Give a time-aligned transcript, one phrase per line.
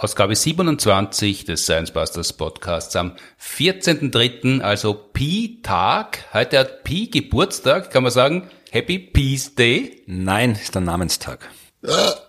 [0.00, 6.24] Ausgabe 27 des Science Busters Podcasts am 14.3., also Pi-Tag.
[6.32, 10.02] Heute hat Pi Geburtstag, kann man sagen, Happy Peace Day?
[10.06, 11.50] Nein, ist der Namenstag.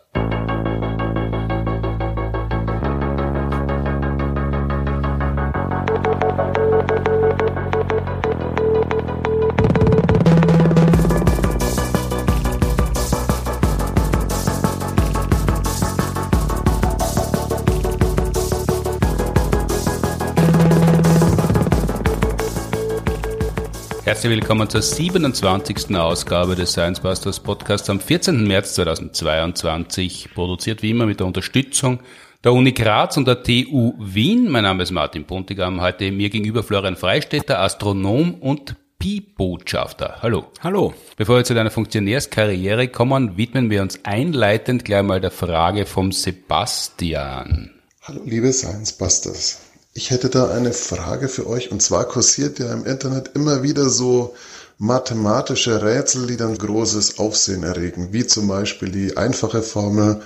[24.20, 25.96] Herzlich willkommen zur 27.
[25.96, 28.46] Ausgabe des Science Busters Podcasts am 14.
[28.46, 32.02] März 2022, produziert wie immer mit der Unterstützung
[32.44, 34.50] der Uni Graz und der TU Wien.
[34.50, 40.18] Mein Name ist Martin Pontigam, heute mir gegenüber Florian Freistetter, Astronom und Pi-Botschafter.
[40.22, 40.48] Hallo.
[40.60, 40.94] Hallo.
[41.16, 46.12] Bevor wir zu deiner Funktionärskarriere kommen, widmen wir uns einleitend gleich mal der Frage vom
[46.12, 47.72] Sebastian.
[48.02, 49.69] Hallo liebe Science Busters.
[49.94, 51.72] Ich hätte da eine Frage für euch.
[51.72, 54.36] Und zwar kursiert ja im Internet immer wieder so
[54.78, 60.22] mathematische Rätsel, die dann großes Aufsehen erregen, wie zum Beispiel die einfache Formel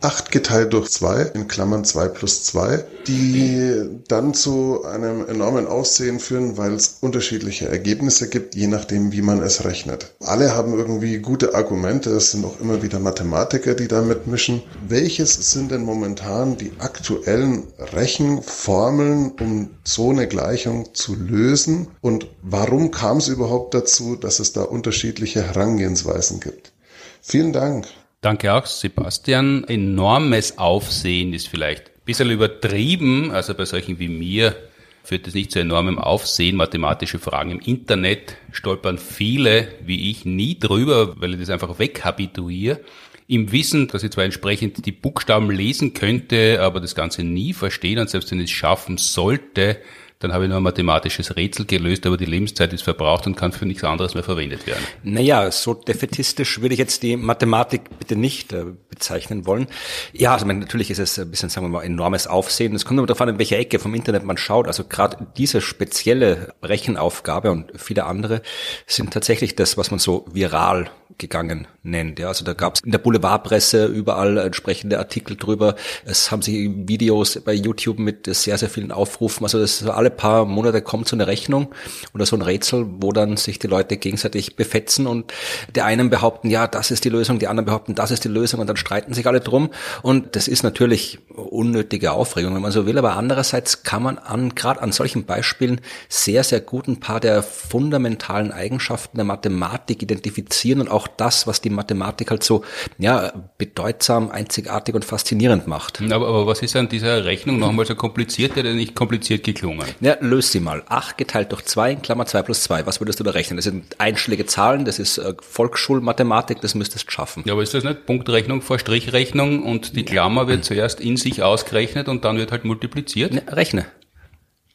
[0.00, 6.20] 8 geteilt durch 2 in Klammern 2 plus 2, die dann zu einem enormen Aussehen
[6.20, 10.14] führen, weil es unterschiedliche Ergebnisse gibt, je nachdem, wie man es rechnet.
[10.20, 14.62] Alle haben irgendwie gute Argumente, es sind auch immer wieder Mathematiker, die da mitmischen.
[14.86, 21.88] Welches sind denn momentan die aktuellen Rechenformeln, um so eine Gleichung zu lösen?
[22.00, 26.72] Und warum kam es überhaupt dazu, dass es da unterschiedliche Herangehensweisen gibt?
[27.20, 27.88] Vielen Dank.
[28.20, 29.62] Danke auch, Sebastian.
[29.68, 33.30] Enormes Aufsehen ist vielleicht ein bisschen übertrieben.
[33.30, 34.56] Also bei solchen wie mir
[35.04, 36.56] führt es nicht zu enormem Aufsehen.
[36.56, 42.80] Mathematische Fragen im Internet stolpern viele, wie ich, nie drüber, weil ich das einfach weghabituiere.
[43.28, 48.00] Im Wissen, dass ich zwar entsprechend die Buchstaben lesen könnte, aber das Ganze nie verstehen
[48.00, 49.76] und selbst wenn ich es schaffen sollte,
[50.20, 53.52] dann habe ich nur ein mathematisches Rätsel gelöst, aber die Lebenszeit ist verbraucht und kann
[53.52, 54.82] für nichts anderes mehr verwendet werden.
[55.04, 59.68] Naja, so defetistisch würde ich jetzt die Mathematik bitte nicht äh, bezeichnen wollen.
[60.12, 62.74] Ja, also meine, natürlich ist es ein bisschen, sagen wir mal, enormes Aufsehen.
[62.74, 64.66] Es kommt immer darauf an, in welcher Ecke vom Internet man schaut.
[64.66, 68.42] Also gerade diese spezielle Rechenaufgabe und viele andere
[68.86, 72.18] sind tatsächlich das, was man so viral gegangen nennt.
[72.18, 75.74] Ja, also da gab es in der Boulevardpresse überall entsprechende Artikel drüber.
[76.04, 79.44] Es haben sich Videos bei YouTube mit sehr, sehr vielen Aufrufen.
[79.44, 81.74] Also das alle paar Monate kommt so eine Rechnung
[82.14, 85.32] oder so ein Rätsel, wo dann sich die Leute gegenseitig befetzen und
[85.74, 88.60] der einen behaupten, ja, das ist die Lösung, die anderen behaupten, das ist die Lösung
[88.60, 89.70] und dann streiten sich alle drum.
[90.02, 92.98] Und das ist natürlich unnötige Aufregung, wenn man so will.
[92.98, 97.42] Aber andererseits kann man an, gerade an solchen Beispielen sehr, sehr gut ein paar der
[97.42, 102.64] fundamentalen Eigenschaften der Mathematik identifizieren und auch das, was die Mathematik halt so
[102.98, 106.00] ja, bedeutsam, einzigartig und faszinierend macht.
[106.02, 109.86] Aber, aber was ist an dieser Rechnung nochmal so kompliziert oder nicht kompliziert geklungen?
[110.00, 110.82] Ja, löst sie mal.
[110.88, 112.86] 8 geteilt durch 2 in Klammer 2 plus 2.
[112.86, 113.56] Was würdest du da rechnen?
[113.56, 117.42] Das sind einschlägige Zahlen, das ist äh, Volksschulmathematik, das müsstest du schaffen.
[117.46, 121.42] Ja, aber ist das nicht Punktrechnung vor Strichrechnung und die Klammer wird zuerst in sich
[121.42, 123.34] ausgerechnet und dann wird halt multipliziert?
[123.34, 123.86] Ja, rechne.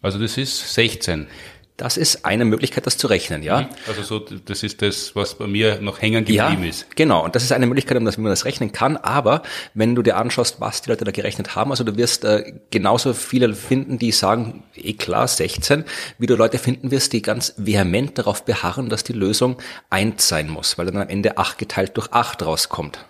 [0.04, 1.28] Also das ist 16.
[1.78, 3.62] Das ist eine Möglichkeit, das zu rechnen, ja.
[3.62, 3.68] Mhm.
[3.88, 6.96] Also so, das ist das, was bei mir noch hängen geblieben ja, ist.
[6.96, 7.24] Genau.
[7.24, 8.96] Und das ist eine Möglichkeit, um das, wie man das rechnen kann.
[8.98, 9.42] Aber
[9.74, 13.14] wenn du dir anschaust, was die Leute da gerechnet haben, also du wirst äh, genauso
[13.14, 15.84] viele finden, die sagen, eh klar, 16,
[16.20, 19.58] wie du Leute finden wirst, die ganz vehement darauf beharren, dass die Lösung
[19.90, 23.04] eins sein muss, weil dann am Ende acht geteilt durch acht rauskommt.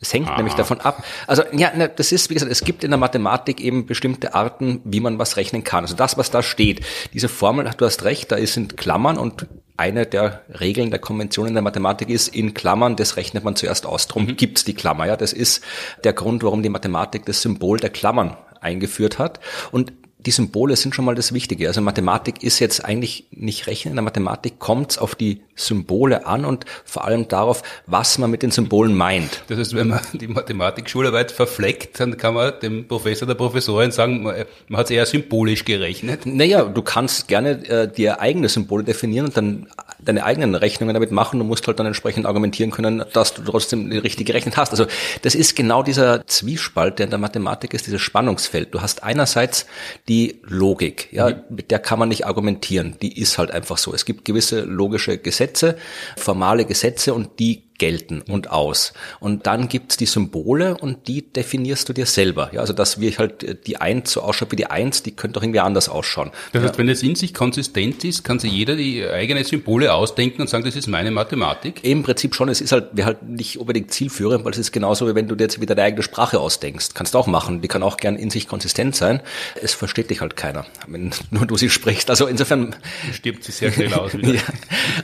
[0.00, 0.36] Das hängt Aha.
[0.36, 1.04] nämlich davon ab.
[1.26, 4.80] Also ja, ne, das ist, wie gesagt, es gibt in der Mathematik eben bestimmte Arten,
[4.84, 5.84] wie man was rechnen kann.
[5.84, 10.06] Also das, was da steht, diese Formel, du hast recht, da sind Klammern und eine
[10.06, 14.06] der Regeln der Konventionen der Mathematik ist, in Klammern, das rechnet man zuerst aus.
[14.06, 14.36] Drum mhm.
[14.36, 15.06] gibt's die Klammer.
[15.06, 15.62] Ja, das ist
[16.04, 19.40] der Grund, warum die Mathematik das Symbol der Klammern eingeführt hat.
[19.70, 19.92] Und
[20.26, 21.68] die Symbole sind schon mal das Wichtige.
[21.68, 23.92] Also Mathematik ist jetzt eigentlich nicht Rechnen.
[23.92, 28.30] In der Mathematik kommt es auf die Symbole an und vor allem darauf, was man
[28.30, 29.42] mit den Symbolen meint.
[29.46, 34.24] Das heißt, wenn man die Mathematik-Schularbeit verfleckt, dann kann man dem Professor, der Professorin sagen,
[34.24, 36.26] man, man hat es eher symbolisch gerechnet.
[36.26, 39.68] Naja, du kannst gerne äh, dir eigene Symbole definieren und dann
[40.06, 41.38] deine eigenen Rechnungen damit machen.
[41.38, 44.70] Du musst halt dann entsprechend argumentieren können, dass du trotzdem richtig gerechnet hast.
[44.70, 44.86] Also
[45.22, 48.72] das ist genau dieser Zwiespalt, der in der Mathematik ist, dieses Spannungsfeld.
[48.72, 49.66] Du hast einerseits
[50.08, 51.34] die Logik, ja, mhm.
[51.50, 52.96] mit der kann man nicht argumentieren.
[53.02, 53.92] Die ist halt einfach so.
[53.92, 55.76] Es gibt gewisse logische Gesetze,
[56.16, 58.92] formale Gesetze und die gelten und aus.
[59.20, 62.50] Und dann gibt's die Symbole und die definierst du dir selber.
[62.52, 65.34] Ja, also dass wir halt äh, die Eins so ausschaut wie die Eins, die könnte
[65.34, 66.30] doch irgendwie anders ausschauen.
[66.52, 66.78] Das heißt, ja.
[66.78, 70.64] wenn es in sich konsistent ist, kann sich jeder die eigenen Symbole ausdenken und sagen,
[70.64, 71.84] das ist meine Mathematik?
[71.84, 72.48] Im Prinzip schon.
[72.48, 75.34] Es ist halt, wäre halt nicht unbedingt zielführend, weil es ist genauso, wie wenn du
[75.34, 76.94] dir jetzt wieder deine eigene Sprache ausdenkst.
[76.94, 77.60] Kannst du auch machen.
[77.60, 79.20] Die kann auch gern in sich konsistent sein.
[79.60, 82.10] Es versteht dich halt keiner, wenn nur du sie sprichst.
[82.10, 82.76] Also insofern.
[83.12, 84.40] Stirbt sie sehr schnell aus ja.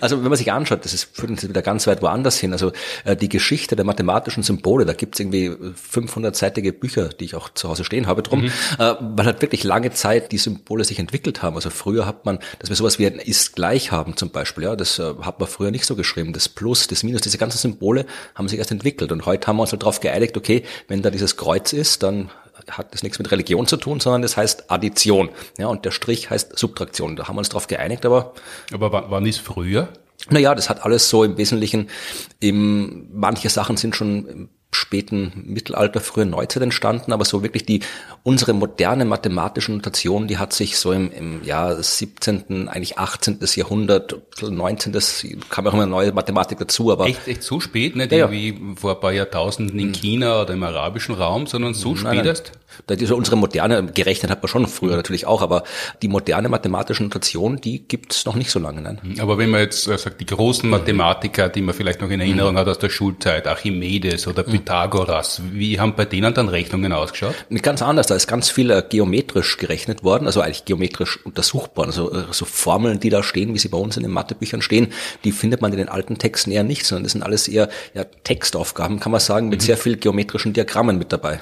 [0.01, 2.53] Also wenn man sich anschaut, das ist, führt uns wieder ganz weit woanders hin.
[2.53, 2.62] Also
[3.05, 7.69] äh, die Geschichte der mathematischen Symbole, da gibt's irgendwie 500-seitige Bücher, die ich auch zu
[7.69, 8.53] Hause stehen habe drum, mhm.
[8.79, 11.57] äh, weil halt wirklich lange Zeit die Symbole sich entwickelt haben.
[11.57, 14.77] Also früher hat man, dass wir sowas wie ein ist gleich haben zum Beispiel, ja,
[14.77, 16.33] das äh, hat man früher nicht so geschrieben.
[16.33, 19.13] Das Plus, das Minus, diese ganzen Symbole haben sich erst entwickelt.
[19.13, 22.31] Und heute haben wir uns halt darauf geeinigt, okay, wenn da dieses Kreuz ist, dann
[22.71, 25.31] hat das nichts mit Religion zu tun, sondern das heißt Addition.
[25.59, 27.17] Ja, und der Strich heißt Subtraktion.
[27.17, 28.35] Da haben wir uns darauf geeinigt, aber.
[28.73, 29.89] Aber wann ist früher?
[30.31, 31.89] Naja, das hat alles so im Wesentlichen,
[32.41, 37.81] im, manche Sachen sind schon späten Mittelalter, frühen Neuzeit entstanden, aber so wirklich die,
[38.23, 43.39] unsere moderne mathematische Notation, die hat sich so im, im Jahr 17., eigentlich 18.
[43.55, 44.97] Jahrhundert, 19.
[45.51, 47.07] kam auch immer neue Mathematik dazu, aber.
[47.07, 48.75] Echt, echt so spät, nicht ja, irgendwie ja.
[48.77, 49.93] vor ein paar Jahrtausenden in hm.
[49.93, 52.53] China oder im arabischen Raum, sondern so nein, spät erst?
[52.87, 55.65] Da ist unsere moderne, gerechnet hat man schon früher natürlich auch, aber
[56.01, 58.81] die moderne mathematische Notation, die gibt's noch nicht so lange.
[58.81, 59.01] Nein.
[59.03, 62.21] Hm, aber wenn man jetzt äh, sagt, die großen Mathematiker, die man vielleicht noch in
[62.21, 62.59] Erinnerung mhm.
[62.59, 64.53] hat aus der Schulzeit, Archimedes oder mhm.
[64.63, 67.35] Pythagoras, wie haben bei denen dann Rechnungen ausgeschaut?
[67.63, 71.87] Ganz anders, da ist ganz viel äh, geometrisch gerechnet worden, also eigentlich geometrisch untersuchbar.
[71.87, 74.93] Also äh, so Formeln, die da stehen, wie sie bei uns in den Mathebüchern stehen,
[75.25, 78.05] die findet man in den alten Texten eher nicht, sondern das sind alles eher ja,
[78.05, 79.67] Textaufgaben, kann man sagen, mit mhm.
[79.67, 81.41] sehr viel geometrischen Diagrammen mit dabei.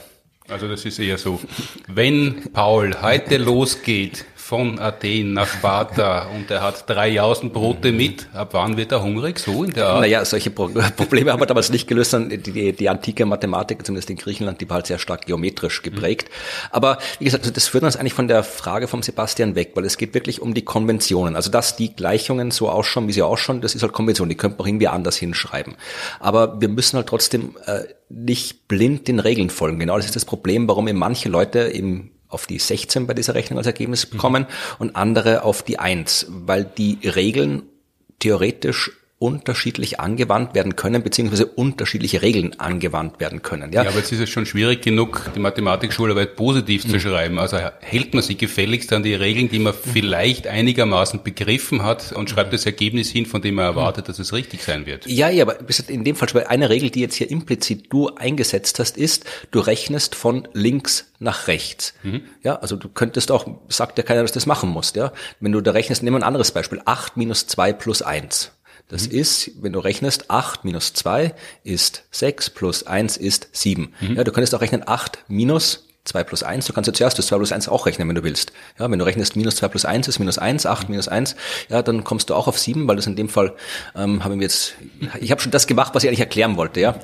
[0.49, 1.41] Also das ist eher so,
[1.87, 8.27] wenn Paul heute losgeht von Athen nach Sparta und er hat drei Jausen Brote mit,
[8.35, 9.39] ab wann wird er hungrig?
[9.39, 10.01] So in der Art?
[10.01, 14.11] Naja, solche Pro Probleme haben wir damals nicht gelöst, die, die, die antike Mathematik, zumindest
[14.11, 16.29] in Griechenland, die war halt sehr stark geometrisch geprägt.
[16.29, 16.69] Mhm.
[16.73, 19.85] Aber wie gesagt, also das führt uns eigentlich von der Frage vom Sebastian weg, weil
[19.85, 21.37] es geht wirklich um die Konventionen.
[21.37, 24.57] Also dass die Gleichungen so ausschauen, wie sie ausschauen, das ist halt Konvention, die könnte
[24.57, 25.77] man auch irgendwie anders hinschreiben.
[26.19, 29.79] Aber wir müssen halt trotzdem äh, nicht blind den Regeln folgen.
[29.79, 33.35] Genau das ist das Problem, warum eben manche Leute eben auf die 16 bei dieser
[33.35, 34.19] Rechnung als Ergebnis mhm.
[34.19, 34.77] kommen mhm.
[34.79, 37.65] und andere auf die 1, weil die Regeln
[38.19, 43.71] theoretisch unterschiedlich angewandt werden können, beziehungsweise unterschiedliche Regeln angewandt werden können.
[43.71, 46.89] Ja, ja aber jetzt ist es schon schwierig genug, die Mathematikschularbeit positiv mhm.
[46.89, 47.39] zu schreiben.
[47.39, 49.91] Also hält man sich gefälligst an die Regeln, die man mhm.
[49.93, 54.33] vielleicht einigermaßen begriffen hat und schreibt das Ergebnis hin, von dem man erwartet, dass es
[54.33, 55.07] richtig sein wird.
[55.07, 55.59] Ja, ja, aber
[55.89, 60.15] in dem Fall, eine Regel, die jetzt hier implizit du eingesetzt hast, ist, du rechnest
[60.15, 61.93] von links nach rechts.
[62.03, 62.23] Mhm.
[62.43, 65.13] Ja, also du könntest auch, sagt ja keiner, dass du das machen musst, ja.
[65.41, 66.81] Wenn du da rechnest, nehmen wir ein anderes Beispiel.
[66.87, 68.53] 8 minus 2 plus 1.
[68.91, 69.19] Das mhm.
[69.19, 71.35] ist, wenn du rechnest, 8 minus 2
[71.65, 73.95] ist 6 plus 1 ist 7.
[74.01, 74.17] Mhm.
[74.17, 76.67] Ja, du könntest auch rechnen 8 minus 2 plus 1.
[76.67, 78.53] Du kannst ja zuerst das 2 plus 1 auch rechnen, wenn du willst.
[78.79, 81.37] Ja, wenn du rechnest, minus 2 plus 1 ist minus 1, 8 minus 1,
[81.69, 83.55] ja, dann kommst du auch auf 7, weil das in dem Fall
[83.95, 84.75] ähm, haben wir jetzt,
[85.21, 86.99] ich habe schon das gemacht, was ich eigentlich erklären wollte, ja.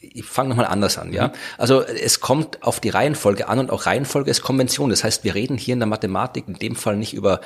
[0.00, 1.28] Ich fange nochmal anders an, ja.
[1.28, 1.32] Mhm.
[1.58, 4.90] Also es kommt auf die Reihenfolge an und auch Reihenfolge ist Konvention.
[4.90, 7.40] Das heißt, wir reden hier in der Mathematik in dem Fall nicht über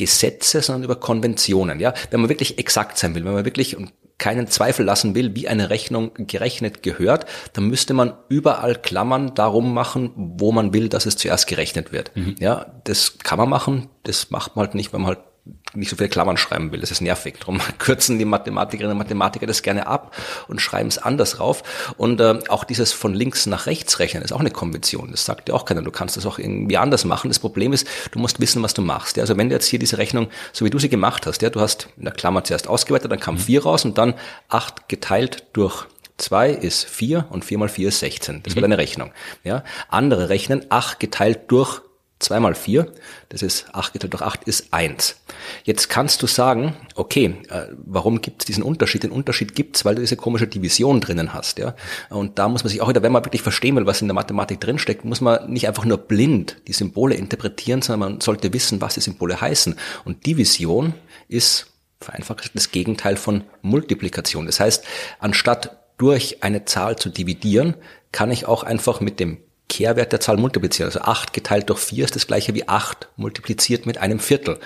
[0.00, 1.78] Gesetze, sondern über Konventionen.
[1.78, 5.34] Ja, wenn man wirklich exakt sein will, wenn man wirklich und keinen Zweifel lassen will,
[5.34, 10.88] wie eine Rechnung gerechnet gehört, dann müsste man überall Klammern darum machen, wo man will,
[10.88, 12.14] dass es zuerst gerechnet wird.
[12.14, 12.36] Mhm.
[12.38, 15.29] Ja, das kann man machen, das macht man halt nicht, wenn man halt
[15.74, 16.80] nicht so viele Klammern schreiben will.
[16.80, 17.36] Das ist nervig.
[17.40, 20.16] Darum kürzen die Mathematikerinnen und Mathematiker das gerne ab
[20.48, 21.62] und schreiben es anders rauf.
[21.96, 25.10] Und äh, auch dieses von links nach rechts rechnen ist auch eine Konvention.
[25.10, 25.82] Das sagt ja auch keiner.
[25.82, 27.28] Du kannst das auch irgendwie anders machen.
[27.28, 29.16] Das Problem ist, du musst wissen, was du machst.
[29.16, 29.22] Ja?
[29.22, 31.60] Also wenn du jetzt hier diese Rechnung, so wie du sie gemacht hast, ja, du
[31.60, 33.40] hast in der Klammer zuerst ausgeweitet, dann kam mhm.
[33.40, 34.14] vier raus und dann
[34.48, 35.86] acht geteilt durch
[36.18, 38.42] 2 ist 4 und 4 mal 4 ist 16.
[38.42, 38.56] Das mhm.
[38.56, 39.12] war deine Rechnung.
[39.44, 39.64] Ja?
[39.88, 41.80] Andere rechnen 8 geteilt durch
[42.20, 42.86] 2 mal 4,
[43.30, 45.16] das ist 8 geteilt durch 8 ist 1.
[45.64, 49.02] Jetzt kannst du sagen, okay, äh, warum gibt es diesen Unterschied?
[49.02, 51.58] Den Unterschied gibt es, weil du diese komische Division drinnen hast.
[51.58, 51.74] ja.
[52.10, 54.14] Und da muss man sich auch wieder, wenn man wirklich verstehen will, was in der
[54.14, 58.80] Mathematik drinsteckt, muss man nicht einfach nur blind die Symbole interpretieren, sondern man sollte wissen,
[58.80, 59.74] was die Symbole heißen.
[60.04, 60.94] Und Division
[61.28, 61.66] ist
[62.00, 64.46] vereinfacht das Gegenteil von Multiplikation.
[64.46, 64.84] Das heißt,
[65.18, 67.74] anstatt durch eine Zahl zu dividieren,
[68.12, 69.38] kann ich auch einfach mit dem
[69.70, 70.88] Kehrwert der Zahl multiplizieren.
[70.88, 74.58] Also 8 geteilt durch 4 ist das gleiche wie 8 multipliziert mit einem Viertel.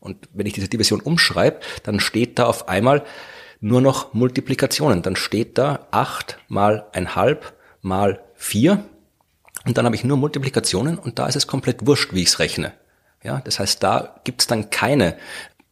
[0.00, 3.04] Und wenn ich diese Division umschreibe, dann steht da auf einmal
[3.60, 5.02] nur noch Multiplikationen.
[5.02, 8.84] Dann steht da 8 mal ein halb mal 4
[9.64, 12.38] und dann habe ich nur Multiplikationen und da ist es komplett wurscht, wie ich es
[12.38, 12.72] rechne.
[13.22, 15.16] Ja, das heißt, da gibt es dann keine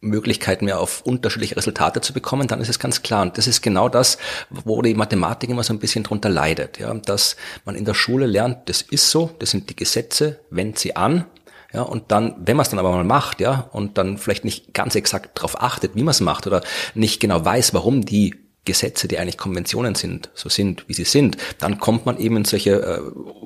[0.07, 3.21] Möglichkeit mehr auf unterschiedliche Resultate zu bekommen, dann ist es ganz klar.
[3.21, 4.17] Und das ist genau das,
[4.49, 6.79] wo die Mathematik immer so ein bisschen drunter leidet.
[6.79, 7.35] Ja, dass
[7.65, 11.25] man in der Schule lernt, das ist so, das sind die Gesetze, wendet sie an,
[11.73, 14.73] ja, und dann, wenn man es dann aber mal macht, ja, und dann vielleicht nicht
[14.73, 16.61] ganz exakt darauf achtet, wie man es macht oder
[16.95, 18.35] nicht genau weiß, warum die
[18.67, 22.45] Gesetze, die eigentlich Konventionen sind, so sind, wie sie sind, dann kommt man eben in
[22.45, 23.01] solche äh,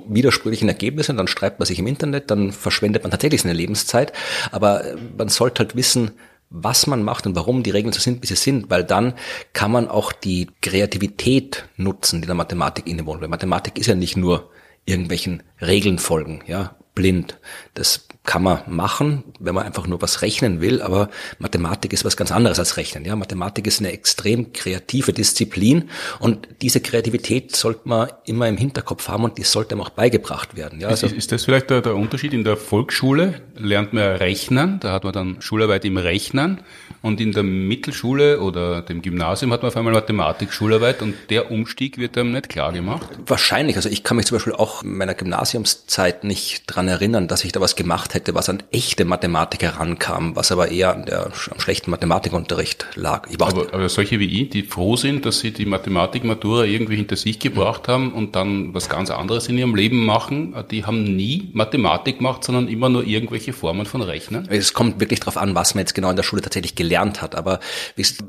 [0.07, 4.13] widersprüchlichen Ergebnisse, dann schreibt man sich im Internet, dann verschwendet man tatsächlich seine Lebenszeit.
[4.51, 6.11] Aber äh, man sollte halt wissen,
[6.51, 9.13] was man macht und warum die Regeln so sind, wie sie sind, weil dann
[9.53, 13.21] kann man auch die Kreativität nutzen, die der Mathematik innewohnt.
[13.21, 14.51] Weil Mathematik ist ja nicht nur
[14.85, 17.39] irgendwelchen Regeln folgen, ja, blind.
[17.73, 21.09] Das kann man machen, wenn man einfach nur was rechnen will, aber
[21.39, 23.03] Mathematik ist was ganz anderes als Rechnen.
[23.03, 29.07] Ja, Mathematik ist eine extrem kreative Disziplin und diese Kreativität sollte man immer im Hinterkopf
[29.07, 30.79] haben und die sollte einem auch beigebracht werden.
[30.79, 32.33] Ja, also ist, ist das vielleicht der, der Unterschied?
[32.33, 36.61] In der Volksschule lernt man Rechnen, da hat man dann Schularbeit im Rechnen
[37.01, 41.49] und in der Mittelschule oder dem Gymnasium hat man auf einmal Mathematik, Schularbeit und der
[41.49, 43.09] Umstieg wird einem nicht klar gemacht?
[43.25, 43.77] Wahrscheinlich.
[43.77, 47.51] Also ich kann mich zum Beispiel auch in meiner Gymnasiumszeit nicht dran erinnern, dass ich
[47.51, 51.59] da was gemacht hätte, was an echte Mathematik herankam, was aber eher an der, am
[51.59, 53.27] schlechten Mathematikunterricht lag.
[53.39, 57.39] Aber, aber, solche wie ich, die froh sind, dass sie die Mathematik-Matura irgendwie hinter sich
[57.39, 62.17] gebracht haben und dann was ganz anderes in ihrem Leben machen, die haben nie Mathematik
[62.17, 64.47] gemacht, sondern immer nur irgendwelche Formen von Rechnen.
[64.49, 67.21] Es kommt wirklich darauf an, was man jetzt genau in der Schule tatsächlich gelernt gelernt
[67.21, 67.35] hat.
[67.35, 67.59] Aber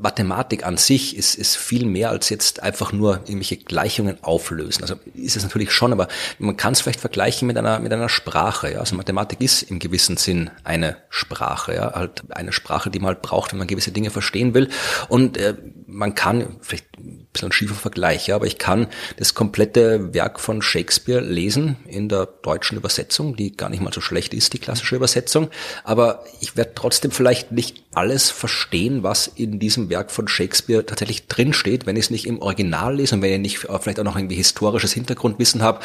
[0.01, 4.83] Mathematik an sich ist, ist viel mehr als jetzt einfach nur irgendwelche Gleichungen auflösen.
[4.83, 6.09] Also ist es natürlich schon, aber
[6.39, 8.73] man kann es vielleicht vergleichen mit einer, mit einer Sprache.
[8.73, 8.81] Ja?
[8.81, 11.75] Also Mathematik ist im gewissen Sinn eine Sprache.
[11.75, 11.95] Ja?
[11.95, 14.69] Halt eine Sprache, die man halt braucht, wenn man gewisse Dinge verstehen will.
[15.09, 15.55] Und äh,
[15.87, 16.87] man kann, vielleicht
[17.33, 22.09] bisschen ein schiefer Vergleich, ja, aber ich kann das komplette Werk von Shakespeare lesen in
[22.09, 25.49] der deutschen Übersetzung, die gar nicht mal so schlecht ist, die klassische Übersetzung.
[25.85, 31.27] Aber ich werde trotzdem vielleicht nicht alles verstehen, was in diesem Werk von Shakespeare tatsächlich
[31.27, 34.17] drinsteht, wenn ich es nicht im Original lese und wenn ich nicht vielleicht auch noch
[34.17, 35.81] irgendwie historisches Hintergrundwissen habe,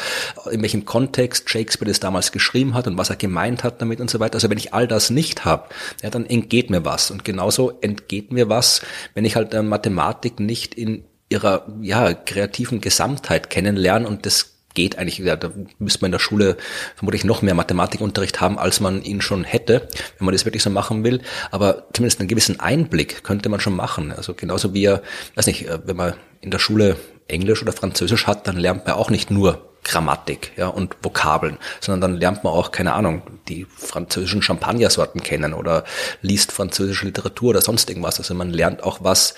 [0.50, 4.10] in welchem Kontext Shakespeare das damals geschrieben hat und was er gemeint hat damit und
[4.10, 4.34] so weiter.
[4.34, 5.68] Also wenn ich all das nicht habe,
[6.02, 7.10] ja, dann entgeht mir was.
[7.10, 8.82] Und genauso entgeht mir was,
[9.14, 14.96] wenn ich halt äh, Mathematik nicht in ihrer ja, kreativen Gesamtheit kennenlernen und das geht
[14.96, 16.56] eigentlich, da müsste man in der Schule
[16.94, 20.70] vermutlich noch mehr Mathematikunterricht haben, als man ihn schon hätte, wenn man das wirklich so
[20.70, 21.20] machen will.
[21.50, 24.12] Aber zumindest einen gewissen Einblick könnte man schon machen.
[24.12, 25.02] Also genauso wie er,
[25.34, 28.94] weiß nicht, äh, wenn man in der Schule Englisch oder Französisch hat, dann lernt man
[28.94, 33.66] auch nicht nur Grammatik ja, und Vokabeln, sondern dann lernt man auch, keine Ahnung, die
[33.76, 35.84] französischen Champagnersorten kennen oder
[36.20, 38.18] liest französische Literatur oder sonst irgendwas.
[38.18, 39.34] Also man lernt auch was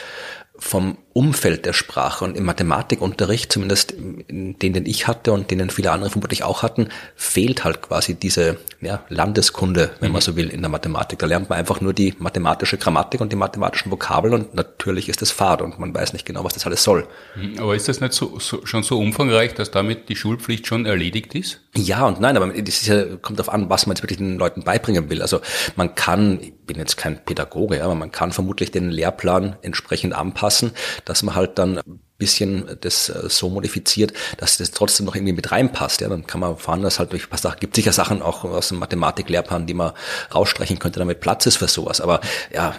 [0.59, 5.91] vom Umfeld der Sprache und im Mathematikunterricht, zumindest den, den ich hatte und den viele
[5.91, 10.13] andere vermutlich auch hatten, fehlt halt quasi diese ja, Landeskunde, wenn mhm.
[10.13, 11.19] man so will, in der Mathematik.
[11.19, 15.21] Da lernt man einfach nur die mathematische Grammatik und die mathematischen Vokabeln und natürlich ist
[15.21, 17.09] das Fahrt und man weiß nicht genau, was das alles soll.
[17.35, 17.59] Mhm.
[17.59, 21.35] Aber ist das nicht so, so, schon so umfangreich, dass damit die Schulpflicht schon erledigt
[21.35, 21.61] ist?
[21.77, 24.63] Ja und nein, aber das ja, kommt darauf an, was man jetzt wirklich den Leuten
[24.63, 25.23] beibringen will.
[25.23, 25.41] Also
[25.77, 30.73] man kann, ich bin jetzt kein Pädagoge, aber man kann vermutlich den Lehrplan entsprechend anpassen,
[31.09, 31.81] dass man halt dann
[32.21, 36.01] bisschen das äh, so modifiziert, dass das trotzdem noch irgendwie mit reinpasst.
[36.01, 38.45] Ja, dann kann man fahren, dass halt durch ein paar Sachen, gibt sicher Sachen auch
[38.45, 39.93] aus dem Mathematik-Lehrplan, die man
[40.33, 42.01] rausstreichen könnte, damit Platz ist für sowas.
[42.01, 42.21] Aber
[42.55, 42.77] ja,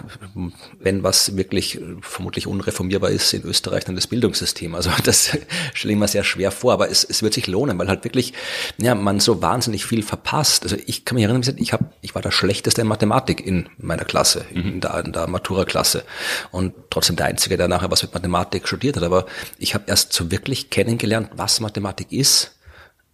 [0.80, 4.74] wenn was wirklich vermutlich unreformierbar ist in Österreich, dann das Bildungssystem.
[4.74, 5.36] Also das
[5.74, 8.32] stelle ich mir sehr schwer vor, aber es, es wird sich lohnen, weil halt wirklich,
[8.78, 10.62] ja, man so wahnsinnig viel verpasst.
[10.62, 14.04] Also ich kann mich erinnern, ich habe, ich war der Schlechteste in Mathematik in meiner
[14.04, 14.74] Klasse, mhm.
[14.74, 16.04] in der, in der Matura-Klasse
[16.52, 19.02] und trotzdem der Einzige, der nachher was mit Mathematik studiert hat.
[19.02, 19.26] Aber
[19.58, 22.58] ich habe erst so wirklich kennengelernt, was Mathematik ist,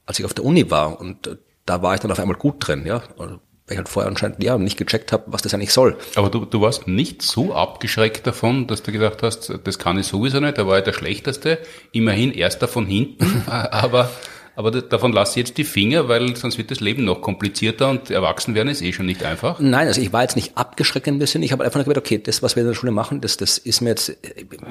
[0.07, 1.01] als ich auf der Uni war.
[1.01, 3.03] Und äh, da war ich dann auf einmal gut drin, ja.
[3.17, 3.39] Weil
[3.71, 5.97] ich halt vorher anscheinend ja nicht gecheckt habe, was das eigentlich soll.
[6.17, 10.07] Aber du, du warst nicht so abgeschreckt davon, dass du gedacht hast, das kann ich
[10.07, 11.59] sowieso nicht, da war ich der Schlechteste,
[11.93, 14.11] immerhin erster von hinten, aber
[14.59, 18.57] aber davon lass jetzt die Finger, weil sonst wird das Leben noch komplizierter und erwachsen
[18.57, 19.61] werden ist eh schon nicht einfach.
[19.61, 21.45] Nein, also ich war jetzt nicht abgeschreckt ein bisschen.
[21.45, 23.83] Ich habe einfach gedacht, okay, das, was wir in der Schule machen, das, das ist
[23.83, 24.17] mir jetzt,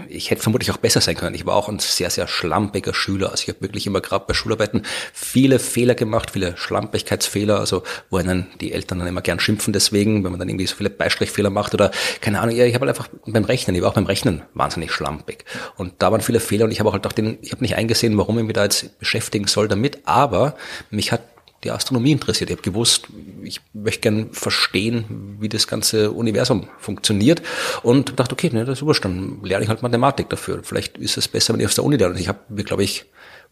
[0.10, 1.36] ich hätte vermutlich auch besser sein können.
[1.36, 3.32] Ich war auch ein sehr, sehr schlampiger Schüler.
[3.32, 4.82] Also ich habe wirklich immer gerade bei Schularbeiten
[5.14, 10.26] viele Fehler gemacht, viele Schlampigkeitsfehler, also wo einen die Eltern dann immer gern schimpfen deswegen,
[10.26, 12.58] wenn man dann irgendwie so viele Beistrichfehler macht oder keine Ahnung.
[12.58, 15.46] Ich habe halt einfach beim Rechnen, ich war auch beim Rechnen wahnsinnig schlampig.
[15.78, 17.78] Und da waren viele Fehler und ich habe auch halt auch den, ich habe nicht
[17.78, 20.56] eingesehen, warum ich mich da jetzt beschäftigen soll damit, aber
[20.90, 21.22] mich hat
[21.64, 22.50] die Astronomie interessiert.
[22.50, 23.08] Ich habe gewusst,
[23.42, 27.42] ich möchte gern verstehen, wie das ganze Universum funktioniert
[27.82, 30.62] und dachte, okay, ne, das ist dann lerne ich halt Mathematik dafür.
[30.64, 32.20] Vielleicht ist es besser, wenn ich aus der Uni lerne.
[32.20, 33.06] Ich habe glaube ich,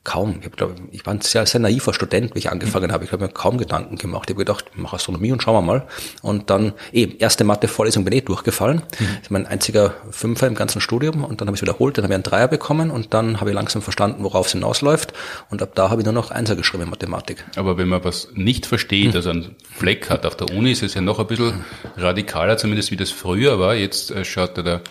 [0.05, 2.93] kaum, ich, glaub, ich war ein sehr, sehr naiver Student, wie ich angefangen mhm.
[2.93, 3.03] habe.
[3.03, 4.29] Ich habe mir kaum Gedanken gemacht.
[4.29, 5.87] Ich habe gedacht, mach Astronomie und schauen wir mal.
[6.21, 8.77] Und dann, eh, erste Mathe-Vorlesung bin eh durchgefallen.
[8.77, 9.05] Mhm.
[9.05, 11.25] Das ist mein einziger Fünfer im ganzen Studium.
[11.25, 13.49] Und dann habe ich es wiederholt, dann habe ich einen Dreier bekommen und dann habe
[13.49, 15.13] ich langsam verstanden, worauf es hinausläuft.
[15.49, 17.43] Und ab da habe ich nur noch Einser geschrieben in Mathematik.
[17.55, 19.15] Aber wenn man was nicht versteht, mhm.
[19.15, 21.65] also einen Fleck hat auf der Uni, ist es ja noch ein bisschen
[21.97, 23.73] radikaler, zumindest wie das früher war.
[23.73, 24.81] Jetzt äh, schaut der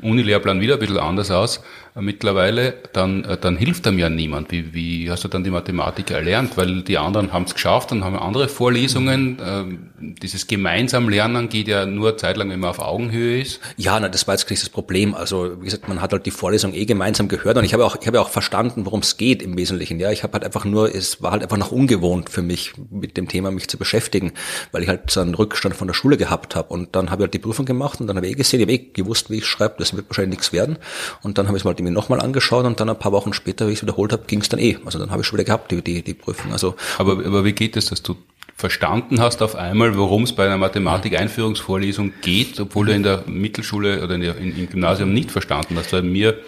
[0.00, 1.60] Unilehrplan wieder ein bisschen anders aus
[2.00, 4.50] mittlerweile, dann, äh, dann hilft einem ja niemand.
[4.50, 6.56] Wie, wie hast du dann die Mathematik erlernt?
[6.56, 9.38] Weil die anderen haben es geschafft und haben andere Vorlesungen.
[9.44, 13.60] Ähm, dieses gemeinsam Lernen geht ja nur zeitlang, wenn man auf Augenhöhe ist.
[13.76, 15.14] Ja, na, das war jetzt nicht das Problem.
[15.14, 17.96] Also wie gesagt, man hat halt die Vorlesung eh gemeinsam gehört und ich habe auch,
[18.00, 19.98] ich habe auch verstanden, worum es geht im Wesentlichen.
[19.98, 23.16] Ja, ich habe halt einfach nur, es war halt einfach noch ungewohnt für mich, mit
[23.16, 24.32] dem Thema mich zu beschäftigen,
[24.72, 26.72] weil ich halt so einen Rückstand von der Schule gehabt habe.
[26.72, 28.66] Und dann habe ich halt die Prüfung gemacht und dann habe ich eh gesehen, ich
[28.66, 30.78] habe eh gewusst, wie ich schreibe, das wird wahrscheinlich nichts werden.
[31.22, 33.66] Und dann habe ich es mal mir nochmal angeschaut und dann ein paar Wochen später,
[33.68, 34.76] wie ich es wiederholt habe, ging es dann eh.
[34.84, 36.52] Also dann habe ich schon wieder gehabt, die, die, die Prüfung.
[36.52, 38.16] Also, aber, aber wie geht es, dass du
[38.56, 44.02] verstanden hast auf einmal, worum es bei einer Mathematik-Einführungsvorlesung geht, obwohl du in der Mittelschule
[44.02, 45.92] oder in der, in, im Gymnasium nicht verstanden hast?
[45.92, 46.38] Weil mir,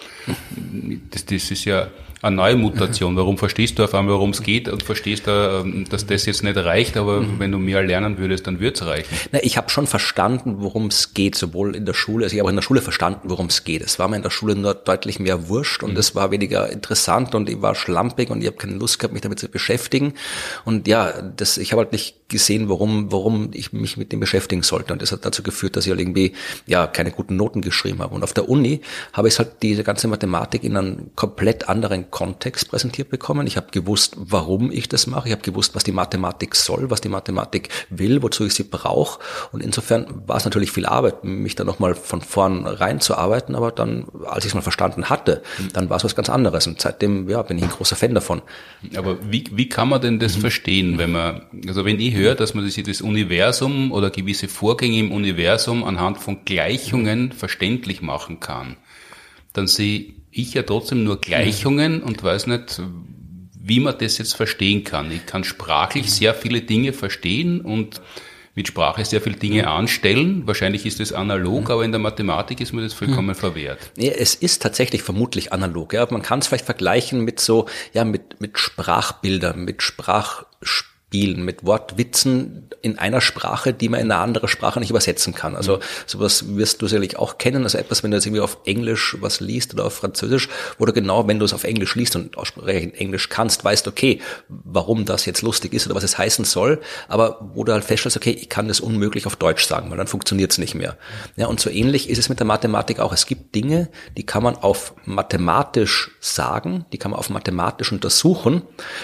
[1.11, 1.87] das, das ist ja
[2.21, 3.15] eine neue Mutation.
[3.15, 6.43] Warum verstehst du auf einmal, worum es geht und verstehst du, ähm, dass das jetzt
[6.43, 7.39] nicht reicht, aber mhm.
[7.39, 9.07] wenn du mehr lernen würdest, dann würde es reichen?
[9.31, 12.49] Na, ich habe schon verstanden, worum es geht, sowohl in der Schule, also ich habe
[12.49, 13.81] in der Schule verstanden, worum es geht.
[13.81, 15.97] Es war mir in der Schule nur deutlich mehr wurscht und mhm.
[15.97, 19.21] es war weniger interessant und ich war schlampig und ich habe keine Lust gehabt, mich
[19.21, 20.13] damit zu beschäftigen.
[20.65, 24.63] Und ja, das, ich habe halt nicht gesehen, warum, warum ich mich mit dem beschäftigen
[24.63, 24.93] sollte.
[24.93, 26.33] Und das hat dazu geführt, dass ich halt irgendwie
[26.65, 28.15] ja keine guten Noten geschrieben habe.
[28.15, 28.81] Und auf der Uni
[29.13, 33.47] habe ich halt diese ganze Mathematik in einem komplett anderen Kontext präsentiert bekommen.
[33.47, 35.29] Ich habe gewusst, warum ich das mache.
[35.29, 39.19] Ich habe gewusst, was die Mathematik soll, was die Mathematik will, wozu ich sie brauche.
[39.51, 43.55] Und insofern war es natürlich viel Arbeit, mich da nochmal von vorn reinzuarbeiten.
[43.55, 45.41] Aber dann, als ich es mal verstanden hatte,
[45.73, 46.67] dann war es was ganz anderes.
[46.67, 48.41] Und seitdem ja, bin ich ein großer Fan davon.
[48.95, 50.41] Aber wie, wie kann man denn das mhm.
[50.41, 54.99] verstehen, wenn man, also wenn ich höre, dass man sich das Universum oder gewisse Vorgänge
[54.99, 58.75] im Universum anhand von Gleichungen verständlich machen kann,
[59.53, 62.81] dann sehe ich ja trotzdem nur Gleichungen und weiß nicht,
[63.53, 65.11] wie man das jetzt verstehen kann.
[65.11, 68.01] Ich kann sprachlich sehr viele Dinge verstehen und
[68.55, 70.45] mit Sprache sehr viele Dinge anstellen.
[70.45, 73.91] Wahrscheinlich ist es analog, aber in der Mathematik ist mir das vollkommen verwehrt.
[73.97, 75.93] Ja, es ist tatsächlich vermutlich analog.
[75.93, 76.05] Ja.
[76.09, 81.65] Man kann es vielleicht vergleichen mit so, ja, mit, mit Sprachbildern, mit Sprachspielen Spielen, mit
[81.65, 85.57] Wortwitzen in einer Sprache, die man in eine andere Sprache nicht übersetzen kann.
[85.57, 87.63] Also sowas wirst du sicherlich auch kennen.
[87.63, 90.93] Also etwas, wenn du jetzt irgendwie auf Englisch was liest oder auf Französisch, wo du
[90.93, 95.25] genau, wenn du es auf Englisch liest und aussprechend Englisch kannst, weißt, okay, warum das
[95.25, 98.47] jetzt lustig ist oder was es heißen soll, aber wo du halt feststellst, okay, ich
[98.47, 100.97] kann das unmöglich auf Deutsch sagen, weil dann funktioniert es nicht mehr.
[101.35, 103.11] Ja, und so ähnlich ist es mit der Mathematik auch.
[103.11, 108.61] Es gibt Dinge, die kann man auf mathematisch sagen, die kann man auf mathematisch untersuchen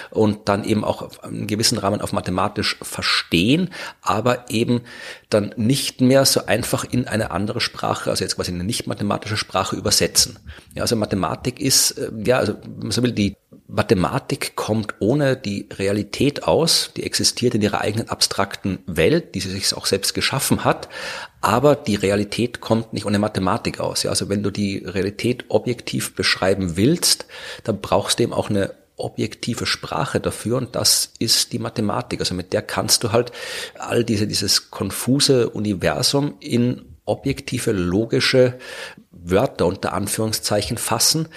[0.10, 3.70] und dann eben auch einen gewissen Rahmen man auf mathematisch verstehen,
[4.02, 4.82] aber eben
[5.30, 9.38] dann nicht mehr so einfach in eine andere Sprache, also jetzt quasi eine nicht mathematische
[9.38, 10.40] Sprache übersetzen.
[10.74, 12.56] Ja, also Mathematik ist, äh, ja, also
[12.90, 13.36] so will, die
[13.68, 19.50] Mathematik kommt ohne die Realität aus, die existiert in ihrer eigenen abstrakten Welt, die sie
[19.50, 20.88] sich auch selbst geschaffen hat,
[21.42, 24.04] aber die Realität kommt nicht ohne Mathematik aus.
[24.04, 27.26] Ja, also wenn du die Realität objektiv beschreiben willst,
[27.64, 32.20] dann brauchst du eben auch eine objektive Sprache dafür und das ist die Mathematik.
[32.20, 33.32] Also mit der kannst du halt
[33.78, 38.58] all diese, dieses konfuse Universum in objektive, logische
[39.12, 41.30] Wörter unter Anführungszeichen fassen,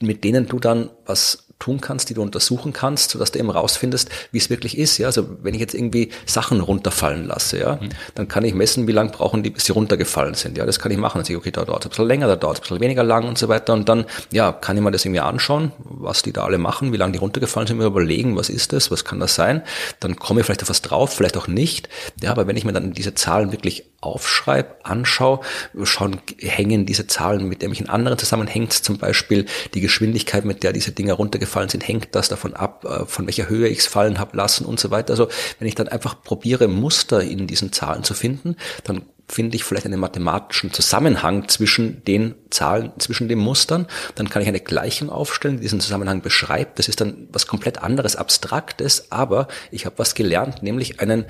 [0.00, 4.10] mit denen du dann was tun kannst, die du untersuchen kannst, sodass du eben rausfindest,
[4.30, 4.98] wie es wirklich ist.
[4.98, 7.88] Ja, also wenn ich jetzt irgendwie Sachen runterfallen lasse, ja, mhm.
[8.14, 10.56] dann kann ich messen, wie lang brauchen die, bis sie runtergefallen sind.
[10.56, 11.22] Ja, das kann ich machen.
[11.26, 13.26] Ich, okay, da dauert es ein bisschen länger, da dauert es ein bisschen weniger lang
[13.26, 13.72] und so weiter.
[13.72, 16.96] Und dann, ja, kann ich mir das irgendwie anschauen, was die da alle machen, wie
[16.96, 19.62] lange die runtergefallen sind, mir überlegen, was ist das, was kann das sein.
[19.98, 21.88] Dann komme ich vielleicht auf was drauf, vielleicht auch nicht.
[22.22, 25.40] Ja, aber wenn ich mir dann diese Zahlen wirklich aufschreibe, anschaue,
[25.82, 30.72] schauen, hängen diese Zahlen mit irgendwelchen anderen zusammen, hängt zum Beispiel die Geschwindigkeit, mit der
[30.72, 34.18] diese Dinger runtergefallen sind, hängt das davon ab, äh, von welcher Höhe ich es fallen
[34.18, 35.12] habe lassen und so weiter.
[35.12, 39.64] Also wenn ich dann einfach probiere, Muster in diesen Zahlen zu finden, dann finde ich
[39.64, 43.86] vielleicht einen mathematischen Zusammenhang zwischen den Zahlen, zwischen den Mustern.
[44.14, 46.78] Dann kann ich eine Gleichung aufstellen, die diesen Zusammenhang beschreibt.
[46.78, 51.26] Das ist dann was komplett anderes, abstraktes, aber ich habe was gelernt, nämlich einen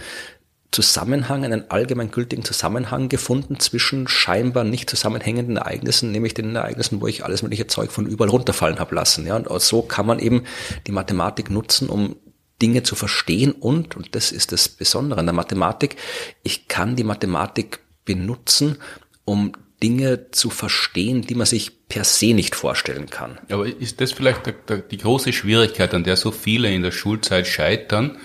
[0.70, 7.24] Zusammenhang, einen allgemeingültigen Zusammenhang gefunden zwischen scheinbar nicht zusammenhängenden Ereignissen, nämlich den Ereignissen, wo ich
[7.24, 9.26] alles mögliche Zeug von überall runterfallen habe lassen.
[9.26, 10.44] Ja, und so kann man eben
[10.86, 12.16] die Mathematik nutzen, um
[12.60, 15.96] Dinge zu verstehen und, und das ist das Besondere an der Mathematik,
[16.42, 18.78] ich kann die Mathematik benutzen,
[19.24, 19.52] um
[19.82, 23.38] Dinge zu verstehen, die man sich per se nicht vorstellen kann.
[23.48, 24.52] Aber ist das vielleicht
[24.90, 28.18] die große Schwierigkeit, an der so viele in der Schulzeit scheitern,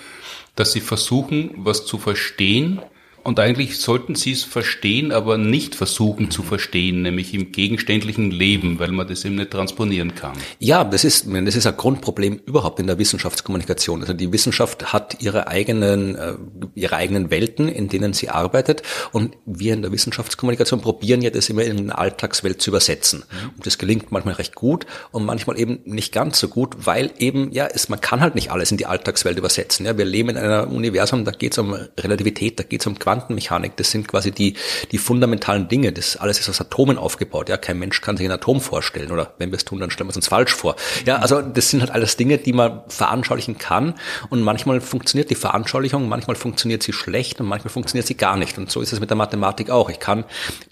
[0.56, 2.82] dass sie versuchen, was zu verstehen,
[3.24, 8.80] und eigentlich sollten sie es verstehen, aber nicht versuchen zu verstehen, nämlich im gegenständlichen Leben,
[8.80, 10.34] weil man das eben nicht transponieren kann.
[10.60, 14.02] Ja, das ist, das ist ein Grundproblem überhaupt in der Wissenschaftskommunikation.
[14.02, 16.34] Also die Wissenschaft hat ihre eigenen, äh,
[16.76, 18.84] ihre eigenen Welten, in denen sie arbeitet.
[19.14, 23.24] Und wir in der Wissenschaftskommunikation probieren ja das immer in eine Alltagswelt zu übersetzen.
[23.56, 27.54] Und das gelingt manchmal recht gut und manchmal eben nicht ganz so gut, weil eben,
[27.54, 29.86] ja, es, man kann halt nicht alles in die Alltagswelt übersetzen.
[29.86, 33.00] Ja, wir leben in einem Universum, da geht es um Relativität, da geht es um
[33.00, 34.56] Quanten Quantenmechanik, das sind quasi die,
[34.92, 35.92] die fundamentalen Dinge.
[35.92, 37.48] Das alles ist aus Atomen aufgebaut.
[37.48, 40.08] Ja, kein Mensch kann sich ein Atom vorstellen oder wenn wir es tun, dann stellen
[40.08, 40.76] wir es uns falsch vor.
[41.06, 43.94] Ja, also das sind halt alles Dinge, die man veranschaulichen kann
[44.30, 48.58] und manchmal funktioniert die Veranschaulichung, manchmal funktioniert sie schlecht und manchmal funktioniert sie gar nicht.
[48.58, 49.90] Und so ist es mit der Mathematik auch.
[49.90, 50.26] Ich kann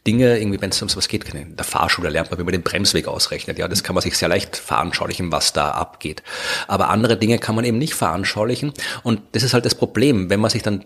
[0.08, 2.63] Dinge irgendwie, wenn es um sowas geht, in der Fahrschule lernt man, wie man den
[2.63, 3.60] Bremsweg ausrechnet.
[3.60, 6.23] Ja, das kann man sich sehr leicht veranschaulichen, was da abgeht.
[6.67, 8.73] Aber andere Dinge kann man eben nicht veranschaulichen
[9.04, 10.86] und das ist halt das Problem, wenn man sich dann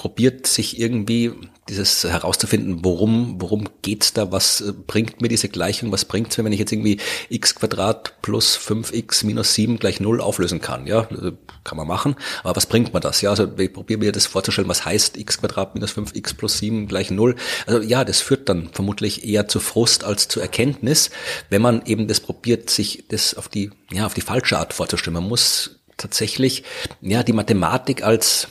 [0.00, 1.32] probiert, sich irgendwie
[1.68, 6.44] dieses herauszufinden, worum, worum geht's da, was äh, bringt mir diese Gleichung, was bringt's mir,
[6.46, 11.02] wenn ich jetzt irgendwie x Quadrat plus 5x minus 7 gleich 0 auflösen kann, ja,
[11.02, 11.32] äh,
[11.64, 14.70] kann man machen, aber was bringt mir das, ja, also ich probiere mir das vorzustellen,
[14.70, 17.36] was heißt x Quadrat minus 5x plus 7 gleich 0,
[17.66, 21.10] also ja, das führt dann vermutlich eher zu Frust als zu Erkenntnis,
[21.50, 25.12] wenn man eben das probiert, sich das auf die, ja, auf die falsche Art vorzustellen,
[25.12, 26.64] man muss tatsächlich,
[27.02, 28.48] ja, die Mathematik als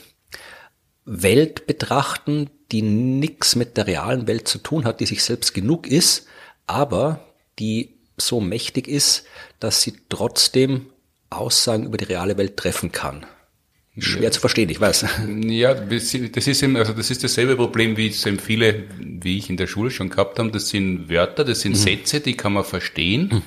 [1.09, 5.87] Welt betrachten, die nichts mit der realen Welt zu tun hat, die sich selbst genug
[5.87, 6.27] ist,
[6.67, 7.19] aber
[7.57, 9.25] die so mächtig ist,
[9.59, 10.85] dass sie trotzdem
[11.31, 13.25] Aussagen über die reale Welt treffen kann.
[13.97, 14.31] Schwer ja.
[14.31, 15.05] zu verstehen, ich weiß.
[15.47, 19.49] Ja, das ist eben, also das ist dasselbe Problem, wie es eben viele, wie ich
[19.49, 20.51] in der Schule schon gehabt haben.
[20.51, 21.75] Das sind Wörter, das sind mhm.
[21.75, 23.41] Sätze, die kann man verstehen, mhm.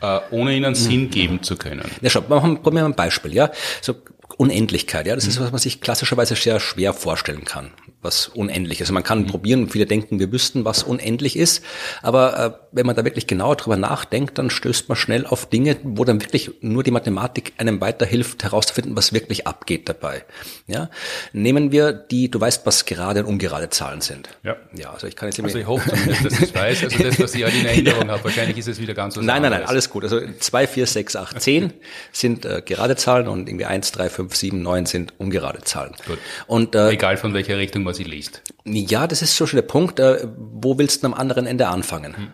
[0.00, 1.10] äh, ohne ihnen Sinn mhm.
[1.10, 1.88] geben zu können.
[2.00, 3.52] Ja, schau, machen, probieren wir ein Beispiel, ja.
[3.82, 3.94] So
[4.38, 8.86] Unendlichkeit, ja, das ist was man sich klassischerweise sehr schwer vorstellen kann was unendlich ist.
[8.86, 9.26] Also man kann mhm.
[9.26, 11.64] probieren, viele denken, wir wüssten, was unendlich ist,
[12.02, 15.76] aber äh, wenn man da wirklich genauer drüber nachdenkt, dann stößt man schnell auf Dinge,
[15.82, 20.24] wo dann wirklich nur die Mathematik einem weiterhilft, herauszufinden, was wirklich abgeht dabei.
[20.66, 20.90] Ja?
[21.32, 24.28] Nehmen wir die, du weißt, was gerade und ungerade Zahlen sind.
[24.42, 24.56] Ja.
[24.74, 26.84] Ja, also ich kann jetzt Also ich hoffe zumindest, dass ich es weiß.
[26.84, 28.14] Also das, was ich halt in Erinnerung ja.
[28.14, 29.20] habe, wahrscheinlich ist es wieder ganz so.
[29.20, 30.02] Nein, nein, nein, alles gut.
[30.02, 31.72] Also zwei, vier, sechs, acht, zehn
[32.10, 35.94] sind äh, gerade Zahlen und irgendwie eins, drei, fünf, sieben, neun sind ungerade Zahlen.
[36.06, 36.18] Gut.
[36.48, 38.42] Und, äh, Egal von welcher Richtung man sie liest.
[38.64, 40.00] Ja, das ist schon der Punkt.
[40.00, 42.16] Äh, wo willst du am anderen Ende anfangen?
[42.16, 42.28] Hm.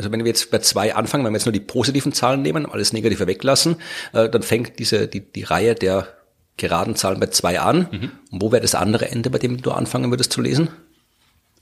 [0.00, 2.64] Also wenn wir jetzt bei zwei anfangen, wenn wir jetzt nur die positiven Zahlen nehmen,
[2.64, 3.76] alles Negative weglassen,
[4.14, 6.08] äh, dann fängt diese, die, die Reihe der
[6.56, 7.86] geraden Zahlen bei zwei an.
[7.90, 8.10] Mhm.
[8.30, 10.68] Und wo wäre das andere Ende, bei dem du anfangen würdest zu lesen?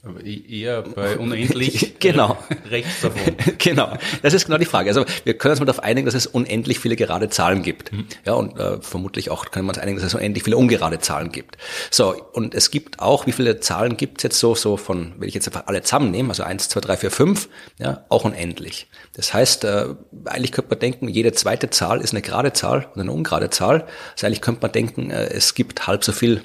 [0.01, 2.37] Aber eher bei unendlich genau.
[2.69, 3.35] rechts davon.
[3.57, 3.97] genau.
[4.21, 4.89] Das ist genau die Frage.
[4.89, 7.91] Also wir können uns mal darauf einigen, dass es unendlich viele gerade Zahlen gibt.
[7.91, 8.07] Mhm.
[8.25, 11.33] Ja, und äh, vermutlich auch können wir uns einigen, dass es unendlich viele ungerade Zahlen
[11.33, 11.57] gibt.
[11.91, 15.27] So, und es gibt auch, wie viele Zahlen gibt es jetzt so, so von, wenn
[15.27, 18.87] ich jetzt einfach alle zusammennehme, also eins, zwei, drei, vier, fünf, ja, auch unendlich.
[19.15, 23.01] Das heißt, äh, eigentlich könnte man denken, jede zweite Zahl ist eine gerade Zahl und
[23.01, 23.85] eine ungerade Zahl.
[24.13, 26.41] Also eigentlich könnte man denken, äh, es gibt halb so viel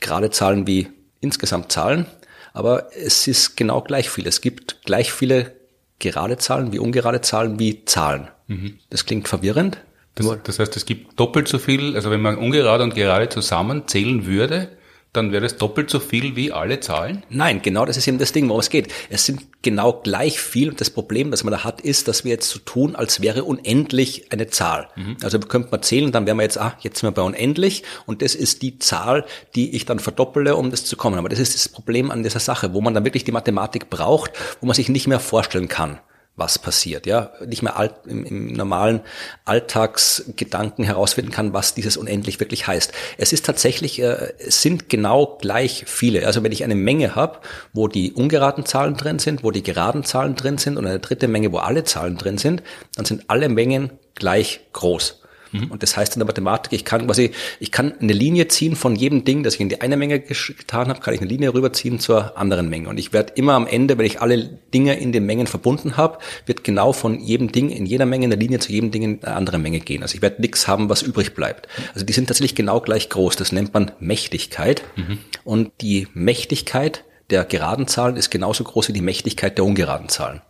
[0.00, 0.88] gerade Zahlen wie
[1.22, 2.06] insgesamt Zahlen
[2.52, 4.26] aber es ist genau gleich viel.
[4.26, 5.52] Es gibt gleich viele
[5.98, 8.28] gerade Zahlen wie ungerade Zahlen wie Zahlen.
[8.46, 8.78] Mhm.
[8.88, 9.78] Das klingt verwirrend.
[10.14, 13.86] Das, das, heißt, es gibt doppelt so viel, also wenn man ungerade und gerade zusammen
[13.86, 14.68] zählen würde,
[15.12, 17.24] dann wäre das doppelt so viel wie alle Zahlen?
[17.30, 18.92] Nein, genau das ist eben das Ding, worum es geht.
[19.08, 22.30] Es sind genau gleich viel und das Problem, das man da hat, ist, dass wir
[22.30, 24.88] jetzt so tun, als wäre unendlich eine Zahl.
[24.94, 25.16] Mhm.
[25.22, 28.22] Also könnte man zählen, dann wären wir jetzt, ah, jetzt sind wir bei unendlich und
[28.22, 29.24] das ist die Zahl,
[29.56, 31.18] die ich dann verdoppele, um das zu kommen.
[31.18, 34.30] Aber das ist das Problem an dieser Sache, wo man dann wirklich die Mathematik braucht,
[34.60, 35.98] wo man sich nicht mehr vorstellen kann
[36.36, 39.00] was passiert, ja, nicht mehr alt, im, im normalen
[39.44, 42.92] Alltagsgedanken herausfinden kann, was dieses unendlich wirklich heißt.
[43.18, 46.26] Es ist tatsächlich, äh, es sind genau gleich viele.
[46.26, 47.40] Also wenn ich eine Menge habe,
[47.72, 51.28] wo die ungeraden Zahlen drin sind, wo die geraden Zahlen drin sind und eine dritte
[51.28, 52.62] Menge, wo alle Zahlen drin sind,
[52.96, 55.19] dann sind alle Mengen gleich groß.
[55.52, 55.70] Mhm.
[55.70, 58.96] Und das heißt in der Mathematik, ich kann quasi, ich kann eine Linie ziehen von
[58.96, 61.98] jedem Ding, das ich in die eine Menge getan habe, kann ich eine Linie rüberziehen
[61.98, 62.88] zur anderen Menge.
[62.88, 66.18] Und ich werde immer am Ende, wenn ich alle Dinge in den Mengen verbunden habe,
[66.46, 69.36] wird genau von jedem Ding in jeder Menge eine Linie zu jedem Ding in eine
[69.36, 70.02] andere Menge gehen.
[70.02, 71.68] Also ich werde nichts haben, was übrig bleibt.
[71.94, 73.36] Also die sind tatsächlich genau gleich groß.
[73.36, 74.82] Das nennt man Mächtigkeit.
[74.96, 75.18] Mhm.
[75.44, 80.42] Und die Mächtigkeit der geraden Zahlen ist genauso groß wie die Mächtigkeit der ungeraden Zahlen.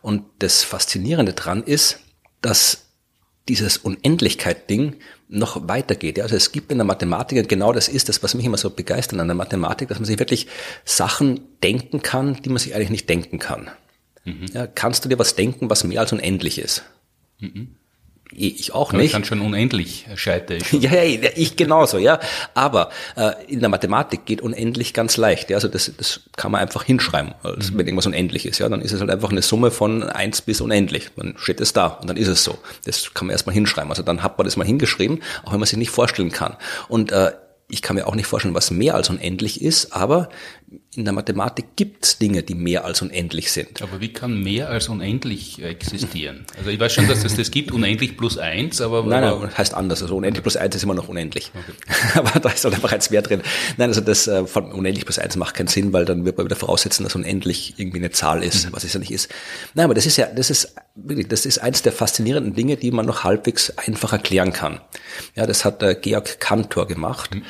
[0.00, 2.00] Und das Faszinierende dran ist,
[2.40, 2.91] dass
[3.48, 4.96] dieses Unendlichkeit-Ding
[5.28, 6.18] noch weitergeht.
[6.18, 8.56] Ja, also es gibt in der Mathematik, und genau das ist das, was mich immer
[8.56, 10.46] so begeistert an der Mathematik, dass man sich wirklich
[10.84, 13.70] Sachen denken kann, die man sich eigentlich nicht denken kann.
[14.24, 14.46] Mhm.
[14.52, 16.84] Ja, kannst du dir was denken, was mehr als unendlich ist?
[17.40, 17.76] Mhm.
[18.34, 19.06] Ich auch nicht.
[19.06, 20.72] Ich kann schon unendlich scheitere ich.
[20.82, 22.18] ja, ja, ich genauso, ja.
[22.54, 25.50] Aber äh, in der Mathematik geht unendlich ganz leicht.
[25.50, 25.56] Ja?
[25.56, 27.78] Also das, das kann man einfach hinschreiben, also, mhm.
[27.78, 28.58] wenn irgendwas unendlich ist.
[28.58, 31.10] Ja, dann ist es halt einfach eine Summe von eins bis unendlich.
[31.16, 32.58] Dann steht es da und dann ist es so.
[32.84, 33.90] Das kann man erstmal hinschreiben.
[33.90, 36.56] Also dann hat man das mal hingeschrieben, auch wenn man sich nicht vorstellen kann.
[36.88, 37.32] Und äh,
[37.68, 40.28] ich kann mir auch nicht vorstellen, was mehr als unendlich ist, aber
[40.94, 43.80] in der Mathematik gibt es Dinge, die mehr als unendlich sind.
[43.80, 46.44] Aber wie kann mehr als unendlich existieren?
[46.58, 49.02] Also ich weiß schon, dass es das gibt, unendlich plus eins, aber...
[49.02, 50.02] Nein, nein, heißt anders.
[50.02, 51.50] Also unendlich plus eins ist immer noch unendlich.
[51.54, 52.18] Okay.
[52.18, 53.42] aber da ist halt einfach eins mehr drin.
[53.78, 56.46] Nein, also das äh, von unendlich plus eins macht keinen Sinn, weil dann wird man
[56.46, 58.72] wieder voraussetzen, dass unendlich irgendwie eine Zahl ist, mhm.
[58.74, 59.30] was es ja nicht ist.
[59.74, 62.90] Nein, aber das ist ja, das ist wirklich, das ist eins der faszinierenden Dinge, die
[62.90, 64.80] man noch halbwegs einfach erklären kann.
[65.36, 67.44] Ja, das hat äh, Georg Cantor gemacht, mhm.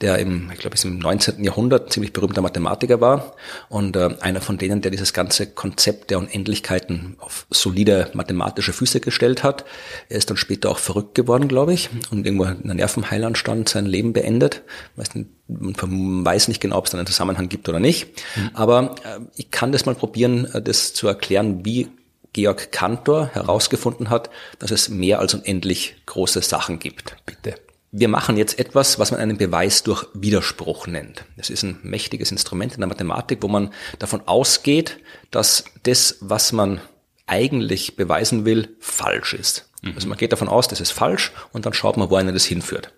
[0.00, 1.44] der im, ich glaube, ist im 19.
[1.44, 3.34] Jahrhundert ziemlich berühmter Mathematiker Mathematiker war
[3.68, 9.00] und äh, einer von denen, der dieses ganze Konzept der Unendlichkeiten auf solide mathematische Füße
[9.00, 9.64] gestellt hat.
[10.08, 13.86] Er ist dann später auch verrückt geworden, glaube ich, und irgendwo in einer Nervenheilanstalt sein
[13.86, 14.62] Leben beendet.
[14.96, 18.08] Weiß nicht, man weiß nicht genau, ob es da einen Zusammenhang gibt oder nicht.
[18.36, 18.50] Mhm.
[18.54, 21.88] Aber äh, ich kann das mal probieren, äh, das zu erklären, wie
[22.34, 24.28] Georg Cantor herausgefunden hat,
[24.58, 27.16] dass es mehr als unendlich große Sachen gibt.
[27.24, 27.54] Bitte.
[27.90, 31.24] Wir machen jetzt etwas, was man einen Beweis durch Widerspruch nennt.
[31.36, 34.98] Das ist ein mächtiges Instrument in der Mathematik, wo man davon ausgeht,
[35.30, 36.80] dass das, was man
[37.26, 39.70] eigentlich beweisen will, falsch ist.
[39.82, 39.92] Mhm.
[39.94, 42.44] Also man geht davon aus, das ist falsch und dann schaut man, wo einer das
[42.44, 42.92] hinführt.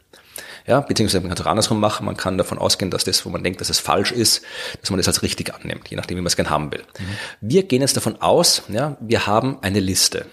[0.66, 2.06] Ja, beziehungsweise man kann es auch andersrum machen.
[2.06, 4.42] Man kann davon ausgehen, dass das, wo man denkt, dass es falsch ist,
[4.80, 6.82] dass man das als richtig annimmt, je nachdem, wie man es gern haben will.
[6.98, 7.04] Mhm.
[7.40, 10.26] Wir gehen jetzt davon aus, ja, wir haben eine Liste.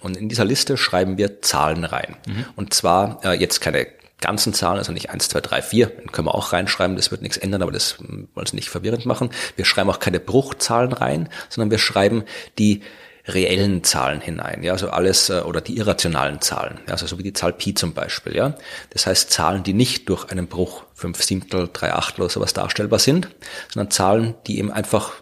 [0.00, 2.16] Und in dieser Liste schreiben wir Zahlen rein.
[2.26, 2.44] Mhm.
[2.56, 3.86] Und zwar äh, jetzt keine
[4.24, 7.22] ganzen Zahlen, also nicht eins, zwei, drei, vier, den können wir auch reinschreiben, das wird
[7.22, 9.30] nichts ändern, aber das wollen es nicht verwirrend machen.
[9.56, 12.24] Wir schreiben auch keine Bruchzahlen rein, sondern wir schreiben
[12.58, 12.82] die
[13.26, 17.22] reellen Zahlen hinein, ja, also alles äh, oder die irrationalen Zahlen, ja, also so wie
[17.22, 18.54] die Zahl Pi zum Beispiel, ja.
[18.90, 22.98] Das heißt Zahlen, die nicht durch einen Bruch fünf Siebtel, drei Achtel oder sowas darstellbar
[22.98, 23.28] sind,
[23.72, 25.14] sondern Zahlen, die eben einfach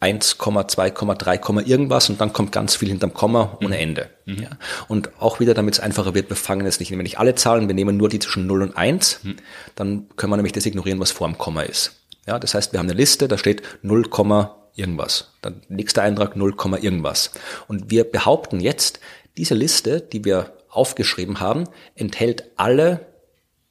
[0.00, 0.90] 1, 2,
[1.62, 3.82] irgendwas und dann kommt ganz viel hinterm Komma ohne mhm.
[3.82, 4.10] Ende.
[4.26, 4.42] Mhm.
[4.42, 4.50] Ja.
[4.88, 7.66] Und auch wieder, damit es einfacher wird, wir fangen jetzt nicht, nehmen nicht alle Zahlen,
[7.68, 9.36] wir nehmen nur die zwischen 0 und 1, mhm.
[9.74, 11.92] dann können wir nämlich das ignorieren, was vor dem Komma ist.
[12.26, 14.10] Ja, das heißt, wir haben eine Liste, da steht 0,
[14.74, 15.32] irgendwas.
[15.40, 17.30] Dann nächster Eintrag 0, irgendwas.
[17.66, 19.00] Und wir behaupten jetzt,
[19.38, 23.06] diese Liste, die wir aufgeschrieben haben, enthält alle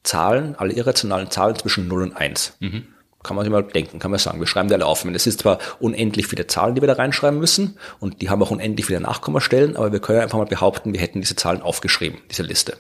[0.04, 2.54] Zahlen, alle irrationalen Zahlen zwischen 0 und 1.
[2.60, 2.88] Mhm
[3.26, 4.40] kann man sich mal denken, kann man sagen.
[4.40, 5.06] Wir schreiben die alle auf.
[5.06, 8.52] Es ist zwar unendlich viele Zahlen, die wir da reinschreiben müssen und die haben auch
[8.52, 12.44] unendlich viele Nachkommastellen, aber wir können einfach mal behaupten, wir hätten diese Zahlen aufgeschrieben, diese
[12.44, 12.78] Liste.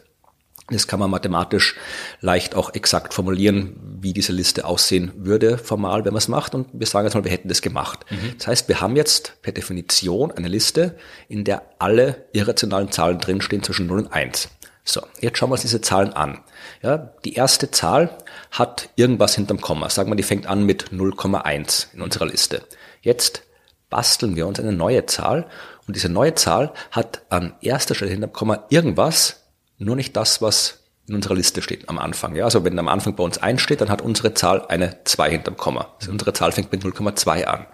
[0.69, 1.75] Das kann man mathematisch
[2.21, 6.55] leicht auch exakt formulieren, wie diese Liste aussehen würde, formal, wenn man es macht.
[6.55, 8.03] Und wir sagen jetzt mal, wir hätten das gemacht.
[8.09, 8.33] Mhm.
[8.37, 13.61] Das heißt, wir haben jetzt per Definition eine Liste, in der alle irrationalen Zahlen drinstehen
[13.61, 14.49] zwischen 0 und 1.
[14.83, 16.43] So, jetzt schauen wir uns diese Zahlen an.
[16.81, 18.17] Ja, die erste Zahl
[18.57, 19.89] hat irgendwas hinterm Komma.
[19.89, 22.63] Sagen wir, die fängt an mit 0,1 in unserer Liste.
[23.01, 23.43] Jetzt
[23.89, 25.47] basteln wir uns eine neue Zahl
[25.87, 29.43] und diese neue Zahl hat an erster Stelle hinterm Komma irgendwas,
[29.77, 32.35] nur nicht das, was in unserer Liste steht am Anfang.
[32.35, 35.29] Ja, also wenn am Anfang bei uns 1 steht, dann hat unsere Zahl eine 2
[35.29, 35.93] hinterm Komma.
[35.99, 37.67] Also unsere Zahl fängt mit 0,2 an.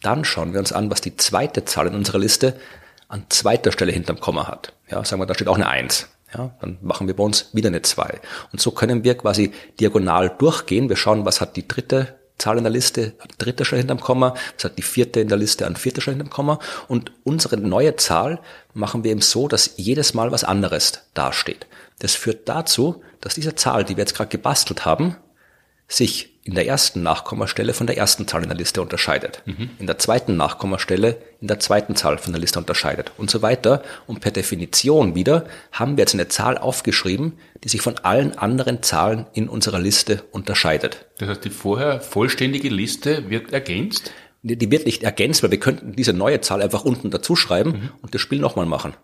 [0.00, 2.58] Dann schauen wir uns an, was die zweite Zahl in unserer Liste
[3.06, 4.72] an zweiter Stelle hinterm Komma hat.
[4.90, 6.08] Ja, sagen wir, da steht auch eine 1.
[6.34, 8.20] Ja, dann machen wir bei uns wieder eine 2.
[8.52, 10.88] Und so können wir quasi diagonal durchgehen.
[10.88, 14.34] Wir schauen, was hat die dritte Zahl in der Liste an dritter Stelle hinterm Komma,
[14.56, 16.58] was hat die vierte in der Liste an vierter Stelle hinterm Komma.
[16.88, 18.40] Und unsere neue Zahl
[18.74, 21.66] machen wir eben so, dass jedes Mal was anderes dasteht.
[21.98, 25.16] Das führt dazu, dass diese Zahl, die wir jetzt gerade gebastelt haben,
[25.86, 29.70] sich in der ersten Nachkommastelle von der ersten Zahl in der Liste unterscheidet, mhm.
[29.78, 33.82] in der zweiten Nachkommastelle in der zweiten Zahl von der Liste unterscheidet und so weiter.
[34.06, 38.82] Und per Definition wieder haben wir jetzt eine Zahl aufgeschrieben, die sich von allen anderen
[38.82, 41.06] Zahlen in unserer Liste unterscheidet.
[41.18, 44.12] Das heißt, die vorher vollständige Liste wird ergänzt?
[44.42, 47.70] Die, die wird nicht ergänzt, weil wir könnten diese neue Zahl einfach unten dazu schreiben
[47.70, 47.90] mhm.
[48.02, 48.94] und das Spiel nochmal machen.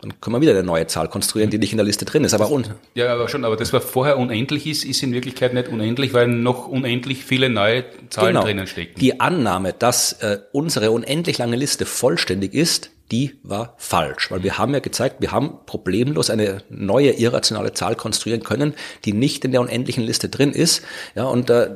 [0.00, 2.32] Dann können wir wieder eine neue Zahl konstruieren, die nicht in der Liste drin ist.
[2.32, 5.68] Aber un ja, aber schon, aber das, was vorher unendlich ist, ist in Wirklichkeit nicht
[5.68, 8.44] unendlich, weil noch unendlich viele neue Zahlen genau.
[8.44, 8.98] drinnen stecken.
[9.00, 14.58] Die Annahme, dass äh, unsere unendlich lange Liste vollständig ist, die war falsch, weil wir
[14.58, 19.52] haben ja gezeigt, wir haben problemlos eine neue irrationale Zahl konstruieren können, die nicht in
[19.52, 20.82] der unendlichen Liste drin ist.
[21.14, 21.70] Ja, und äh,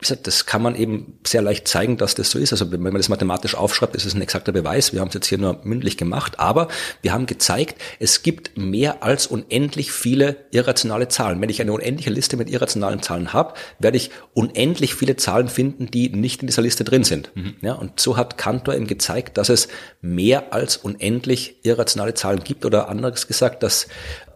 [0.00, 2.52] das kann man eben sehr leicht zeigen, dass das so ist.
[2.52, 4.92] Also wenn man das mathematisch aufschreibt, ist es ein exakter Beweis.
[4.92, 6.68] Wir haben es jetzt hier nur mündlich gemacht, aber
[7.02, 11.40] wir haben gezeigt, es gibt mehr als unendlich viele irrationale Zahlen.
[11.40, 15.90] Wenn ich eine unendliche Liste mit irrationalen Zahlen habe, werde ich unendlich viele Zahlen finden,
[15.90, 17.32] die nicht in dieser Liste drin sind.
[17.34, 17.56] Mhm.
[17.60, 19.66] Ja, und so hat Cantor eben gezeigt, dass es
[20.00, 23.88] mehr als unendlich irrationale Zahlen gibt oder anderes gesagt, dass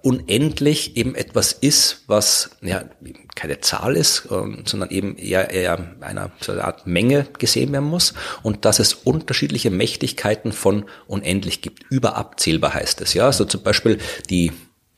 [0.03, 2.85] unendlich eben etwas ist, was ja
[3.35, 7.89] keine Zahl ist, ähm, sondern eben eher, eher einer so einer Art Menge gesehen werden
[7.89, 11.85] muss und dass es unterschiedliche Mächtigkeiten von unendlich gibt.
[11.91, 13.33] Überabzählbar heißt es, ja.
[13.33, 14.53] So zum Beispiel die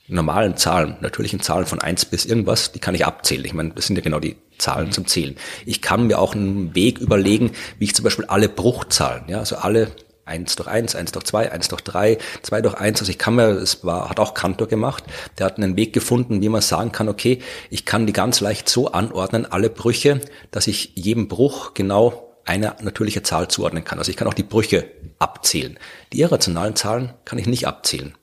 [0.08, 3.44] normalen Zahlen, natürlichen Zahlen von eins bis irgendwas, die kann ich abzählen.
[3.44, 5.36] Ich meine, das sind ja genau die Zahlen zum Zählen.
[5.64, 9.56] Ich kann mir auch einen Weg überlegen, wie ich zum Beispiel alle Bruchzahlen, ja, also
[9.56, 9.90] alle
[10.26, 13.00] 1 durch 1, 1 durch 2, 1 durch 3, 2 durch 1.
[13.00, 15.04] Also ich kann mir, es war, hat auch Kantor gemacht,
[15.38, 18.68] der hat einen Weg gefunden, wie man sagen kann, okay, ich kann die ganz leicht
[18.68, 23.98] so anordnen, alle Brüche, dass ich jedem Bruch genau eine natürliche Zahl zuordnen kann.
[23.98, 24.86] Also ich kann auch die Brüche
[25.18, 25.78] abzählen.
[26.12, 28.14] Die irrationalen Zahlen kann ich nicht abzählen.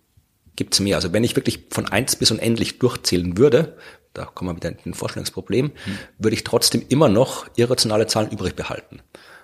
[0.56, 0.98] Gibt's mehr.
[0.98, 3.78] Also wenn ich wirklich von 1 bis unendlich durchzählen würde,
[4.14, 5.98] da kommen wir wieder in ein Vorstellungsproblem, hm.
[6.18, 9.02] würde ich trotzdem immer noch irrationale Zahlen übrig behalten.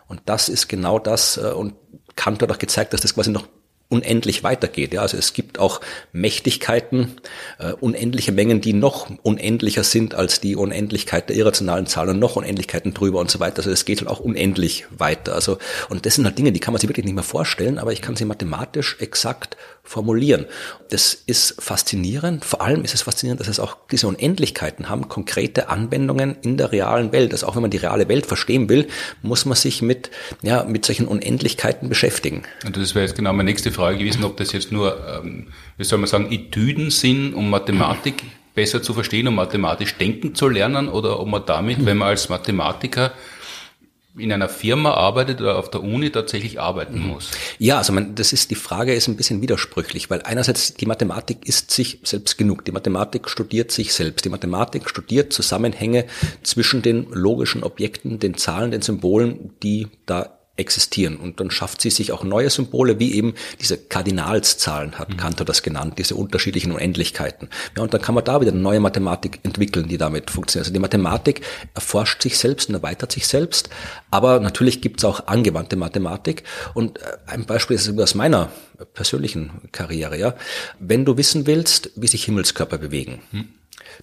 [0.07, 1.75] Und das ist genau das, äh, und
[2.17, 3.47] Kant hat auch gezeigt, dass das quasi noch
[3.89, 4.93] unendlich weitergeht.
[4.93, 5.79] Ja, also es gibt auch
[6.11, 7.13] Mächtigkeiten,
[7.57, 12.35] äh, unendliche Mengen, die noch unendlicher sind als die Unendlichkeit der irrationalen Zahlen und noch
[12.35, 13.59] Unendlichkeiten drüber und so weiter.
[13.59, 15.35] Also es geht halt auch unendlich weiter.
[15.35, 15.57] Also
[15.89, 18.01] und das sind halt Dinge, die kann man sich wirklich nicht mehr vorstellen, aber ich
[18.01, 19.55] kann sie mathematisch exakt
[19.87, 20.45] formulieren.
[20.89, 22.45] Das ist faszinierend.
[22.45, 26.71] Vor allem ist es faszinierend, dass es auch diese Unendlichkeiten haben, konkrete Anwendungen in der
[26.71, 27.31] realen Welt.
[27.31, 28.87] Also auch wenn man die reale Welt verstehen will,
[29.21, 32.43] muss man sich mit, ja, mit solchen Unendlichkeiten beschäftigen.
[32.65, 35.47] Und das wäre jetzt genau meine nächste Frage gewesen, ob das jetzt nur, ähm,
[35.77, 38.23] wie soll man sagen, Etüden sind, um Mathematik
[38.53, 42.27] besser zu verstehen, um mathematisch denken zu lernen, oder ob man damit, wenn man als
[42.27, 43.13] Mathematiker
[44.17, 47.07] in einer Firma arbeitet oder auf der Uni tatsächlich arbeiten mhm.
[47.07, 47.31] muss.
[47.59, 51.47] Ja, also man, das ist die Frage ist ein bisschen widersprüchlich, weil einerseits die Mathematik
[51.47, 52.65] ist sich selbst genug.
[52.65, 54.25] Die Mathematik studiert sich selbst.
[54.25, 56.05] Die Mathematik studiert Zusammenhänge
[56.43, 61.17] zwischen den logischen Objekten, den Zahlen, den Symbolen, die da existieren.
[61.17, 65.17] Und dann schafft sie sich auch neue Symbole, wie eben diese Kardinalszahlen, hat mhm.
[65.17, 67.49] Kantor das genannt, diese unterschiedlichen Unendlichkeiten.
[67.75, 70.65] Ja, und dann kann man da wieder eine neue Mathematik entwickeln, die damit funktioniert.
[70.65, 71.41] Also die Mathematik
[71.73, 73.69] erforscht sich selbst und erweitert sich selbst,
[74.11, 76.43] aber natürlich gibt es auch angewandte Mathematik.
[76.73, 78.51] Und äh, ein Beispiel ist aus meiner
[78.93, 80.35] persönlichen Karriere, ja.
[80.79, 83.49] Wenn du wissen willst, wie sich Himmelskörper bewegen, mhm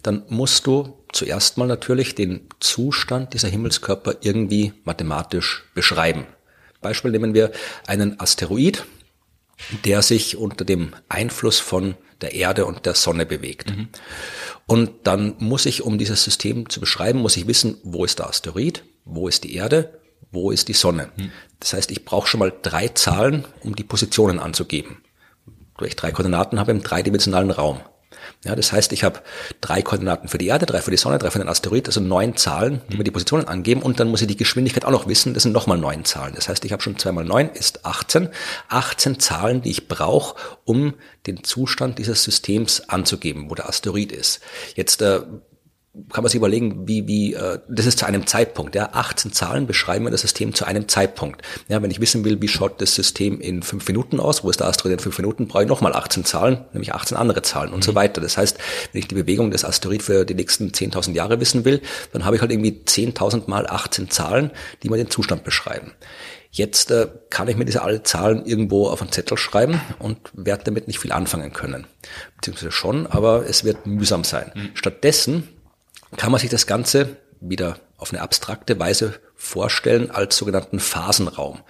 [0.03, 6.27] dann musst du zuerst mal natürlich den Zustand dieser Himmelskörper irgendwie mathematisch beschreiben.
[6.85, 7.51] Beispiel nehmen wir
[7.87, 8.85] einen Asteroid,
[9.85, 13.71] der sich unter dem Einfluss von der Erde und der Sonne bewegt.
[13.71, 13.89] Mhm.
[14.67, 18.29] Und dann muss ich, um dieses System zu beschreiben, muss ich wissen, wo ist der
[18.29, 21.11] Asteroid, wo ist die Erde, wo ist die Sonne.
[21.17, 21.31] Mhm.
[21.61, 25.03] Das heißt, ich brauche schon mal drei Zahlen, um die Positionen anzugeben.
[25.77, 27.81] Weil ich drei Koordinaten habe im dreidimensionalen Raum.
[28.45, 29.21] Ja, das heißt, ich habe
[29.63, 32.37] drei Koordinaten für die Erde, drei für die Sonne, drei für den Asteroid, also neun
[32.37, 35.33] Zahlen, die mir die Positionen angeben und dann muss ich die Geschwindigkeit auch noch wissen,
[35.33, 36.35] das sind nochmal neun Zahlen.
[36.35, 38.29] Das heißt, ich habe schon zwei mal neun ist 18,
[38.69, 40.95] 18 Zahlen, die ich brauche, um
[41.27, 44.41] den Zustand dieses Systems anzugeben, wo der Asteroid ist.
[44.75, 45.21] Jetzt äh,
[46.11, 48.75] kann man sich überlegen, wie, wie, äh, das ist zu einem Zeitpunkt.
[48.75, 51.43] Ja, 18 Zahlen beschreiben wir das System zu einem Zeitpunkt.
[51.69, 54.59] Ja, wenn ich wissen will, wie schaut das System in fünf Minuten aus, wo ist
[54.59, 57.79] der Asteroid in fünf Minuten, brauche ich nochmal 18 Zahlen, nämlich 18 andere Zahlen und
[57.79, 57.83] mhm.
[57.83, 58.21] so weiter.
[58.21, 58.59] Das heißt,
[58.91, 61.81] wenn ich die Bewegung des Asteroid für die nächsten 10.000 Jahre wissen will,
[62.13, 64.51] dann habe ich halt irgendwie 10.000 mal 18 Zahlen,
[64.83, 65.93] die mir den Zustand beschreiben.
[66.51, 70.65] Jetzt äh, kann ich mir diese alle Zahlen irgendwo auf einen Zettel schreiben und werde
[70.65, 71.87] damit nicht viel anfangen können.
[72.37, 74.53] Beziehungsweise schon, aber es wird mühsam sein.
[74.55, 74.71] Mhm.
[74.75, 75.49] Stattdessen
[76.17, 81.61] kann man sich das Ganze wieder auf eine abstrakte Weise vorstellen als sogenannten Phasenraum.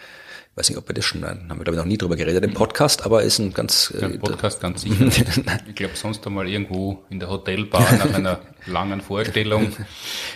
[0.52, 2.44] Ich weiß nicht, ob wir das schon, haben wir glaube ich noch nie drüber geredet
[2.44, 3.92] im Podcast, aber ist ein ganz...
[4.00, 5.06] Ja, Im Podcast ganz sicher.
[5.68, 9.72] ich glaube sonst einmal irgendwo in der Hotelbar nach einer langen Vorstellung.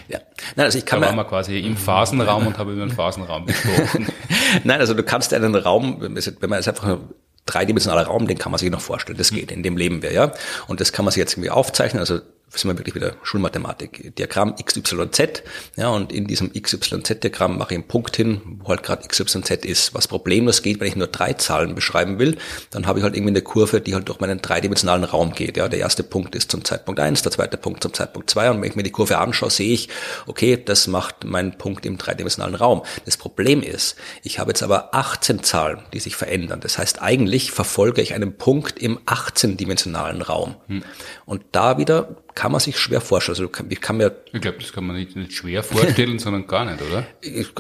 [0.08, 0.18] Ja.
[0.56, 3.46] Nein, also ich kann da waren wir quasi im Phasenraum und habe über den Phasenraum
[3.46, 4.08] gesprochen.
[4.64, 6.98] Nein, also du kannst einen Raum, wenn man jetzt einfach
[7.46, 9.18] dreidimensionaler Raum, den kann man sich noch vorstellen.
[9.18, 10.32] Das geht, in dem leben wir, ja.
[10.66, 12.00] Und das kann man sich jetzt irgendwie aufzeichnen.
[12.00, 14.16] Also sind wir wirklich wieder Schulmathematik.
[14.16, 15.42] Diagramm XYZ,
[15.76, 19.94] ja, und in diesem XYZ-Diagramm mache ich einen Punkt hin, wo halt gerade XYZ ist.
[19.94, 22.38] Was problemlos geht, wenn ich nur drei Zahlen beschreiben will,
[22.70, 25.56] dann habe ich halt irgendwie eine Kurve, die halt durch meinen dreidimensionalen Raum geht.
[25.56, 28.60] Ja, der erste Punkt ist zum Zeitpunkt eins, der zweite Punkt zum Zeitpunkt zwei, und
[28.60, 29.88] wenn ich mir die Kurve anschaue, sehe ich,
[30.26, 32.82] okay, das macht meinen Punkt im dreidimensionalen Raum.
[33.04, 36.60] Das Problem ist, ich habe jetzt aber 18 Zahlen, die sich verändern.
[36.60, 40.56] Das heißt, eigentlich verfolge ich einen Punkt im 18-dimensionalen Raum.
[40.66, 40.82] Hm.
[41.26, 43.36] Und da wieder kann man sich schwer vorstellen.
[43.36, 44.14] Also ich kann mir.
[44.32, 47.04] Ich glaube, das kann man nicht, nicht schwer vorstellen, sondern gar nicht, oder?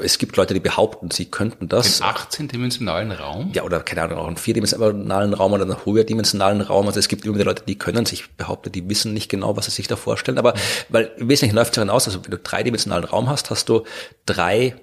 [0.04, 1.98] Es gibt Leute, die behaupten, sie könnten das.
[1.98, 3.50] Den 18-dimensionalen Raum?
[3.54, 6.86] Ja, oder keine Ahnung, auch einen vierdimensionalen Raum oder einen höherdimensionalen Raum.
[6.86, 9.72] Also es gibt immer Leute, die können sich behaupten, die wissen nicht genau, was sie
[9.72, 10.38] sich da vorstellen.
[10.38, 10.54] Aber
[10.90, 13.82] weil wesentlich läuft es darin aus, also wenn du dreidimensionalen Raum hast, hast du
[14.26, 14.76] drei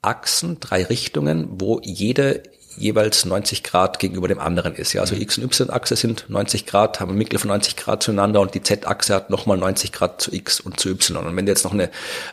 [0.00, 2.44] Achsen, drei Richtungen, wo jede
[2.76, 4.92] jeweils 90 Grad gegenüber dem anderen ist.
[4.92, 8.40] Ja, also X- und Y-Achse sind 90 Grad, haben einen Winkel von 90 Grad zueinander
[8.40, 11.26] und die Z-Achse hat nochmal 90 Grad zu X und zu Y.
[11.26, 11.90] Und wenn du jetzt noch eine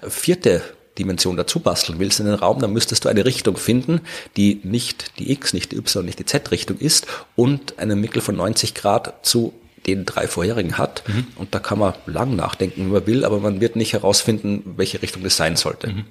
[0.07, 0.61] vierte
[0.97, 4.01] Dimension dazu basteln willst in den Raum, dann müsstest du eine Richtung finden,
[4.35, 8.35] die nicht die X, nicht die Y, nicht die Z-Richtung ist und einen Winkel von
[8.35, 9.53] 90 Grad zu
[9.85, 11.03] den drei vorherigen hat.
[11.07, 11.27] Mhm.
[11.35, 15.01] Und da kann man lang nachdenken, wie man will, aber man wird nicht herausfinden, welche
[15.01, 15.87] Richtung das sein sollte.
[15.87, 16.05] Mhm.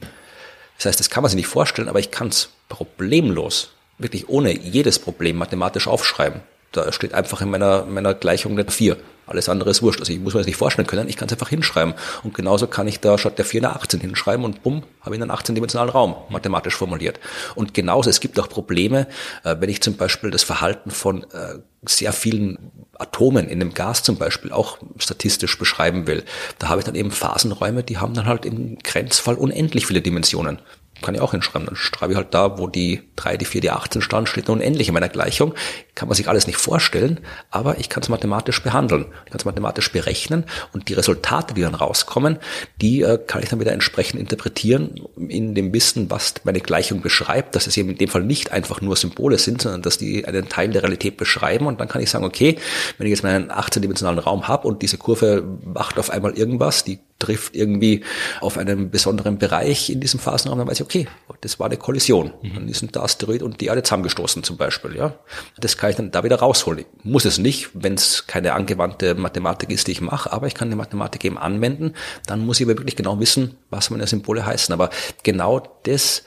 [0.76, 4.56] Das heißt, das kann man sich nicht vorstellen, aber ich kann es problemlos wirklich ohne
[4.56, 6.40] jedes Problem mathematisch aufschreiben.
[6.72, 8.96] Da steht einfach in meiner, meiner Gleichung nicht 4.
[9.26, 9.98] Alles andere ist wurscht.
[9.98, 11.94] Also ich muss mir das nicht vorstellen können, ich kann es einfach hinschreiben.
[12.22, 15.22] Und genauso kann ich da statt der 4 eine 18 hinschreiben und bumm, habe ich
[15.22, 17.18] einen 18-dimensionalen Raum mathematisch formuliert.
[17.54, 19.08] Und genauso, es gibt auch Probleme,
[19.42, 24.02] äh, wenn ich zum Beispiel das Verhalten von äh, sehr vielen Atomen in einem Gas
[24.02, 26.24] zum Beispiel auch statistisch beschreiben will.
[26.58, 30.60] Da habe ich dann eben Phasenräume, die haben dann halt im Grenzfall unendlich viele Dimensionen
[31.02, 31.66] kann ich auch hinschreiben.
[31.66, 34.88] Dann schreibe ich halt da, wo die 3, die 4, die 18 stand, steht unendlich
[34.88, 35.54] in meiner Gleichung.
[35.94, 37.20] Kann man sich alles nicht vorstellen,
[37.50, 39.06] aber ich kann es mathematisch behandeln.
[39.24, 42.38] Ich kann es mathematisch berechnen und die Resultate, die dann rauskommen,
[42.80, 47.54] die äh, kann ich dann wieder entsprechend interpretieren in dem Wissen, was meine Gleichung beschreibt,
[47.54, 50.48] dass es eben in dem Fall nicht einfach nur Symbole sind, sondern dass die einen
[50.48, 52.58] Teil der Realität beschreiben und dann kann ich sagen, okay,
[52.98, 56.98] wenn ich jetzt meinen 18-dimensionalen Raum habe und diese Kurve macht auf einmal irgendwas, die
[57.18, 58.04] trifft irgendwie
[58.40, 61.08] auf einen besonderen Bereich in diesem Phasenraum, dann weiß ich, okay,
[61.40, 62.32] das war eine Kollision.
[62.42, 62.54] Mhm.
[62.54, 64.96] Dann ist ein Asteroid und die Erde zusammengestoßen zum Beispiel.
[64.96, 65.14] Ja,
[65.58, 66.80] Das kann ich dann da wieder rausholen.
[66.80, 70.54] Ich muss es nicht, wenn es keine angewandte Mathematik ist, die ich mache, aber ich
[70.54, 71.94] kann die Mathematik eben anwenden.
[72.26, 74.72] Dann muss ich aber wirklich genau wissen, was meine Symbole heißen.
[74.72, 74.90] Aber
[75.22, 76.24] genau das,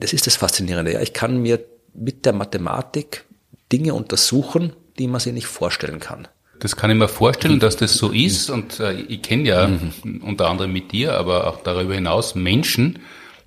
[0.00, 0.92] das ist das Faszinierende.
[0.92, 1.64] Ja, ich kann mir
[1.94, 3.24] mit der Mathematik
[3.70, 6.28] Dinge untersuchen, die man sich nicht vorstellen kann.
[6.58, 8.50] Das kann ich mir vorstellen, dass das so ist.
[8.50, 10.22] Und äh, ich kenne ja mhm.
[10.22, 13.00] unter anderem mit dir, aber auch darüber hinaus Menschen,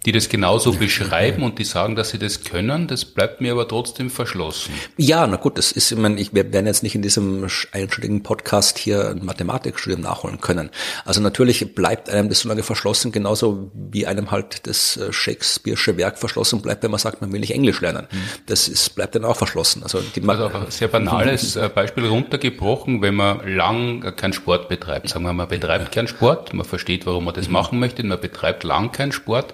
[0.08, 3.68] die das genauso beschreiben und die sagen, dass sie das können, das bleibt mir aber
[3.68, 4.74] trotzdem verschlossen.
[4.96, 8.24] Ja, na gut, das ist, ich meine, ich, wir werden jetzt nicht in diesem einstündigen
[8.24, 10.70] Podcast hier ein Mathematikstudium nachholen können.
[11.04, 15.98] Also natürlich bleibt einem das so lange verschlossen, genauso wie einem halt das äh, Shakespeare'sche
[15.98, 18.08] Werk verschlossen bleibt, wenn man sagt, man will nicht Englisch lernen.
[18.10, 18.18] Mhm.
[18.46, 19.84] Das ist, bleibt dann auch verschlossen.
[19.84, 24.70] Also, die also auch ein sehr banales äh, Beispiel runtergebrochen, wenn man lang keinen Sport
[24.70, 25.10] betreibt.
[25.10, 27.54] Sagen wir, man betreibt keinen Sport, man versteht, warum man das mhm.
[27.54, 29.54] machen möchte, man betreibt lang keinen Sport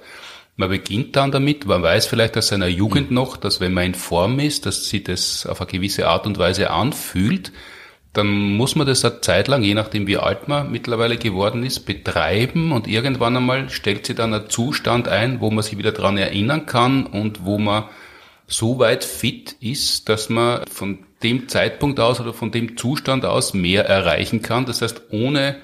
[0.56, 3.16] man beginnt dann damit, man weiß vielleicht aus seiner Jugend mhm.
[3.16, 6.38] noch, dass wenn man in Form ist, dass sich das auf eine gewisse Art und
[6.38, 7.52] Weise anfühlt,
[8.14, 11.88] dann muss man das eine Zeit lang, je nachdem wie alt man mittlerweile geworden ist,
[11.88, 16.18] betreiben und irgendwann einmal stellt sich dann ein Zustand ein, wo man sich wieder dran
[16.18, 17.86] erinnern kann und wo man
[18.46, 23.56] so weit fit ist, dass man von dem Zeitpunkt aus oder von dem Zustand aus
[23.56, 24.66] mehr erreichen kann.
[24.66, 25.56] Das heißt, ohne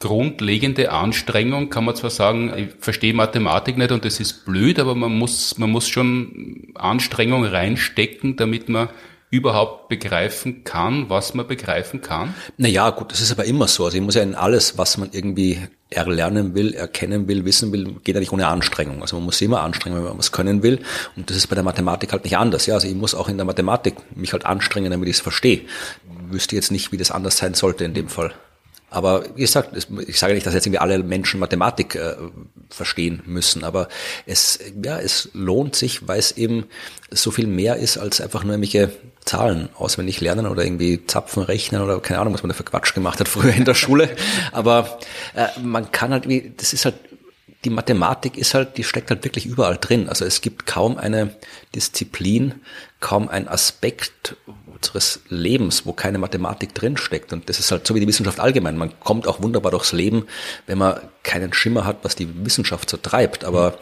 [0.00, 4.94] grundlegende Anstrengung, kann man zwar sagen, ich verstehe Mathematik nicht und das ist blöd, aber
[4.94, 8.88] man muss, man muss schon Anstrengung reinstecken, damit man
[9.34, 12.34] überhaupt begreifen kann, was man begreifen kann?
[12.56, 13.84] Naja, gut, das ist aber immer so.
[13.84, 15.58] Also ich muss ja in alles, was man irgendwie
[15.90, 19.02] erlernen will, erkennen will, wissen will, geht ja nicht ohne Anstrengung.
[19.02, 20.80] Also man muss immer anstrengen, wenn man was können will.
[21.16, 22.66] Und das ist bei der Mathematik halt nicht anders.
[22.66, 25.62] Ja, also ich muss auch in der Mathematik mich halt anstrengen, damit ich es verstehe.
[26.30, 28.32] Wüsste jetzt nicht, wie das anders sein sollte in dem Fall.
[28.94, 29.70] Aber wie gesagt,
[30.06, 32.14] ich sage nicht, dass jetzt irgendwie alle Menschen Mathematik äh,
[32.70, 33.88] verstehen müssen, aber
[34.24, 36.66] es, ja, es lohnt sich, weil es eben
[37.10, 38.92] so viel mehr ist als einfach nur irgendwelche
[39.24, 42.94] Zahlen auswendig lernen oder irgendwie Zapfen rechnen oder keine Ahnung, was man da für Quatsch
[42.94, 44.14] gemacht hat früher in der Schule.
[44.52, 45.00] Aber
[45.34, 46.94] äh, man kann halt, wie, das ist halt
[47.64, 50.08] die Mathematik ist halt, die steckt halt wirklich überall drin.
[50.08, 51.34] Also es gibt kaum eine
[51.74, 52.54] Disziplin,
[53.00, 54.36] kaum ein Aspekt,
[54.84, 57.32] unseres Lebens, wo keine Mathematik drinsteckt.
[57.32, 58.76] Und das ist halt so wie die Wissenschaft allgemein.
[58.76, 60.26] Man kommt auch wunderbar durchs Leben,
[60.66, 63.44] wenn man keinen Schimmer hat, was die Wissenschaft so treibt.
[63.44, 63.78] Aber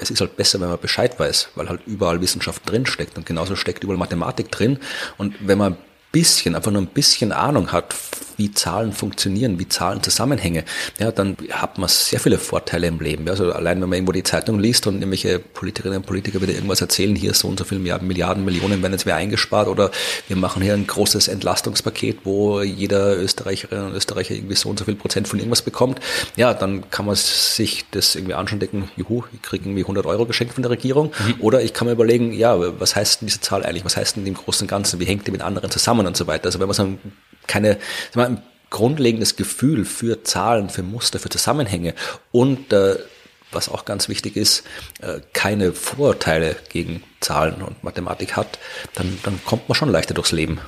[0.00, 3.16] es ist halt besser, wenn man Bescheid weiß, weil halt überall Wissenschaft drinsteckt.
[3.16, 4.78] Und genauso steckt überall Mathematik drin.
[5.18, 5.76] Und wenn man
[6.12, 7.94] bisschen, einfach nur ein bisschen Ahnung hat,
[8.36, 10.64] wie Zahlen funktionieren, wie Zahlen Zusammenhänge,
[10.98, 13.28] ja, dann hat man sehr viele Vorteile im Leben.
[13.28, 16.80] Also allein wenn man irgendwo die Zeitung liest und irgendwelche Politikerinnen und Politiker wieder irgendwas
[16.80, 19.90] erzählen, hier so und so viele Milliarden, Milliarden, Millionen werden jetzt wieder eingespart oder
[20.28, 24.84] wir machen hier ein großes Entlastungspaket, wo jeder Österreicherin und Österreicher irgendwie so und so
[24.84, 26.00] viel Prozent von irgendwas bekommt,
[26.36, 30.06] ja, dann kann man sich das irgendwie anschauen und denken, juhu, ich kriege irgendwie 100
[30.06, 31.12] Euro geschenkt von der Regierung.
[31.26, 31.34] Mhm.
[31.40, 33.84] Oder ich kann mir überlegen, ja, was heißt denn diese Zahl eigentlich?
[33.84, 35.00] Was heißt denn im Großen und Ganzen?
[35.00, 36.46] Wie hängt die mit anderen zusammen und so weiter?
[36.46, 36.98] Also wenn man sagen,
[37.46, 37.78] keine,
[38.12, 41.94] wir, grundlegendes Gefühl für Zahlen, für Muster, für Zusammenhänge
[42.32, 42.96] und äh,
[43.52, 44.64] was auch ganz wichtig ist,
[45.00, 48.58] äh, keine Vorurteile gegen Zahlen und Mathematik hat,
[48.94, 50.60] dann, dann kommt man schon leichter durchs Leben.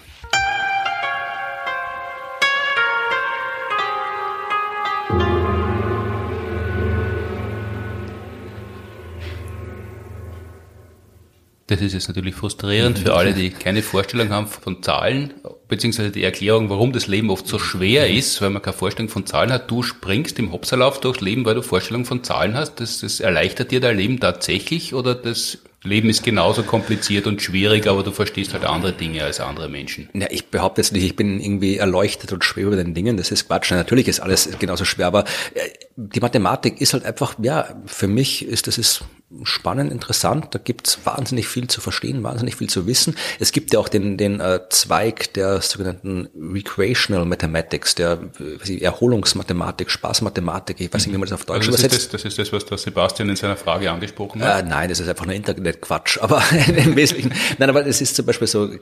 [11.69, 15.35] Das ist jetzt natürlich frustrierend für alle, die keine Vorstellung haben von Zahlen,
[15.69, 19.27] beziehungsweise die Erklärung, warum das Leben oft so schwer ist, weil man keine Vorstellung von
[19.27, 19.71] Zahlen hat.
[19.71, 22.81] Du springst im Hopserlauf durchs Leben, weil du Vorstellung von Zahlen hast.
[22.81, 27.87] Das, das erleichtert dir dein Leben tatsächlich oder das Leben ist genauso kompliziert und schwierig,
[27.87, 30.09] aber du verstehst halt andere Dinge als andere Menschen.
[30.15, 33.17] Ja, ich behaupte jetzt nicht, ich bin irgendwie erleuchtet und schwer über den Dingen.
[33.17, 33.71] Das ist Quatsch.
[33.71, 35.61] Natürlich ist alles genauso schwer, aber äh,
[35.97, 39.05] die Mathematik ist halt einfach, ja, für mich ist das ist
[39.43, 40.55] spannend, interessant.
[40.55, 43.17] Da gibt's wahnsinnig viel zu verstehen, wahnsinnig viel zu wissen.
[43.41, 48.21] Es gibt ja auch den, den äh, Zweig der sogenannten Recreational Mathematics, der
[48.65, 52.05] ich, Erholungsmathematik, Spaßmathematik, ich weiß nicht, wie man das auf Deutsch also das übersetzt.
[52.05, 54.65] Ist das, das ist das, was der Sebastian in seiner Frage angesprochen hat?
[54.65, 56.19] Äh, nein, das ist einfach nur Internetquatsch.
[56.21, 58.79] Aber im Wesentlichen, nein, aber es ist zum Beispiel so, äh,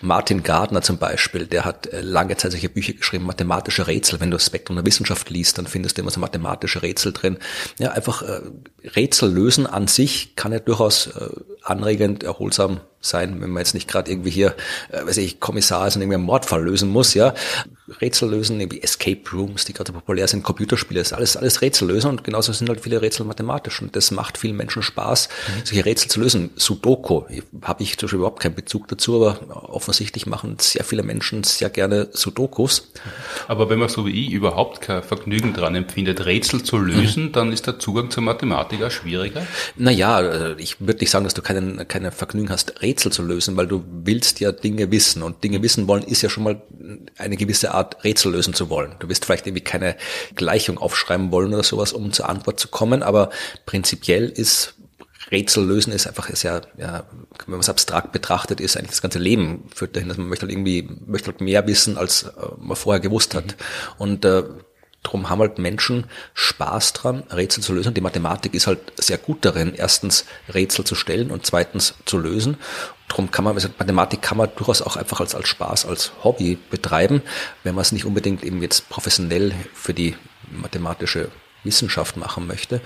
[0.00, 4.20] Martin Gardner zum Beispiel, der hat äh, lange Zeit solche Bücher geschrieben, mathematische Rätsel.
[4.20, 7.38] Wenn du Spektrum der Wissenschaft liest, dann findest du immer so mathematische Rätsel drin.
[7.78, 8.40] Ja, einfach äh,
[8.96, 11.28] Rätsel lösen an sich kann ja durchaus äh,
[11.62, 14.54] anregend, erholsam sein, wenn man jetzt nicht gerade irgendwie hier,
[14.90, 17.34] äh, weiß ich, Kommissar ist und irgendwie einen Mordfall lösen muss, ja.
[18.00, 22.10] Rätsel lösen, irgendwie Escape Rooms, die gerade populär sind, Computerspiele, ist alles, alles Rätsel lösen
[22.10, 25.52] und genauso sind halt viele Rätsel mathematisch und das macht vielen Menschen Spaß, mhm.
[25.64, 26.50] solche Rätsel zu lösen.
[26.56, 27.22] Sudoku
[27.62, 31.70] habe ich zum Beispiel überhaupt keinen Bezug dazu, aber offensichtlich machen sehr viele Menschen sehr
[31.70, 32.90] gerne Sudokus.
[33.46, 37.32] Aber wenn man so wie ich überhaupt kein Vergnügen dran empfindet, Rätsel zu lösen, mhm.
[37.32, 39.46] dann ist der Zugang zur Mathematik auch schwieriger?
[39.76, 43.56] Naja, äh, ich würde nicht sagen, dass du keinen, keinen Vergnügen hast, Rätsel zu lösen,
[43.56, 46.62] weil du willst ja Dinge wissen und Dinge wissen wollen ist ja schon mal
[47.16, 48.94] eine gewisse Art Rätsel lösen zu wollen.
[48.98, 49.96] Du wirst vielleicht irgendwie keine
[50.34, 53.30] Gleichung aufschreiben wollen oder sowas, um zur Antwort zu kommen, aber
[53.66, 54.74] prinzipiell ist
[55.30, 57.04] Rätsel lösen ist einfach sehr, ja,
[57.44, 60.46] wenn man es abstrakt betrachtet, ist eigentlich das ganze Leben führt dahin, dass man möchte
[60.46, 63.46] halt irgendwie, möchte halt mehr wissen, als äh, man vorher gewusst hat.
[63.46, 63.52] Mhm.
[63.98, 64.44] Und äh,
[65.02, 67.94] Darum haben halt Menschen Spaß dran, Rätsel zu lösen.
[67.94, 72.58] Die Mathematik ist halt sehr gut darin, erstens Rätsel zu stellen und zweitens zu lösen.
[73.08, 76.58] Darum kann man, also Mathematik kann man durchaus auch einfach als, als Spaß, als Hobby
[76.70, 77.22] betreiben,
[77.62, 80.14] wenn man es nicht unbedingt eben jetzt professionell für die
[80.50, 81.30] mathematische
[81.64, 82.80] Wissenschaft machen möchte.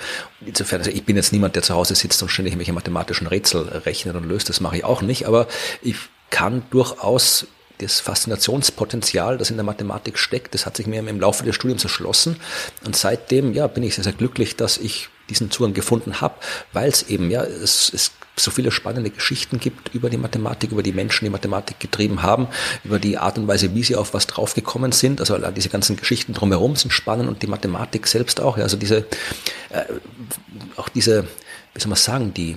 [0.44, 3.68] Insofern, also ich bin jetzt niemand, der zu Hause sitzt und ständig irgendwelche mathematischen Rätsel
[3.68, 5.48] rechnet und löst, das mache ich auch nicht, aber
[5.82, 5.96] ich
[6.30, 7.46] kann durchaus
[7.78, 11.84] das Faszinationspotenzial, das in der Mathematik steckt, das hat sich mir im Laufe des Studiums
[11.84, 12.36] erschlossen.
[12.84, 16.34] Und seitdem, ja, bin ich sehr, sehr glücklich, dass ich diesen Zugang gefunden habe,
[16.72, 20.82] weil es eben, ja, es, es so viele spannende Geschichten gibt über die Mathematik, über
[20.82, 22.48] die Menschen, die Mathematik getrieben haben,
[22.82, 25.20] über die Art und Weise, wie sie auf was draufgekommen sind.
[25.20, 28.56] Also diese ganzen Geschichten drumherum sind spannend und die Mathematik selbst auch.
[28.56, 29.06] Ja, also diese,
[29.68, 29.84] äh,
[30.76, 31.24] auch diese,
[31.74, 32.56] wie soll man sagen, die,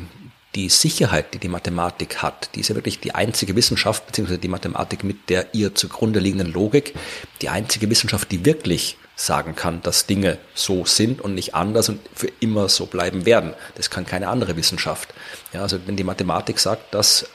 [0.56, 4.47] die Sicherheit, die die Mathematik hat, die ist ja wirklich die einzige Wissenschaft, beziehungsweise die
[4.47, 6.93] Mathematik mit der ihr zugrunde liegenden Logik,
[7.41, 11.99] die einzige Wissenschaft, die wirklich sagen kann, dass Dinge so sind und nicht anders und
[12.14, 13.53] für immer so bleiben werden.
[13.76, 15.14] Das kann keine andere Wissenschaft.
[15.53, 17.28] Ja, also wenn die Mathematik sagt, dass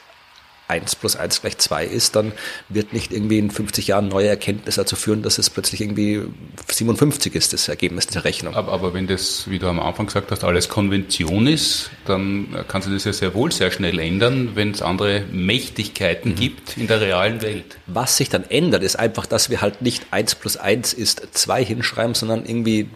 [0.71, 2.31] 1 plus 1 gleich 2 ist, dann
[2.69, 6.21] wird nicht irgendwie in 50 Jahren neue Erkenntnisse dazu führen, dass es plötzlich irgendwie
[6.69, 8.55] 57 ist, das Ergebnis der Rechnung.
[8.55, 12.81] Aber, aber wenn das, wie du am Anfang gesagt hast, alles Konvention ist, dann kann
[12.81, 16.35] sich das ja sehr wohl sehr schnell ändern, wenn es andere Mächtigkeiten mhm.
[16.35, 17.77] gibt in der realen Welt.
[17.87, 21.65] Was sich dann ändert, ist einfach, dass wir halt nicht 1 plus 1 ist 2
[21.65, 22.89] hinschreiben, sondern irgendwie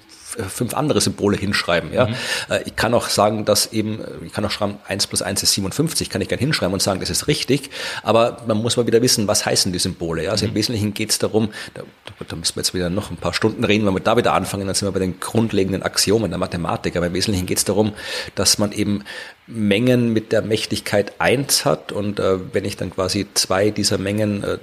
[0.50, 1.94] fünf andere Symbole hinschreiben.
[1.94, 2.08] Ja?
[2.08, 2.16] Mhm.
[2.50, 5.54] Äh, ich kann auch sagen, dass eben, ich kann auch schreiben, 1 plus 1 ist
[5.54, 7.70] 57, kann ich gerne hinschreiben und sagen, das ist richtig,
[8.04, 10.24] aber man muss mal wieder wissen, was heißen die Symbole.
[10.24, 10.32] Ja?
[10.32, 10.52] Also mhm.
[10.52, 11.84] im Wesentlichen geht es darum, da,
[12.28, 14.66] da müssen wir jetzt wieder noch ein paar Stunden reden, wenn wir da wieder anfangen,
[14.66, 17.94] dann sind wir bei den grundlegenden Axiomen der Mathematik, aber im Wesentlichen geht es darum,
[18.36, 19.04] dass man eben
[19.48, 24.44] Mengen mit der Mächtigkeit 1 hat und äh, wenn ich dann quasi zwei dieser Mengen
[24.44, 24.58] äh,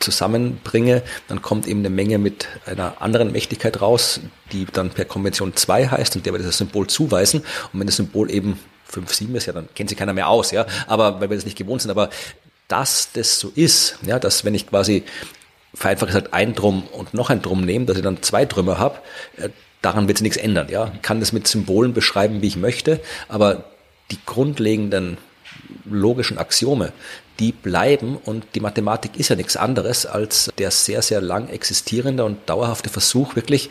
[0.00, 4.20] zusammenbringe, dann kommt eben eine Menge mit einer anderen Mächtigkeit raus,
[4.52, 7.40] die dann per Konvention 2 heißt und der wird das Symbol zuweisen.
[7.72, 10.50] Und wenn das Symbol eben 5, 7 ist, ja, dann kennt sich keiner mehr aus,
[10.50, 10.66] ja.
[10.86, 12.10] Aber weil wir das nicht gewohnt sind, aber
[12.68, 15.04] dass das so ist, ja, dass wenn ich quasi
[15.74, 18.98] vereinfacht gesagt ein Drum und noch ein Drum nehme, dass ich dann zwei Trümmer habe,
[19.36, 19.50] äh,
[19.82, 20.92] daran wird sich nichts ändern, ja.
[20.94, 23.64] Ich kann das mit Symbolen beschreiben, wie ich möchte, aber
[24.10, 25.18] die grundlegenden
[25.84, 26.92] logischen Axiome,
[27.38, 32.24] die bleiben und die Mathematik ist ja nichts anderes als der sehr, sehr lang existierende
[32.24, 33.70] und dauerhafte Versuch, wirklich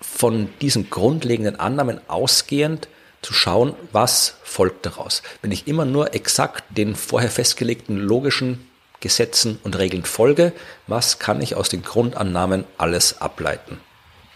[0.00, 2.88] von diesen grundlegenden Annahmen ausgehend
[3.22, 5.22] zu schauen, was folgt daraus.
[5.42, 8.68] Wenn ich immer nur exakt den vorher festgelegten logischen
[9.00, 10.52] Gesetzen und Regeln folge,
[10.86, 13.78] was kann ich aus den Grundannahmen alles ableiten?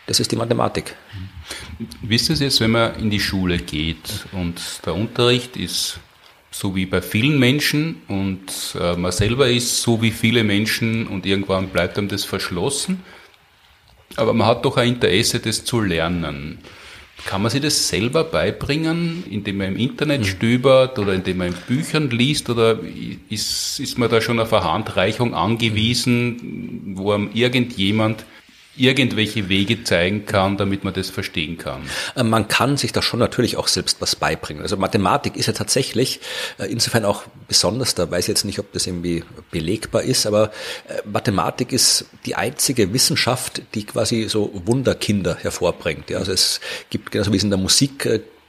[0.06, 0.96] Das ist die Mathematik.
[2.02, 6.00] Wie ist es jetzt, wenn man in die Schule geht und der Unterricht ist
[6.52, 11.26] so wie bei vielen Menschen und äh, man selber ist so wie viele Menschen und
[11.26, 13.02] irgendwann bleibt einem das verschlossen,
[14.16, 16.58] aber man hat doch ein Interesse, das zu lernen.
[17.24, 20.28] Kann man sich das selber beibringen, indem man im Internet hm.
[20.28, 22.80] stöbert oder indem man in Büchern liest oder
[23.28, 28.24] ist, ist man da schon auf eine Handreichung angewiesen, wo einem irgendjemand
[28.76, 31.82] irgendwelche Wege zeigen kann, damit man das verstehen kann.
[32.16, 34.62] Äh, man kann sich da schon natürlich auch selbst was beibringen.
[34.62, 36.20] Also Mathematik ist ja tatsächlich
[36.58, 40.52] äh, insofern auch besonders, da weiß ich jetzt nicht, ob das irgendwie belegbar ist, aber
[40.88, 46.10] äh, Mathematik ist die einzige Wissenschaft, die quasi so Wunderkinder hervorbringt.
[46.12, 48.08] Also es gibt, genauso wie es in der Musik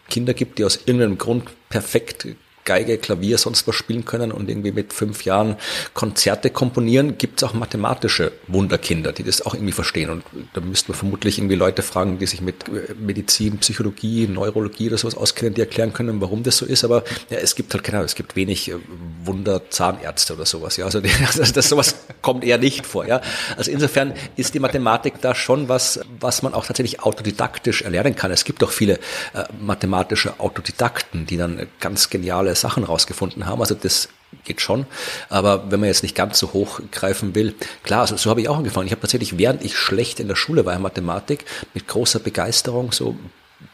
[0.09, 2.28] Kinder gibt, die aus irgendeinem Grund perfekt
[2.66, 5.57] Geige, Klavier, sonst was spielen können und irgendwie mit fünf Jahren
[5.93, 10.09] Konzerte komponieren, gibt es auch mathematische Wunderkinder, die das auch irgendwie verstehen.
[10.09, 14.88] Und da müssten wir vermutlich irgendwie Leute fragen, die sich mit äh, Medizin, Psychologie, Neurologie
[14.88, 16.84] oder sowas auskennen, die erklären können, warum das so ist.
[16.84, 18.76] Aber ja, es gibt halt, genau, es gibt wenig äh,
[19.24, 20.78] Wunderzahnärzte oder sowas.
[20.78, 23.05] Ja, also, also das sowas kommt eher nicht vor.
[23.05, 23.22] Ja,
[23.57, 28.32] also insofern ist die Mathematik da schon was, was man auch tatsächlich autodidaktisch erlernen kann.
[28.32, 28.93] Es gibt auch viele
[29.34, 33.62] äh, mathematische Autodidakten, die dann ganz geniale Sachen rausgefunden haben.
[33.62, 34.10] Also das
[34.43, 34.86] geht schon.
[35.30, 38.49] Aber wenn man jetzt nicht ganz so hoch greifen will, klar, also so habe ich
[38.49, 38.88] auch angefangen.
[38.88, 42.91] Ich habe tatsächlich, während ich schlecht in der Schule war in Mathematik, mit großer Begeisterung
[42.91, 43.16] so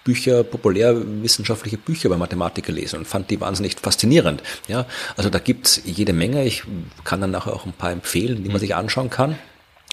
[0.04, 4.44] Bücher, populärwissenschaftliche Bücher über Mathematik gelesen und fand die wahnsinnig faszinierend.
[4.68, 4.86] Ja,
[5.18, 6.46] also da gibt's jede Menge.
[6.46, 6.64] Ich
[7.04, 9.38] kann dann nachher auch ein paar empfehlen, die man sich anschauen kann.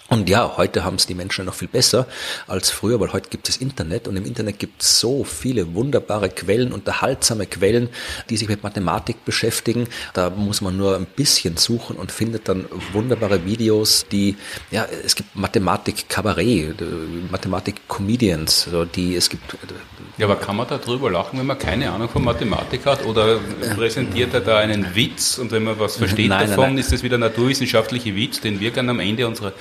[0.09, 2.07] Und ja, heute haben es die Menschen noch viel besser
[2.47, 6.29] als früher, weil heute gibt es Internet und im Internet gibt es so viele wunderbare
[6.29, 7.89] Quellen, unterhaltsame Quellen,
[8.29, 9.87] die sich mit Mathematik beschäftigen.
[10.13, 14.37] Da muss man nur ein bisschen suchen und findet dann wunderbare Videos, die,
[14.71, 16.81] ja, es gibt Mathematik-Kabarett,
[17.29, 19.57] Mathematik-Comedians, also die, es gibt
[20.17, 23.05] ja, aber kann man da drüber lachen, wenn man keine Ahnung von Mathematik hat?
[23.05, 23.39] Oder
[23.75, 26.79] präsentiert er da einen Witz und wenn man was versteht nein, davon, nein, nein.
[26.79, 29.53] ist das wieder naturwissenschaftliche Witz, den wir gerne am Ende unserer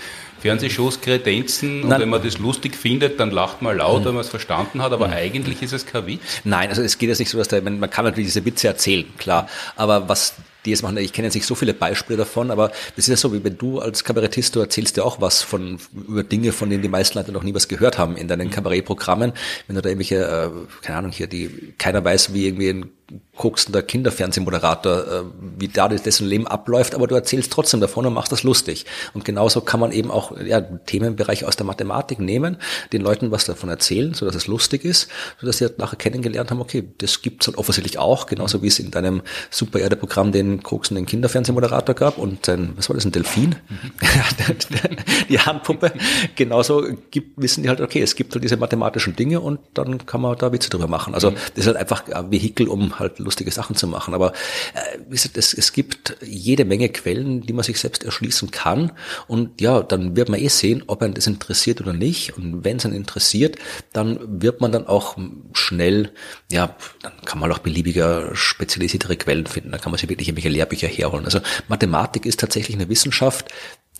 [0.46, 4.28] Fernsehshows kredenzen und wenn man das lustig findet, dann lacht man laut, wenn man es
[4.28, 6.20] verstanden hat, aber eigentlich ist es kein Witz.
[6.44, 9.06] Nein, also es geht jetzt nicht so, dass da, man kann natürlich diese Witze erzählen,
[9.18, 10.36] klar, aber was
[10.66, 10.96] die es machen.
[10.98, 13.56] Ich kenne jetzt nicht so viele Beispiele davon, aber das ist ja so, wie wenn
[13.56, 15.78] du als Kabarettist, du erzählst ja auch was von,
[16.08, 18.52] über Dinge, von denen die meisten Leute noch nie was gehört haben in deinen mhm.
[18.52, 19.32] Kabarettprogrammen.
[19.66, 20.50] Wenn du da irgendwelche, äh,
[20.82, 22.90] keine Ahnung, hier, die, keiner weiß, wie irgendwie ein
[23.36, 25.22] koksender Kinderfernsehmoderator, äh,
[25.58, 28.86] wie da dessen Leben abläuft, aber du erzählst trotzdem davon und machst das lustig.
[29.14, 32.56] Und genauso kann man eben auch ja, Themenbereich aus der Mathematik nehmen,
[32.92, 35.08] den Leuten was davon erzählen, so dass es lustig ist,
[35.40, 38.68] so dass sie halt nachher kennengelernt haben, okay, das gibt's halt offensichtlich auch, genauso wie
[38.68, 43.04] es in deinem Super Erde Programm den koksenden Kinderfernsehmoderator gab und ein, was war das,
[43.04, 43.56] ein Delfin?
[43.68, 43.92] Mhm.
[45.28, 45.92] die Handpuppe.
[46.34, 50.20] Genauso gibt, wissen die halt, okay, es gibt halt diese mathematischen Dinge und dann kann
[50.20, 51.14] man da Witze drüber machen.
[51.14, 51.34] Also mhm.
[51.54, 54.14] das ist halt einfach ein Vehikel, um halt lustige Sachen zu machen.
[54.14, 58.50] Aber äh, wie gesagt, es, es gibt jede Menge Quellen, die man sich selbst erschließen
[58.50, 58.92] kann.
[59.26, 62.36] Und ja, dann wird man eh sehen, ob einen das interessiert oder nicht.
[62.36, 63.56] Und wenn es einen interessiert,
[63.92, 65.16] dann wird man dann auch
[65.52, 66.12] schnell,
[66.50, 69.72] ja, dann kann man auch beliebiger spezialisiertere Quellen finden.
[69.72, 71.24] Da kann man sich wirklich irgendwelche Lehrbücher herholen.
[71.24, 73.46] Also Mathematik ist tatsächlich eine Wissenschaft,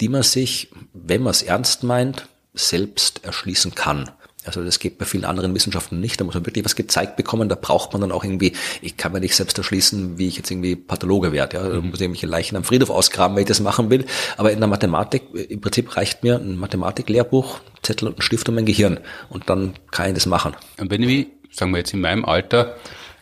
[0.01, 4.11] die man sich, wenn man es ernst meint, selbst erschließen kann.
[4.47, 6.21] Also das geht bei vielen anderen Wissenschaften nicht.
[6.21, 7.49] Da muss man wirklich was gezeigt bekommen.
[7.49, 10.51] Da braucht man dann auch irgendwie, ich kann mir nicht selbst erschließen, wie ich jetzt
[10.51, 11.57] irgendwie Pathologe werde.
[11.57, 14.05] Ja, da muss ich irgendwelche Leichen am Friedhof ausgraben, wenn ich das machen will.
[14.37, 18.55] Aber in der Mathematik, im Prinzip reicht mir ein Mathematiklehrbuch, Zettel und ein Stift und
[18.55, 19.01] mein Gehirn.
[19.29, 20.55] Und dann kann ich das machen.
[20.79, 22.77] Und wenn ich, sagen wir jetzt in meinem Alter,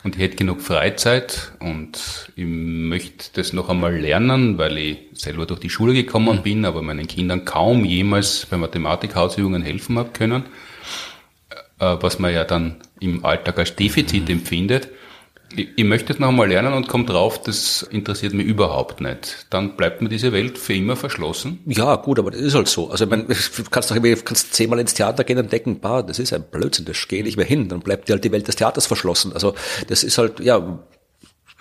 [0.05, 5.47] und ich hätte genug Freizeit und ich möchte das noch einmal lernen, weil ich selber
[5.47, 10.45] durch die Schule gekommen bin, aber meinen Kindern kaum jemals bei Mathematikhausübungen helfen habe können.
[11.85, 14.37] Äh, was man ja dann im Alltag als Defizit mhm.
[14.37, 14.89] empfindet.
[15.57, 19.47] Ich, ich möchte es noch einmal lernen und komme drauf, das interessiert mich überhaupt nicht.
[19.51, 21.61] Dann bleibt mir diese Welt für immer verschlossen.
[21.67, 22.91] Ja, gut, aber das ist halt so.
[22.91, 26.03] Also, ich meine, du kannst doch irgendwie, kannst zehnmal ins Theater gehen und denken, bah,
[26.03, 27.69] das ist ein Blödsinn, das gehe nicht mehr hin.
[27.69, 29.33] Dann bleibt dir halt die Welt des Theaters verschlossen.
[29.33, 29.55] Also,
[29.89, 30.79] das ist halt, ja,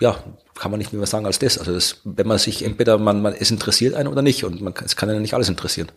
[0.00, 0.16] ja,
[0.54, 1.58] kann man nicht mehr sagen als das.
[1.58, 4.74] Also, das, wenn man sich entweder man, man, es interessiert einen oder nicht und man,
[4.84, 5.90] es kann einen nicht alles interessieren.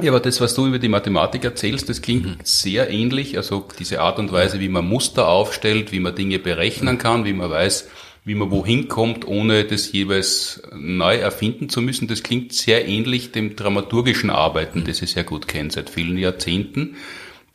[0.00, 2.36] Ja, aber das, was du über die Mathematik erzählst, das klingt mhm.
[2.42, 3.36] sehr ähnlich.
[3.36, 7.32] Also diese Art und Weise, wie man Muster aufstellt, wie man Dinge berechnen kann, wie
[7.32, 7.88] man weiß,
[8.24, 12.08] wie man wohin kommt, ohne das jeweils neu erfinden zu müssen.
[12.08, 16.96] Das klingt sehr ähnlich dem dramaturgischen Arbeiten, das ich sehr gut kenne seit vielen Jahrzehnten.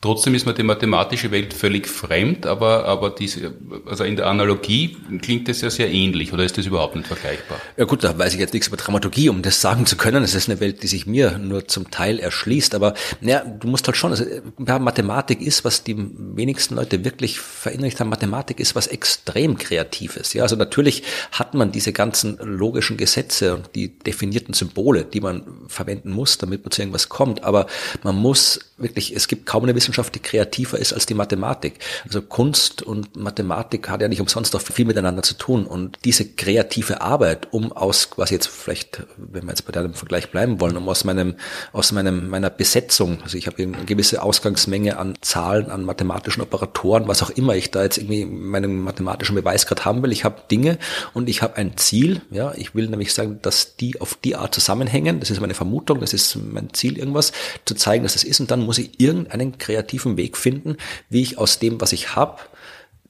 [0.02, 3.54] Trotzdem ist mir die mathematische Welt völlig fremd, aber, aber diese,
[3.86, 7.58] also in der Analogie klingt das ja sehr ähnlich, oder ist das überhaupt nicht vergleichbar?
[7.78, 10.22] Ja gut, da weiß ich jetzt nichts über Dramaturgie, um das sagen zu können.
[10.22, 12.92] Es ist eine Welt, die sich mir nur zum Teil erschließt, aber
[13.22, 14.24] ja, du musst halt schon, also,
[14.66, 20.34] ja, Mathematik ist, was die wenigsten Leute wirklich verinnerlicht haben, Mathematik ist was extrem Kreatives.
[20.34, 25.42] Ja, also natürlich hat man diese ganzen logischen Gesetze und die definierten Symbole, die man
[25.68, 27.66] verwenden muss, damit man zu irgendwas kommt, aber
[28.02, 31.78] man muss wirklich, es gibt kaum eine Wissenschaft, die kreativer ist als die Mathematik.
[32.04, 35.66] Also Kunst und Mathematik hat ja nicht umsonst auch viel miteinander zu tun.
[35.66, 40.30] Und diese kreative Arbeit, um aus quasi jetzt vielleicht, wenn wir jetzt bei deinem Vergleich
[40.30, 41.36] bleiben wollen, um aus meinem,
[41.72, 47.08] aus meinem, meiner Besetzung, also ich habe eine gewisse Ausgangsmenge an Zahlen, an mathematischen Operatoren,
[47.08, 50.12] was auch immer ich da jetzt irgendwie meinen mathematischen Beweis gerade haben will.
[50.12, 50.78] Ich habe Dinge
[51.14, 52.22] und ich habe ein Ziel.
[52.30, 55.20] Ja, ich will nämlich sagen, dass die auf die Art zusammenhängen.
[55.20, 57.32] Das ist meine Vermutung, das ist mein Ziel, irgendwas
[57.64, 58.40] zu zeigen, dass das ist.
[58.40, 59.75] Und dann muss ich irgendeinen kreativen
[60.16, 60.76] Weg finden,
[61.08, 62.40] wie ich aus dem, was ich habe,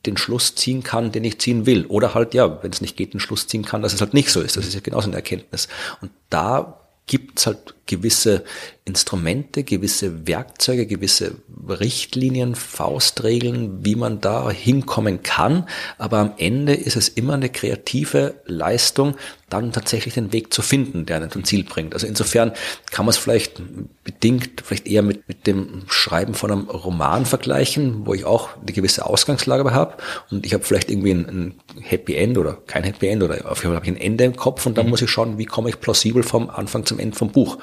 [0.07, 1.87] den Schluss ziehen kann, den ich ziehen will.
[1.87, 4.31] Oder halt, ja, wenn es nicht geht, den Schluss ziehen kann, dass es halt nicht
[4.31, 4.57] so ist.
[4.57, 5.69] Das ist ja genauso eine Erkenntnis.
[6.01, 8.45] Und da gibt's halt gewisse
[8.85, 11.37] Instrumente, gewisse Werkzeuge, gewisse
[11.69, 15.69] Richtlinien, Faustregeln, wie man da hinkommen kann.
[15.99, 19.17] Aber am Ende ist es immer eine kreative Leistung,
[19.49, 21.95] dann tatsächlich den Weg zu finden, der einen zum Ziel bringt.
[21.95, 22.53] Also insofern
[22.91, 23.61] kann man es vielleicht
[24.03, 28.73] bedingt, vielleicht eher mit, mit dem Schreiben von einem Roman vergleichen, wo ich auch eine
[28.73, 29.97] gewisse Ausgangslage habe
[30.31, 33.59] und ich habe vielleicht irgendwie ein, ein, Happy End oder kein Happy End oder auf
[33.59, 34.91] jeden Fall habe ich ein Ende im Kopf und dann mhm.
[34.91, 37.59] muss ich schauen, wie komme ich plausibel vom Anfang zum Ende vom Buch.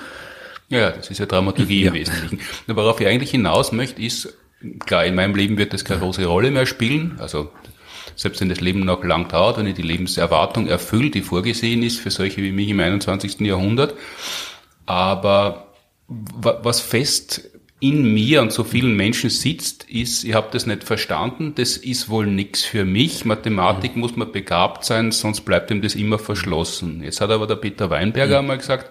[0.74, 1.90] Ja, das ist ja Dramaturgie ja.
[1.90, 2.40] im Wesentlichen.
[2.68, 4.34] Worauf ich eigentlich hinaus möchte, ist,
[4.86, 7.18] klar, in meinem Leben wird das keine große Rolle mehr spielen.
[7.20, 7.52] Also
[8.16, 12.00] selbst wenn das Leben noch lang dauert, wenn ich die Lebenserwartung erfülle, die vorgesehen ist
[12.00, 13.42] für solche wie mich im 21.
[13.42, 13.94] Jahrhundert.
[14.86, 15.74] Aber
[16.08, 17.50] was fest
[17.80, 22.08] in mir und so vielen Menschen sitzt, ist, ich habe das nicht verstanden, das ist
[22.08, 23.26] wohl nichts für mich.
[23.26, 24.02] Mathematik mhm.
[24.02, 27.04] muss man begabt sein, sonst bleibt ihm das immer verschlossen.
[27.04, 28.46] Jetzt hat aber der Peter Weinberger mhm.
[28.46, 28.90] einmal gesagt,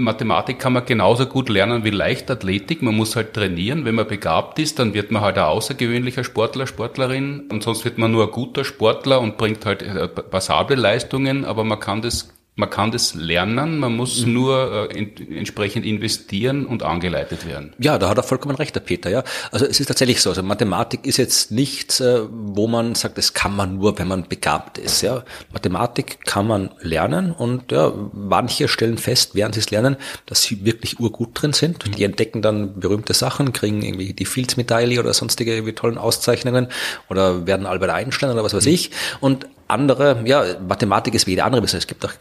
[0.00, 2.82] Mathematik kann man genauso gut lernen wie Leichtathletik.
[2.82, 3.84] Man muss halt trainieren.
[3.84, 7.48] Wenn man begabt ist, dann wird man halt ein außergewöhnlicher Sportler, Sportlerin.
[7.50, 11.44] Und sonst wird man nur ein guter Sportler und bringt halt äh, passable Leistungen.
[11.44, 12.28] Aber man kann das
[12.58, 14.32] man kann das lernen, man muss mhm.
[14.32, 17.72] nur äh, in, entsprechend investieren und angeleitet werden.
[17.78, 19.08] Ja, da hat er vollkommen recht, der Peter.
[19.08, 20.30] Ja, also es ist tatsächlich so.
[20.30, 24.26] Also Mathematik ist jetzt nichts, äh, wo man sagt, das kann man nur, wenn man
[24.28, 25.02] begabt ist.
[25.02, 29.96] Ja, Mathematik kann man lernen und ja, manche stellen fest, während sie es lernen,
[30.26, 31.86] dass sie wirklich urgut drin sind.
[31.86, 31.92] Mhm.
[31.92, 36.66] Die entdecken dann berühmte Sachen, kriegen irgendwie die Fields-Medaille oder sonstige irgendwie tollen Auszeichnungen
[37.08, 38.72] oder werden Albert Einstein oder was weiß mhm.
[38.72, 38.90] ich.
[39.20, 41.62] Und andere, ja, Mathematik ist wie jede andere.
[41.64, 42.12] Es gibt auch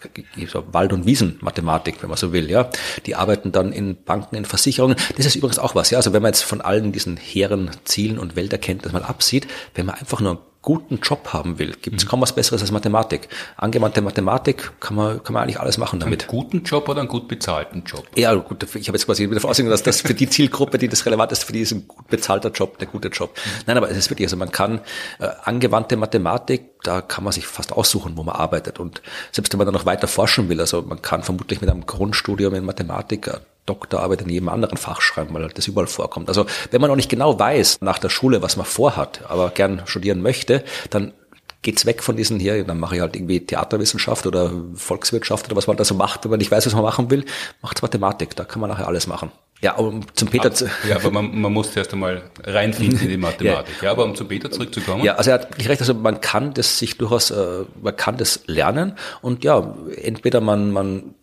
[0.72, 2.70] Wald- und Wiesenmathematik, wenn man so will, ja.
[3.06, 4.98] Die arbeiten dann in Banken, in Versicherungen.
[5.16, 5.98] Das ist übrigens auch was, ja.
[5.98, 9.96] Also wenn man jetzt von allen diesen hehren Zielen und Welterkenntnis mal absieht, wenn man
[9.96, 12.10] einfach nur guten Job haben will, gibt es mhm.
[12.10, 13.30] kaum was Besseres als Mathematik.
[13.56, 16.24] Angewandte Mathematik kann man, kann man eigentlich alles machen damit.
[16.24, 18.06] Einen guten Job oder einen gut bezahlten Job?
[18.18, 21.06] Ja, gut, ich habe jetzt quasi wieder ausgegangen, dass das für die Zielgruppe, die das
[21.06, 23.32] relevant ist, für die ist ein gut bezahlter Job, der gute Job.
[23.34, 23.62] Mhm.
[23.66, 24.82] Nein, aber es ist wirklich, also man kann
[25.20, 28.78] äh, angewandte Mathematik, da kann man sich fast aussuchen, wo man arbeitet.
[28.78, 29.02] Und
[29.32, 32.54] selbst wenn man dann noch weiter forschen will, also man kann vermutlich mit einem Grundstudium
[32.56, 33.38] in Mathematik äh,
[33.68, 36.30] Doktorarbeit in jedem anderen Fach schreiben, weil das überall vorkommt.
[36.30, 39.84] Also wenn man noch nicht genau weiß nach der Schule, was man vorhat, aber gern
[39.86, 41.14] studieren möchte, dann
[41.62, 45.68] geht's weg von diesen hier, dann mache ich halt irgendwie Theaterwissenschaft oder Volkswirtschaft oder was
[45.68, 47.26] man da so macht, wenn man nicht weiß, was man machen will,
[47.62, 49.32] macht's Mathematik, da kann man nachher alles machen.
[49.60, 50.70] Ja, um zum Peter zu.
[50.88, 53.76] Ja, aber man, man muss erst einmal reinfinden in die Mathematik.
[53.82, 53.86] ja.
[53.86, 55.04] ja, aber um zum Peter zurückzukommen.
[55.04, 58.18] Ja, also er hat nicht recht, also man kann das sich durchaus, äh, man kann
[58.18, 61.16] das lernen und ja, entweder man, man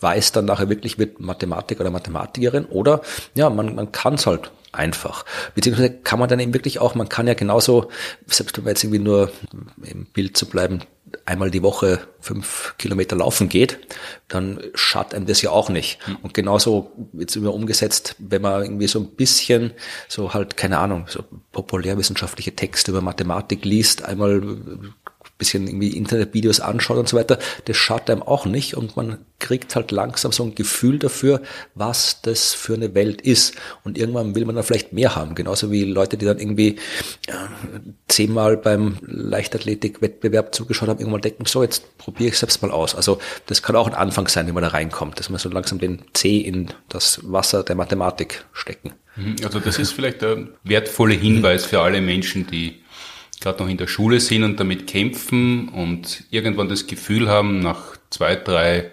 [0.00, 3.02] weiß dann nachher wirklich, wird Mathematiker oder Mathematikerin oder
[3.34, 5.24] ja, man, man kann es halt einfach.
[5.54, 7.90] Beziehungsweise kann man dann eben wirklich auch, man kann ja genauso,
[8.26, 9.30] selbst wenn man jetzt irgendwie nur
[9.82, 10.80] im Bild zu bleiben,
[11.26, 13.78] einmal die Woche fünf Kilometer laufen geht,
[14.28, 16.04] dann schadet einem das ja auch nicht.
[16.06, 16.16] Hm.
[16.22, 19.72] Und genauso jetzt immer umgesetzt, wenn man irgendwie so ein bisschen
[20.08, 24.42] so halt, keine Ahnung, so populärwissenschaftliche Texte über Mathematik liest, einmal
[25.42, 29.74] bisschen irgendwie Internetvideos anschaut und so weiter, das schadet einem auch nicht und man kriegt
[29.74, 31.42] halt langsam so ein Gefühl dafür,
[31.74, 33.56] was das für eine Welt ist.
[33.82, 35.34] Und irgendwann will man dann vielleicht mehr haben.
[35.34, 36.76] Genauso wie Leute, die dann irgendwie
[37.26, 37.32] äh,
[38.06, 42.94] zehnmal beim Leichtathletik-Wettbewerb zugeschaut haben, irgendwann denken, so, jetzt probiere ich selbst mal aus.
[42.94, 45.80] Also das kann auch ein Anfang sein, wie man da reinkommt, dass man so langsam
[45.80, 48.92] den C in das Wasser der Mathematik stecken.
[49.16, 49.36] Mhm.
[49.42, 52.81] Also das ist vielleicht der wertvolle Hinweis für alle Menschen, die
[53.42, 57.96] gerade noch in der Schule sind und damit kämpfen und irgendwann das Gefühl haben, nach
[58.10, 58.90] zwei, drei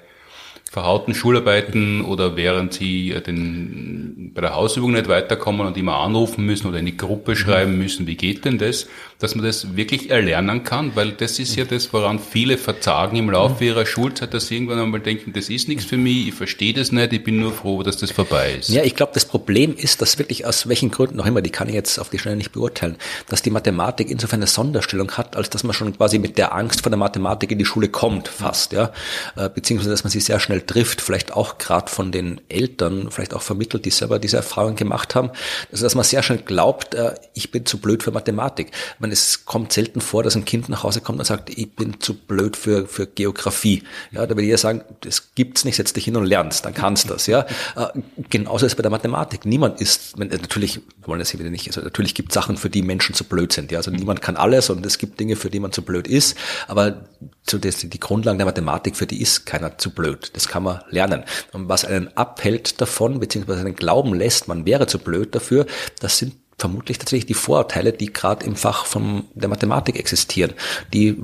[0.70, 6.46] verhauten Schularbeiten oder während sie äh, den, bei der Hausübung nicht weiterkommen und immer anrufen
[6.46, 8.88] müssen oder in die Gruppe schreiben müssen, wie geht denn das,
[9.20, 13.30] dass man das wirklich erlernen kann, weil das ist ja das, woran viele verzagen im
[13.30, 16.74] Laufe ihrer Schulzeit, dass sie irgendwann einmal denken, das ist nichts für mich, ich verstehe
[16.74, 18.70] das nicht, ich bin nur froh, dass das vorbei ist.
[18.70, 21.68] Ja, ich glaube, das Problem ist, dass wirklich aus welchen Gründen noch immer, die kann
[21.68, 22.96] ich jetzt auf die Schnelle nicht beurteilen,
[23.28, 26.82] dass die Mathematik insofern eine Sonderstellung hat, als dass man schon quasi mit der Angst
[26.82, 28.94] vor der Mathematik in die Schule kommt, fast, ja,
[29.36, 33.34] äh, beziehungsweise dass man sie sehr schnell trifft, vielleicht auch gerade von den Eltern, vielleicht
[33.34, 35.32] auch vermittelt, die selber diese Erfahrung gemacht haben,
[35.74, 38.72] also dass man sehr schnell glaubt, äh, ich bin zu blöd für Mathematik.
[38.94, 41.72] Ich meine, es kommt selten vor, dass ein Kind nach Hause kommt und sagt, ich
[41.72, 43.84] bin zu blöd für, für Geografie.
[44.12, 46.74] Ja, da würde ich ja sagen, das gibt's nicht, setz dich hin und lernst, dann
[46.74, 47.46] kannst du das, ja.
[47.76, 47.88] Äh,
[48.30, 49.46] genauso ist es bei der Mathematik.
[49.46, 52.70] Niemand ist, natürlich, wir wollen das hier wieder nicht, also natürlich gibt es Sachen, für
[52.70, 53.80] die Menschen zu blöd sind, ja.
[53.80, 56.38] Also niemand kann alles und es gibt Dinge, für die man zu blöd ist,
[56.68, 57.06] aber
[57.50, 60.32] so das, die Grundlagen der Mathematik, für die ist keiner zu blöd.
[60.34, 61.24] Das kann man lernen.
[61.52, 65.66] Und was einen abhält davon, beziehungsweise einen glauben lässt, man wäre zu blöd dafür,
[66.00, 70.54] das sind vermutlich tatsächlich die Vorurteile, die gerade im Fach von der Mathematik existieren,
[70.94, 71.18] die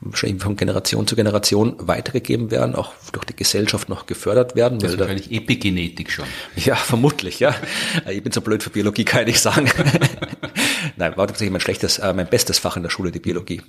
[0.00, 4.78] wahrscheinlich von Generation zu Generation weitergegeben werden, auch durch die Gesellschaft noch gefördert werden.
[4.78, 6.26] Das ist wahrscheinlich Epigenetik schon.
[6.56, 7.54] Ja, vermutlich, ja.
[8.08, 9.70] Ich bin so blöd für Biologie, kann ich sagen.
[10.96, 13.62] Nein, war tatsächlich mein schlechtes, äh, mein bestes Fach in der Schule, die Biologie.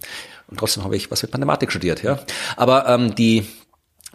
[0.47, 2.19] Und trotzdem habe ich was mit Mathematik studiert, ja.
[2.57, 3.45] Aber ähm, die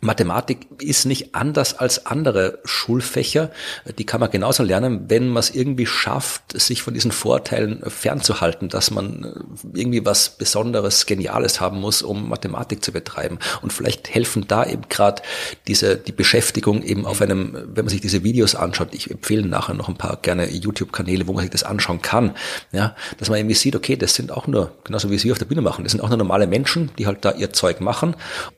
[0.03, 3.51] Mathematik ist nicht anders als andere Schulfächer.
[3.99, 8.69] Die kann man genauso lernen, wenn man es irgendwie schafft, sich von diesen Vorteilen fernzuhalten,
[8.69, 13.39] dass man irgendwie was Besonderes, Geniales haben muss, um Mathematik zu betreiben.
[13.63, 15.23] Und vielleicht helfen da eben gerade
[15.67, 19.75] diese, die Beschäftigung eben auf einem, wenn man sich diese Videos anschaut, ich empfehle nachher
[19.75, 22.37] noch ein paar gerne YouTube-Kanäle, wo man sich das anschauen kann,
[22.71, 25.47] ja, dass man irgendwie sieht, okay, das sind auch nur, genauso wie sie auf der
[25.47, 28.15] Bühne machen, das sind auch nur normale Menschen, die halt da ihr Zeug machen,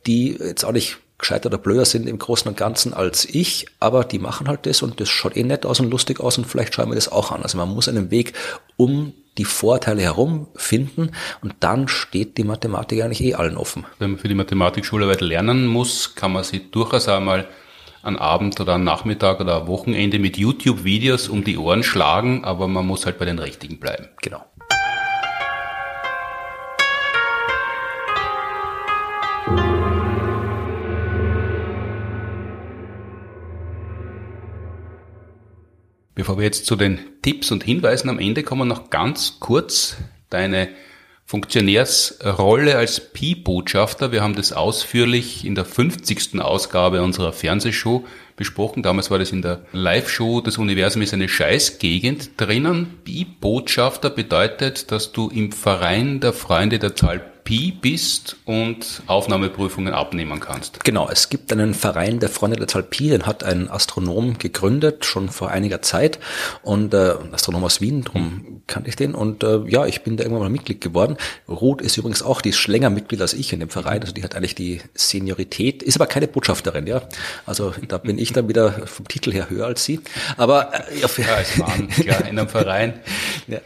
[0.06, 4.04] die jetzt auch nicht gescheiter oder blöder sind im Großen und Ganzen als ich, aber
[4.04, 6.74] die machen halt das und das schaut eh nett aus und lustig aus und vielleicht
[6.74, 7.42] schauen wir das auch an.
[7.42, 8.34] Also man muss einen Weg
[8.76, 11.12] um die Vorteile herum finden
[11.42, 13.84] und dann steht die Mathematik eigentlich eh allen offen.
[13.98, 17.48] Wenn man für die Mathematik-Schularbeit lernen muss, kann man sie durchaus einmal
[18.02, 22.68] an Abend oder am Nachmittag oder am Wochenende mit YouTube-Videos um die Ohren schlagen, aber
[22.68, 24.08] man muss halt bei den richtigen bleiben.
[24.22, 24.44] Genau.
[36.18, 39.98] Bevor wir jetzt zu den Tipps und Hinweisen am Ende kommen, noch ganz kurz
[40.30, 40.68] deine
[41.24, 44.10] Funktionärsrolle als Pi-Botschafter.
[44.10, 46.40] Wir haben das ausführlich in der 50.
[46.40, 48.04] Ausgabe unserer Fernsehshow
[48.34, 48.82] besprochen.
[48.82, 52.98] Damals war das in der Live-Show Das Universum ist eine Scheißgegend drinnen.
[53.04, 60.38] Pi-Botschafter bedeutet, dass du im Verein der Freunde der Zahl Pi bist und Aufnahmeprüfungen abnehmen
[60.38, 60.84] kannst.
[60.84, 65.06] Genau, es gibt einen Verein der Freunde der Zahl Pi, den hat ein Astronom gegründet,
[65.06, 66.18] schon vor einiger Zeit.
[66.60, 69.14] Und äh, ein Astronom aus Wien, darum kannte ich den.
[69.14, 71.16] Und äh, ja, ich bin da irgendwann mal Mitglied geworden.
[71.48, 74.02] Ruth ist übrigens auch, die ist länger Mitglied als ich in dem Verein.
[74.02, 77.00] Also die hat eigentlich die Seniorität, ist aber keine Botschafterin, ja.
[77.46, 80.00] Also da bin ich dann wieder vom Titel her höher als sie.
[80.36, 83.00] Aber äh, ja, als Mann, klar, in einem Verein.
[83.46, 83.60] Ja.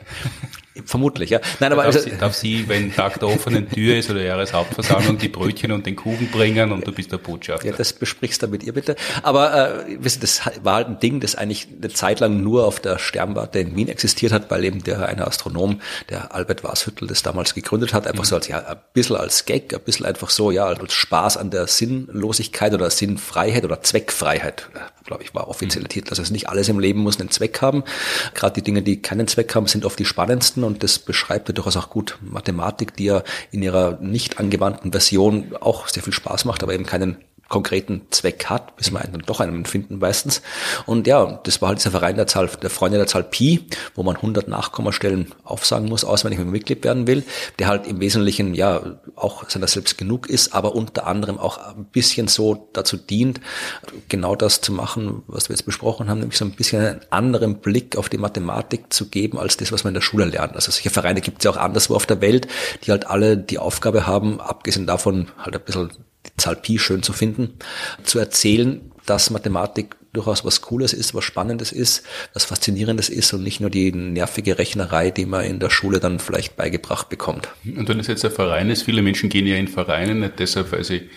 [0.84, 1.40] Vermutlich, ja.
[1.60, 5.18] Nein, aber darf, also, sie, darf sie, wenn Tag der offenen Tür ist oder Jahreshauptversammlung,
[5.18, 7.66] die Brötchen und den Kuchen bringen und du bist der Botschafter.
[7.66, 8.96] Ja, das besprichst du mit ihr bitte.
[9.22, 12.66] Aber äh, wisst ihr, das war halt ein Ding, das eigentlich eine Zeit lang nur
[12.66, 15.80] auf der Sternwarte in Wien existiert hat, weil eben der eine Astronom,
[16.10, 18.28] der Albert Washüttel, das damals gegründet hat, einfach mhm.
[18.28, 21.50] so als ja ein bisschen als Gag, ein bisschen einfach so ja als Spaß an
[21.50, 24.68] der Sinnlosigkeit oder Sinnfreiheit oder Zweckfreiheit,
[25.12, 25.90] glaube ich, war offizielle mhm.
[25.90, 26.10] Titel.
[26.10, 27.84] Also nicht alles im Leben muss einen Zweck haben.
[28.34, 31.54] Gerade die Dinge, die keinen Zweck haben, sind oft die spannendsten und das beschreibt ja
[31.54, 36.44] durchaus auch gut Mathematik, die ja in ihrer nicht angewandten Version auch sehr viel Spaß
[36.46, 37.18] macht, aber eben keinen
[37.52, 40.40] konkreten Zweck hat, bis man einen doch einen finden meistens.
[40.86, 44.02] Und ja, das war halt dieser Verein der Zahl, der Freunde der Zahl Pi, wo
[44.02, 47.24] man 100 Nachkommastellen aufsagen muss, auswendig, wenn man Mitglied werden will,
[47.58, 51.84] der halt im Wesentlichen ja auch seiner selbst genug ist, aber unter anderem auch ein
[51.84, 53.38] bisschen so dazu dient,
[54.08, 57.56] genau das zu machen, was wir jetzt besprochen haben, nämlich so ein bisschen einen anderen
[57.56, 60.54] Blick auf die Mathematik zu geben, als das, was man in der Schule lernt.
[60.54, 62.48] Also solche Vereine gibt es ja auch anderswo auf der Welt,
[62.84, 65.90] die halt alle die Aufgabe haben, abgesehen davon halt ein bisschen
[66.36, 67.54] Zahl Pi schön zu finden,
[68.04, 72.04] zu erzählen, dass Mathematik durchaus was Cooles ist, was Spannendes ist,
[72.34, 76.18] was Faszinierendes ist und nicht nur die nervige Rechnerei, die man in der Schule dann
[76.18, 77.48] vielleicht beigebracht bekommt.
[77.64, 80.72] Und wenn es jetzt ein Verein ist, viele Menschen gehen ja in Vereine nicht deshalb,
[80.72, 81.08] weil sie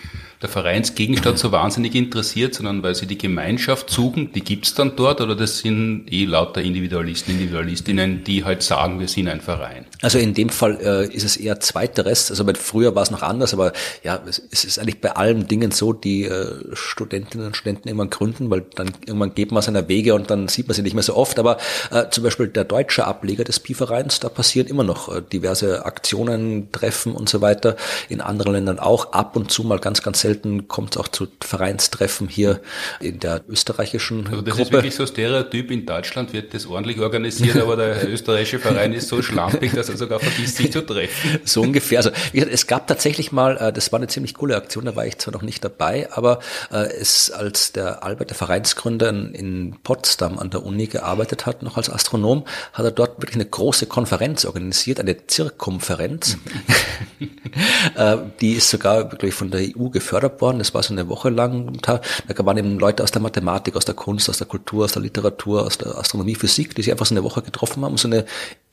[0.42, 5.20] der Vereinsgegenstand so wahnsinnig interessiert, sondern weil sie die Gemeinschaft suchen, die gibt's dann dort
[5.20, 9.86] oder das sind eh lauter Individualisten, Individualistinnen, die halt sagen, wir sind ein Verein?
[10.02, 12.30] Also in dem Fall äh, ist es eher zweiteres.
[12.30, 13.72] Also früher war es noch anders, aber
[14.04, 18.10] ja, es, es ist eigentlich bei allen Dingen so, die äh, Studentinnen und Studenten irgendwann
[18.10, 21.02] gründen, weil dann irgendwann geht man seiner Wege und dann sieht man sie nicht mehr
[21.02, 21.38] so oft.
[21.38, 21.56] Aber
[21.90, 26.70] äh, zum Beispiel der deutsche Ableger des Pi-Vereins, da passieren immer noch äh, diverse Aktionen,
[26.72, 27.76] Treffen und so weiter.
[28.10, 29.12] In anderen Ländern auch.
[29.12, 32.60] Ab und zu mal ganz, ganz selten kommt es auch zu Vereinstreffen hier
[33.00, 34.62] in der österreichischen also das Gruppe.
[34.62, 35.70] ist wirklich so Stereotyp.
[35.70, 39.96] In Deutschland wird das ordentlich organisiert, aber der österreichische Verein ist so schlampig, dass er
[39.96, 41.40] sogar vergisst, sich zu treffen.
[41.44, 41.98] So ungefähr.
[41.98, 44.96] Also wie gesagt, es gab tatsächlich mal, äh, das war eine ziemlich coole Aktion, da
[44.96, 46.40] war ich zwar noch nicht dabei, aber
[46.72, 51.76] äh, es als der Albert, der Vereinsgründer in Potsdam an der Uni gearbeitet hat, noch
[51.76, 56.34] als Astronom, hat er dort wirklich eine große Konferenz organisiert, eine Zirkumferenz.
[56.34, 56.72] Äh,
[58.40, 60.58] die ist sogar wirklich von der EU gefördert worden.
[60.58, 61.78] Das war so eine Woche lang.
[61.82, 62.00] Da
[62.38, 65.64] waren eben Leute aus der Mathematik, aus der Kunst, aus der Kultur, aus der Literatur,
[65.64, 68.26] aus der Astronomie, Physik, die sich einfach so eine Woche getroffen haben, so eine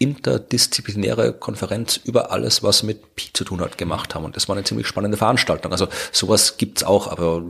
[0.04, 4.26] interdisziplinäre Konferenz über alles, was mit Pi zu tun hat, gemacht haben.
[4.26, 5.72] Und das war eine ziemlich spannende Veranstaltung.
[5.72, 7.42] Also sowas gibt's auch, aber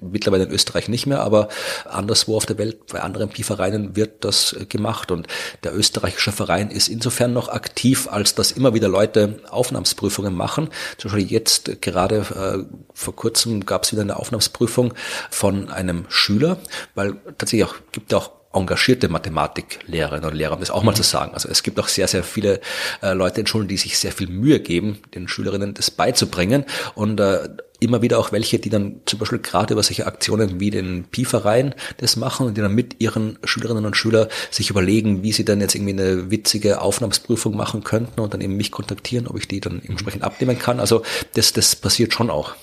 [0.00, 1.48] mittlerweile in Österreich nicht mehr, aber
[1.84, 5.10] anderswo auf der Welt, bei anderen Pi-Vereinen wird das gemacht.
[5.10, 5.26] Und
[5.62, 10.70] der österreichische Verein ist insofern noch aktiv, als dass immer wieder Leute Aufnahmsprüfungen machen.
[10.96, 14.94] Zum Beispiel jetzt gerade äh, vor kurzem gab es wieder eine Aufnahmsprüfung
[15.30, 16.56] von einem Schüler,
[16.94, 21.34] weil tatsächlich auch gibt auch engagierte Mathematiklehrerinnen und Lehrer, um das auch mal zu sagen.
[21.34, 22.60] Also es gibt auch sehr, sehr viele
[23.02, 27.20] äh, Leute in Schulen, die sich sehr viel Mühe geben, den Schülerinnen das beizubringen und
[27.20, 27.48] äh,
[27.80, 31.74] immer wieder auch welche, die dann zum Beispiel gerade über solche Aktionen wie den Pi-Verein
[31.98, 35.60] das machen und die dann mit ihren Schülerinnen und Schülern sich überlegen, wie sie dann
[35.60, 39.60] jetzt irgendwie eine witzige Aufnahmsprüfung machen könnten und dann eben mich kontaktieren, ob ich die
[39.60, 40.80] dann entsprechend abnehmen kann.
[40.80, 41.02] Also
[41.34, 42.54] das, das passiert schon auch.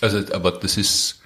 [0.00, 1.21] Also, aber das ist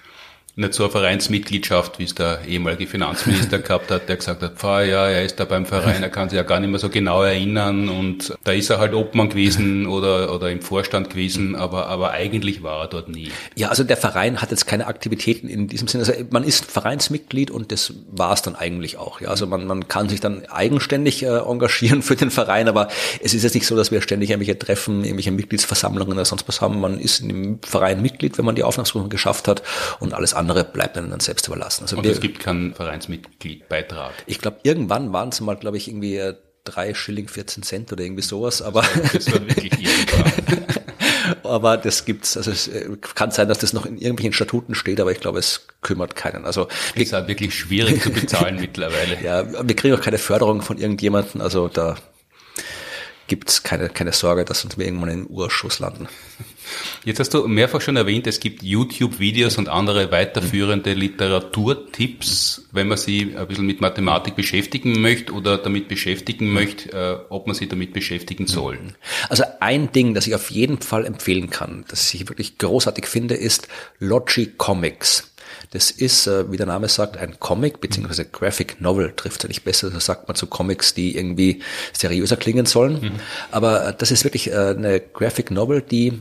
[0.59, 4.82] nicht so eine Vereinsmitgliedschaft, wie es der ehemalige Finanzminister gehabt hat, der gesagt hat, Pfah,
[4.82, 7.22] ja, er ist da beim Verein, er kann sich ja gar nicht mehr so genau
[7.22, 12.12] erinnern und da ist er halt Obmann gewesen oder, oder im Vorstand gewesen, aber, aber
[12.12, 13.30] eigentlich war er dort nie.
[13.54, 16.04] Ja, also der Verein hat jetzt keine Aktivitäten in diesem Sinne.
[16.07, 19.20] Also man ist Vereinsmitglied und das war es dann eigentlich auch.
[19.20, 22.88] Ja, also man, man kann sich dann eigenständig äh, engagieren für den Verein, aber
[23.20, 26.62] es ist jetzt nicht so, dass wir ständig irgendwelche Treffen, irgendwelche Mitgliedsversammlungen oder sonst was
[26.62, 26.80] haben.
[26.80, 29.62] Man ist im Verein Mitglied, wenn man die Aufnahmsprüfung geschafft hat
[30.00, 31.84] und alles andere andere bleibt dann selbst überlassen.
[31.84, 34.12] Also Und wir, es gibt keinen Vereinsmitgliedbeitrag.
[34.26, 36.34] Ich glaube, irgendwann waren es mal, glaube ich, irgendwie äh,
[36.64, 40.64] drei Schilling 14 Cent oder irgendwie sowas, aber das war wirklich irgendwann.
[41.42, 45.01] aber das gibt's, also es äh, kann sein, dass das noch in irgendwelchen Statuten steht,
[45.01, 46.44] aber ich glaube, es kümmert keinen.
[46.44, 49.16] Also das ist halt wirklich schwierig zu bezahlen mittlerweile.
[49.22, 51.97] Ja, wir kriegen auch keine Förderung von irgendjemanden, also da
[53.27, 56.09] gibt's keine, keine Sorge, dass uns wir irgendwann in den Urschuss landen.
[57.05, 62.99] Jetzt hast du mehrfach schon erwähnt, es gibt YouTube-Videos und andere weiterführende Literaturtipps, wenn man
[62.99, 67.68] sich ein bisschen mit Mathematik beschäftigen möchte oder damit beschäftigen möchte, äh, ob man sich
[67.68, 68.79] damit beschäftigen soll.
[69.29, 73.35] Also ein Ding, das ich auf jeden Fall empfehlen kann, das ich wirklich großartig finde,
[73.35, 73.68] ist
[74.01, 75.33] Logic Comics.
[75.70, 79.64] Das ist, äh, wie der Name sagt, ein Comic, beziehungsweise Graphic Novel trifft es nicht
[79.64, 81.62] besser, so sagt man zu Comics, die irgendwie
[81.92, 83.00] seriöser klingen sollen.
[83.00, 83.12] Mhm.
[83.50, 86.18] Aber äh, das ist wirklich äh, eine Graphic Novel, die ja,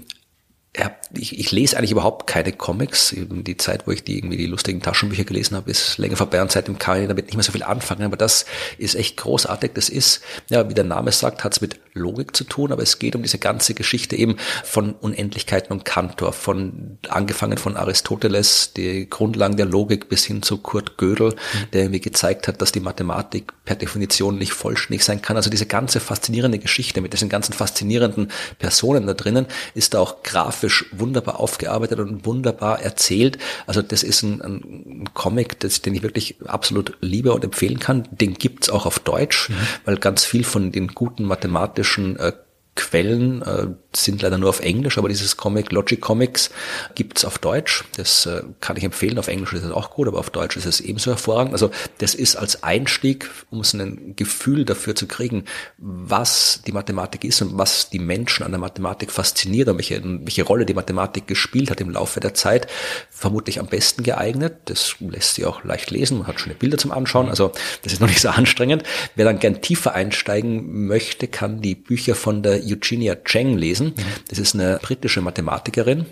[1.17, 3.15] ich, ich lese eigentlich überhaupt keine Comics.
[3.15, 6.51] Die Zeit, wo ich die irgendwie die lustigen Taschenbücher gelesen habe, ist länger vorbei und
[6.51, 8.03] seitdem kann ich damit nicht mehr so viel anfangen.
[8.03, 8.45] Aber das
[8.77, 9.71] ist echt großartig.
[9.73, 12.99] Das ist, ja, wie der Name sagt, hat es mit Logik zu tun, aber es
[12.99, 19.09] geht um diese ganze Geschichte eben von Unendlichkeiten und Kantor, von angefangen von Aristoteles, die
[19.09, 21.71] Grundlagen der Logik bis hin zu Kurt Gödel, mhm.
[21.71, 25.37] der irgendwie gezeigt hat, dass die Mathematik per Definition nicht vollständig sein kann.
[25.37, 30.21] Also diese ganze faszinierende Geschichte mit diesen ganzen faszinierenden Personen da drinnen ist da auch
[30.21, 33.37] grafisch wunderbar aufgearbeitet und wunderbar erzählt.
[33.67, 38.07] Also das ist ein, ein Comic, das, den ich wirklich absolut liebe und empfehlen kann.
[38.11, 39.55] Den gibt's auch auf Deutsch, mhm.
[39.85, 42.33] weil ganz viel von den guten mathematischen äh,
[42.75, 43.67] Quellen äh,
[44.03, 46.49] sind leider nur auf Englisch, aber dieses Comic, Logic Comics,
[46.95, 47.83] gibt's auf Deutsch.
[47.95, 49.19] Das äh, kann ich empfehlen.
[49.19, 51.53] Auf Englisch ist es auch gut, aber auf Deutsch ist es ebenso hervorragend.
[51.53, 55.45] Also das ist als Einstieg, um so ein Gefühl dafür zu kriegen,
[55.77, 60.43] was die Mathematik ist und was die Menschen an der Mathematik fasziniert und welche, welche
[60.43, 62.67] Rolle die Mathematik gespielt hat im Laufe der Zeit,
[63.09, 64.53] vermutlich am besten geeignet.
[64.65, 67.29] Das lässt sich auch leicht lesen, man hat schöne Bilder zum Anschauen.
[67.29, 67.51] Also
[67.83, 68.83] das ist noch nicht so anstrengend.
[69.15, 73.84] Wer dann gern tiefer einsteigen möchte, kann die Bücher von der Eugenia Cheng lesen.
[73.87, 73.93] Mhm.
[74.29, 76.05] Das ist eine britische Mathematikerin,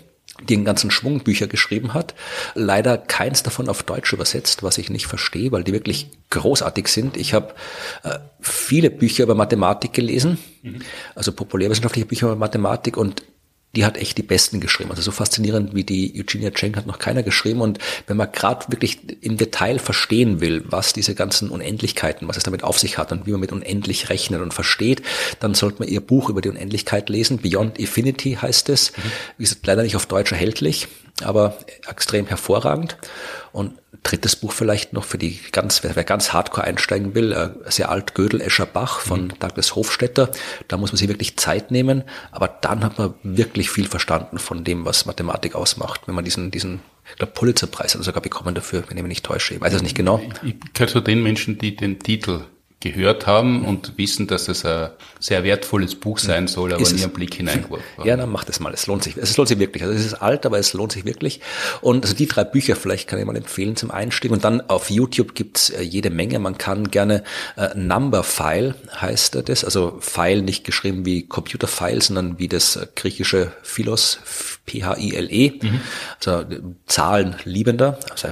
[0.48, 2.14] die einen ganzen Schwung Bücher geschrieben hat.
[2.54, 7.16] Leider keins davon auf Deutsch übersetzt, was ich nicht verstehe, weil die wirklich großartig sind.
[7.16, 7.54] Ich habe
[8.02, 10.82] äh, viele Bücher über Mathematik gelesen, mhm.
[11.14, 13.22] also populärwissenschaftliche Bücher über Mathematik und
[13.74, 14.90] die hat echt die besten geschrieben.
[14.90, 17.60] Also so faszinierend wie die Eugenia Cheng hat noch keiner geschrieben.
[17.60, 22.44] Und wenn man gerade wirklich im Detail verstehen will, was diese ganzen Unendlichkeiten, was es
[22.44, 25.02] damit auf sich hat und wie man mit unendlich rechnet und versteht,
[25.40, 27.38] dann sollte man ihr Buch über die Unendlichkeit lesen.
[27.38, 28.92] Beyond Infinity heißt es.
[28.92, 29.02] Mhm.
[29.38, 30.88] Gesagt, leider nicht auf Deutsch erhältlich,
[31.22, 31.56] aber
[31.88, 32.96] extrem hervorragend.
[33.52, 37.50] Und drittes Buch vielleicht noch für die ganz, wer, wer ganz hardcore einsteigen will, äh,
[37.70, 39.38] sehr alt Gödel Escher Bach von mhm.
[39.38, 40.30] Douglas Hofstetter.
[40.68, 44.64] Da muss man sich wirklich Zeit nehmen, aber dann hat man wirklich viel verstanden von
[44.64, 48.54] dem, was Mathematik ausmacht, wenn man diesen, diesen ich glaube, Pulitzerpreis hat er sogar bekommen
[48.54, 49.54] dafür, wenn ich mich nicht täusche.
[49.54, 50.22] Ich weiß es nicht genau.
[50.42, 52.44] Ich, ich gehöre zu den Menschen, die den Titel
[52.84, 57.12] gehört haben und wissen, dass es ein sehr wertvolles Buch sein soll, aber nie einen
[57.12, 58.04] Blick hineingeworfen.
[58.04, 58.74] Ja, dann macht es mal.
[58.74, 59.16] Es lohnt sich.
[59.16, 59.82] Es lohnt sich wirklich.
[59.82, 61.40] Also es ist alt, aber es lohnt sich wirklich.
[61.80, 64.30] Und also die drei Bücher vielleicht kann ich mal empfehlen zum Einstieg.
[64.30, 66.38] Und dann auf YouTube gibt's äh, jede Menge.
[66.38, 67.24] Man kann gerne
[67.56, 69.64] äh, Number File heißt das.
[69.64, 74.18] Also File nicht geschrieben wie Computer File, sondern wie das äh, griechische Philos,
[74.66, 75.52] P-H-I-L-E.
[75.62, 75.80] Mhm.
[76.18, 76.44] Also
[76.86, 77.98] Zahlen liebender.
[78.10, 78.28] Also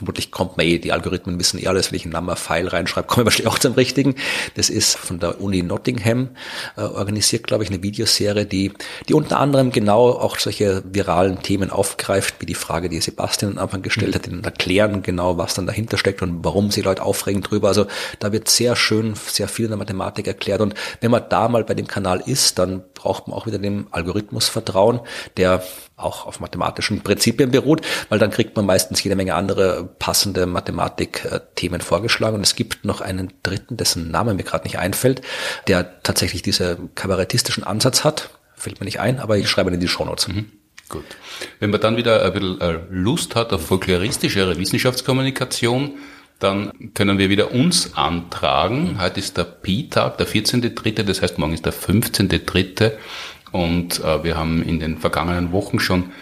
[0.00, 3.22] vermutlich kommt man eh, die Algorithmen wissen eh alles, wenn ich einen Number-File reinschreibe, komme
[3.22, 4.14] ich wahrscheinlich auch zum richtigen.
[4.54, 6.30] Das ist von der Uni Nottingham
[6.76, 8.72] äh, organisiert, glaube ich, eine Videoserie, die,
[9.08, 13.64] die unter anderem genau auch solche viralen Themen aufgreift, wie die Frage, die Sebastian am
[13.64, 17.42] Anfang gestellt hat, ihnen erklären genau, was dann dahinter steckt und warum sie Leute aufregen
[17.42, 17.68] drüber.
[17.68, 17.86] Also
[18.20, 20.62] da wird sehr schön, sehr viel in der Mathematik erklärt.
[20.62, 23.88] Und wenn man da mal bei dem Kanal ist, dann braucht man auch wieder dem
[23.90, 25.00] Algorithmus vertrauen,
[25.36, 25.62] der
[26.02, 31.80] auch auf mathematischen Prinzipien beruht, weil dann kriegt man meistens jede Menge andere passende Mathematik-Themen
[31.80, 32.36] vorgeschlagen.
[32.36, 35.22] Und es gibt noch einen dritten, dessen Name mir gerade nicht einfällt,
[35.66, 38.30] der tatsächlich diesen kabarettistischen Ansatz hat.
[38.54, 40.28] Fällt mir nicht ein, aber ich schreibe ihn in die Shownotes.
[40.28, 40.52] Mhm.
[40.88, 41.04] Gut.
[41.60, 45.98] Wenn man dann wieder ein bisschen äh, Lust hat auf folkloristischere Wissenschaftskommunikation,
[46.40, 49.00] dann können wir wieder uns antragen.
[49.00, 52.92] Heute ist der Pi-Tag, der 14.3., das heißt morgen ist der 15.3.
[53.52, 56.12] Und äh, wir haben in den vergangenen Wochen schon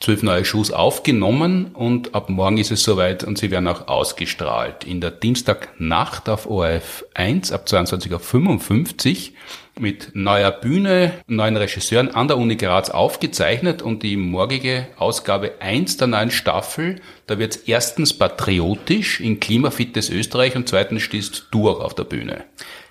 [0.00, 4.84] zwölf neue Shows aufgenommen und ab morgen ist es soweit und sie werden auch ausgestrahlt.
[4.84, 9.34] In der Dienstagnacht auf ORF 1 ab 22.55 Uhr
[9.80, 15.96] mit neuer Bühne, neuen Regisseuren an der Uni Graz aufgezeichnet und die morgige Ausgabe 1
[15.96, 21.68] der neuen Staffel, da wird es erstens patriotisch in Klimafittes Österreich und zweitens stehst du
[21.68, 22.44] auch auf der Bühne.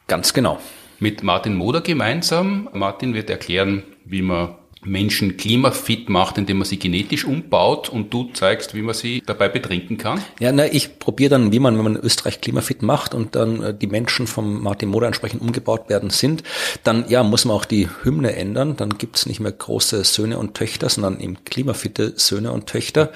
[0.08, 0.60] Ganz genau
[1.00, 2.70] mit Martin Moder gemeinsam.
[2.74, 4.56] Martin wird erklären, wie man
[4.88, 9.50] Menschen klimafit macht, indem man sie genetisch umbaut und du zeigst, wie man sie dabei
[9.50, 10.22] betrinken kann?
[10.40, 13.74] Ja, na, ich probiere dann, wie man, wenn man Österreich klimafit macht und dann äh,
[13.74, 16.44] die Menschen vom Martin Moder entsprechend umgebaut werden sind,
[16.84, 18.76] dann ja, muss man auch die Hymne ändern.
[18.78, 23.12] Dann gibt's nicht mehr große Söhne und Töchter, sondern eben klimafitte Söhne und Töchter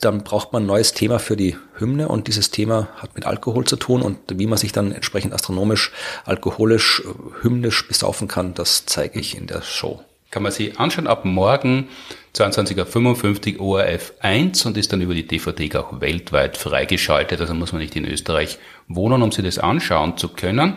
[0.00, 3.64] dann braucht man ein neues Thema für die Hymne und dieses Thema hat mit Alkohol
[3.64, 5.92] zu tun und wie man sich dann entsprechend astronomisch,
[6.24, 7.02] alkoholisch,
[7.42, 10.00] hymnisch besaufen kann, das zeige ich in der Show.
[10.30, 11.88] Kann man sich anschauen ab morgen
[12.34, 17.40] 22.55 Uhr ORF 1 und ist dann über die DVD auch weltweit freigeschaltet.
[17.40, 20.76] Also muss man nicht in Österreich wohnen, um sich das anschauen zu können.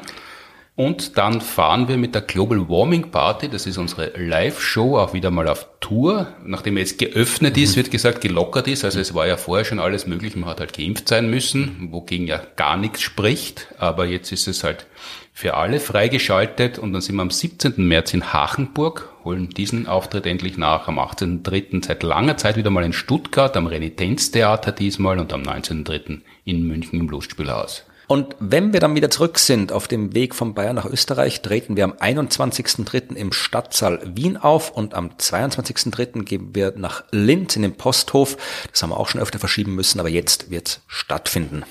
[0.76, 5.30] Und dann fahren wir mit der Global Warming Party, das ist unsere Live-Show, auch wieder
[5.30, 6.28] mal auf Tour.
[6.45, 8.86] Nachdem er jetzt geöffnet ist, wird gesagt, gelockert ist.
[8.86, 12.28] Also es war ja vorher schon alles möglich, man hat halt geimpft sein müssen, wogegen
[12.28, 13.67] ja gar nichts spricht.
[13.78, 14.86] Aber jetzt ist es halt
[15.34, 17.74] für alle freigeschaltet und dann sind wir am 17.
[17.78, 21.86] März in Hachenburg, holen diesen Auftritt endlich nach, am 18.3.
[21.86, 26.22] seit langer Zeit wieder mal in Stuttgart, am Renitenztheater diesmal und am 19.3.
[26.43, 27.86] in München im Lustspielhaus.
[28.10, 31.78] Und wenn wir dann wieder zurück sind auf dem Weg von Bayern nach Österreich, treten
[31.78, 33.14] wir am 21.03.
[33.14, 36.24] im Stadtsaal Wien auf und am 22.03.
[36.24, 38.36] gehen wir nach Linz in den Posthof.
[38.72, 41.64] Das haben wir auch schon öfter verschieben müssen, aber jetzt wird es stattfinden.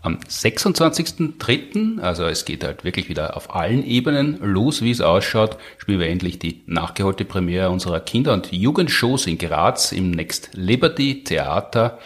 [0.00, 5.58] Am 26.03., also es geht halt wirklich wieder auf allen Ebenen los, wie es ausschaut,
[5.76, 11.24] spielen wir endlich die nachgeholte Premiere unserer Kinder- und Jugendshows in Graz im Next Liberty
[11.24, 11.98] Theater.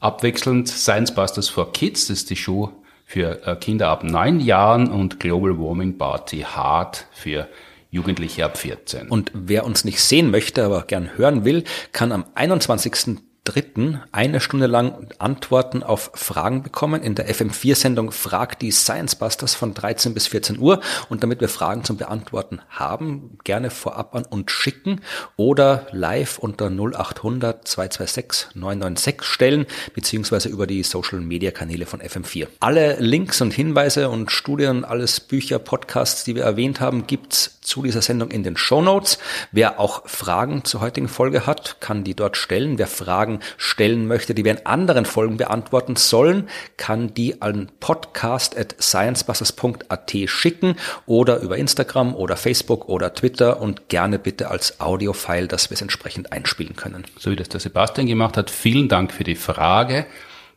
[0.00, 2.81] Abwechselnd Science Busters for Kids, das ist die Show
[3.12, 7.46] für äh, Kinder ab neun Jahren und Global Warming Party Hard für
[7.90, 9.10] Jugendliche ab 14.
[9.10, 14.40] Und wer uns nicht sehen möchte, aber gern hören will, kann am 21 dritten eine
[14.40, 20.14] Stunde lang Antworten auf Fragen bekommen in der FM4-Sendung Frag die Science Busters von 13
[20.14, 20.80] bis 14 Uhr.
[21.08, 25.00] Und damit wir Fragen zum Beantworten haben, gerne vorab an uns schicken
[25.36, 32.46] oder live unter 0800 226 996 stellen, beziehungsweise über die Social-Media-Kanäle von FM4.
[32.60, 37.82] Alle Links und Hinweise und Studien, alles Bücher, Podcasts, die wir erwähnt haben, gibt's zu
[37.82, 39.18] dieser Sendung in den Show Notes.
[39.50, 42.78] Wer auch Fragen zur heutigen Folge hat, kann die dort stellen.
[42.78, 47.72] Wer Fragen Fragen stellen möchte, die wir in anderen Folgen beantworten sollen, kann die an
[47.80, 50.76] podcast.sciencebusters.at schicken
[51.06, 55.82] oder über Instagram oder Facebook oder Twitter und gerne bitte als Audiofile, dass wir es
[55.82, 57.04] entsprechend einspielen können.
[57.18, 58.50] So wie das der Sebastian gemacht hat.
[58.50, 60.04] Vielen Dank für die Frage.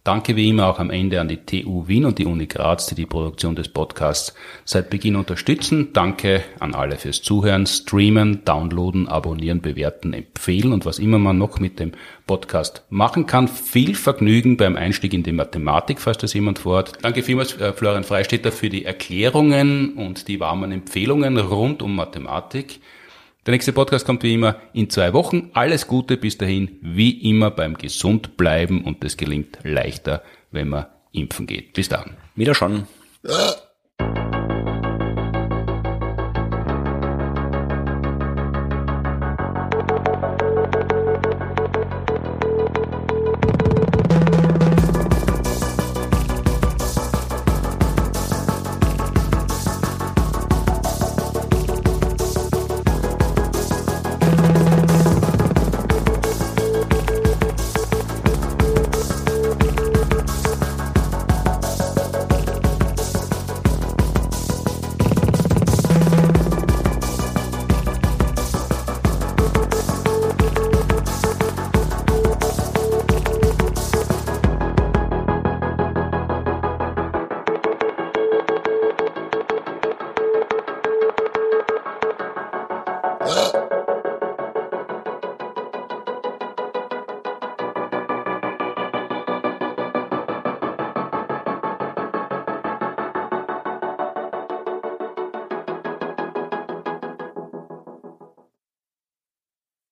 [0.05, 2.93] Danke wie immer auch am Ende an die TU Wien und die Uni Graz, die
[2.93, 5.93] die Produktion des Podcasts seit Beginn unterstützen.
[5.93, 11.59] Danke an alle fürs Zuhören, Streamen, Downloaden, Abonnieren, Bewerten, Empfehlen und was immer man noch
[11.59, 11.93] mit dem
[12.27, 13.47] Podcast machen kann.
[13.47, 16.99] Viel Vergnügen beim Einstieg in die Mathematik, falls das jemand vorhat.
[17.01, 22.79] Danke vielmals, äh, Florian Freistetter, für die Erklärungen und die warmen Empfehlungen rund um Mathematik.
[23.45, 25.51] Der nächste Podcast kommt wie immer in zwei Wochen.
[25.53, 30.87] Alles Gute bis dahin, wie immer beim Gesund bleiben und das gelingt leichter, wenn man
[31.11, 31.73] impfen geht.
[31.73, 32.17] Bis dann.
[32.35, 32.87] Wieder schon.
[33.23, 33.53] Ja.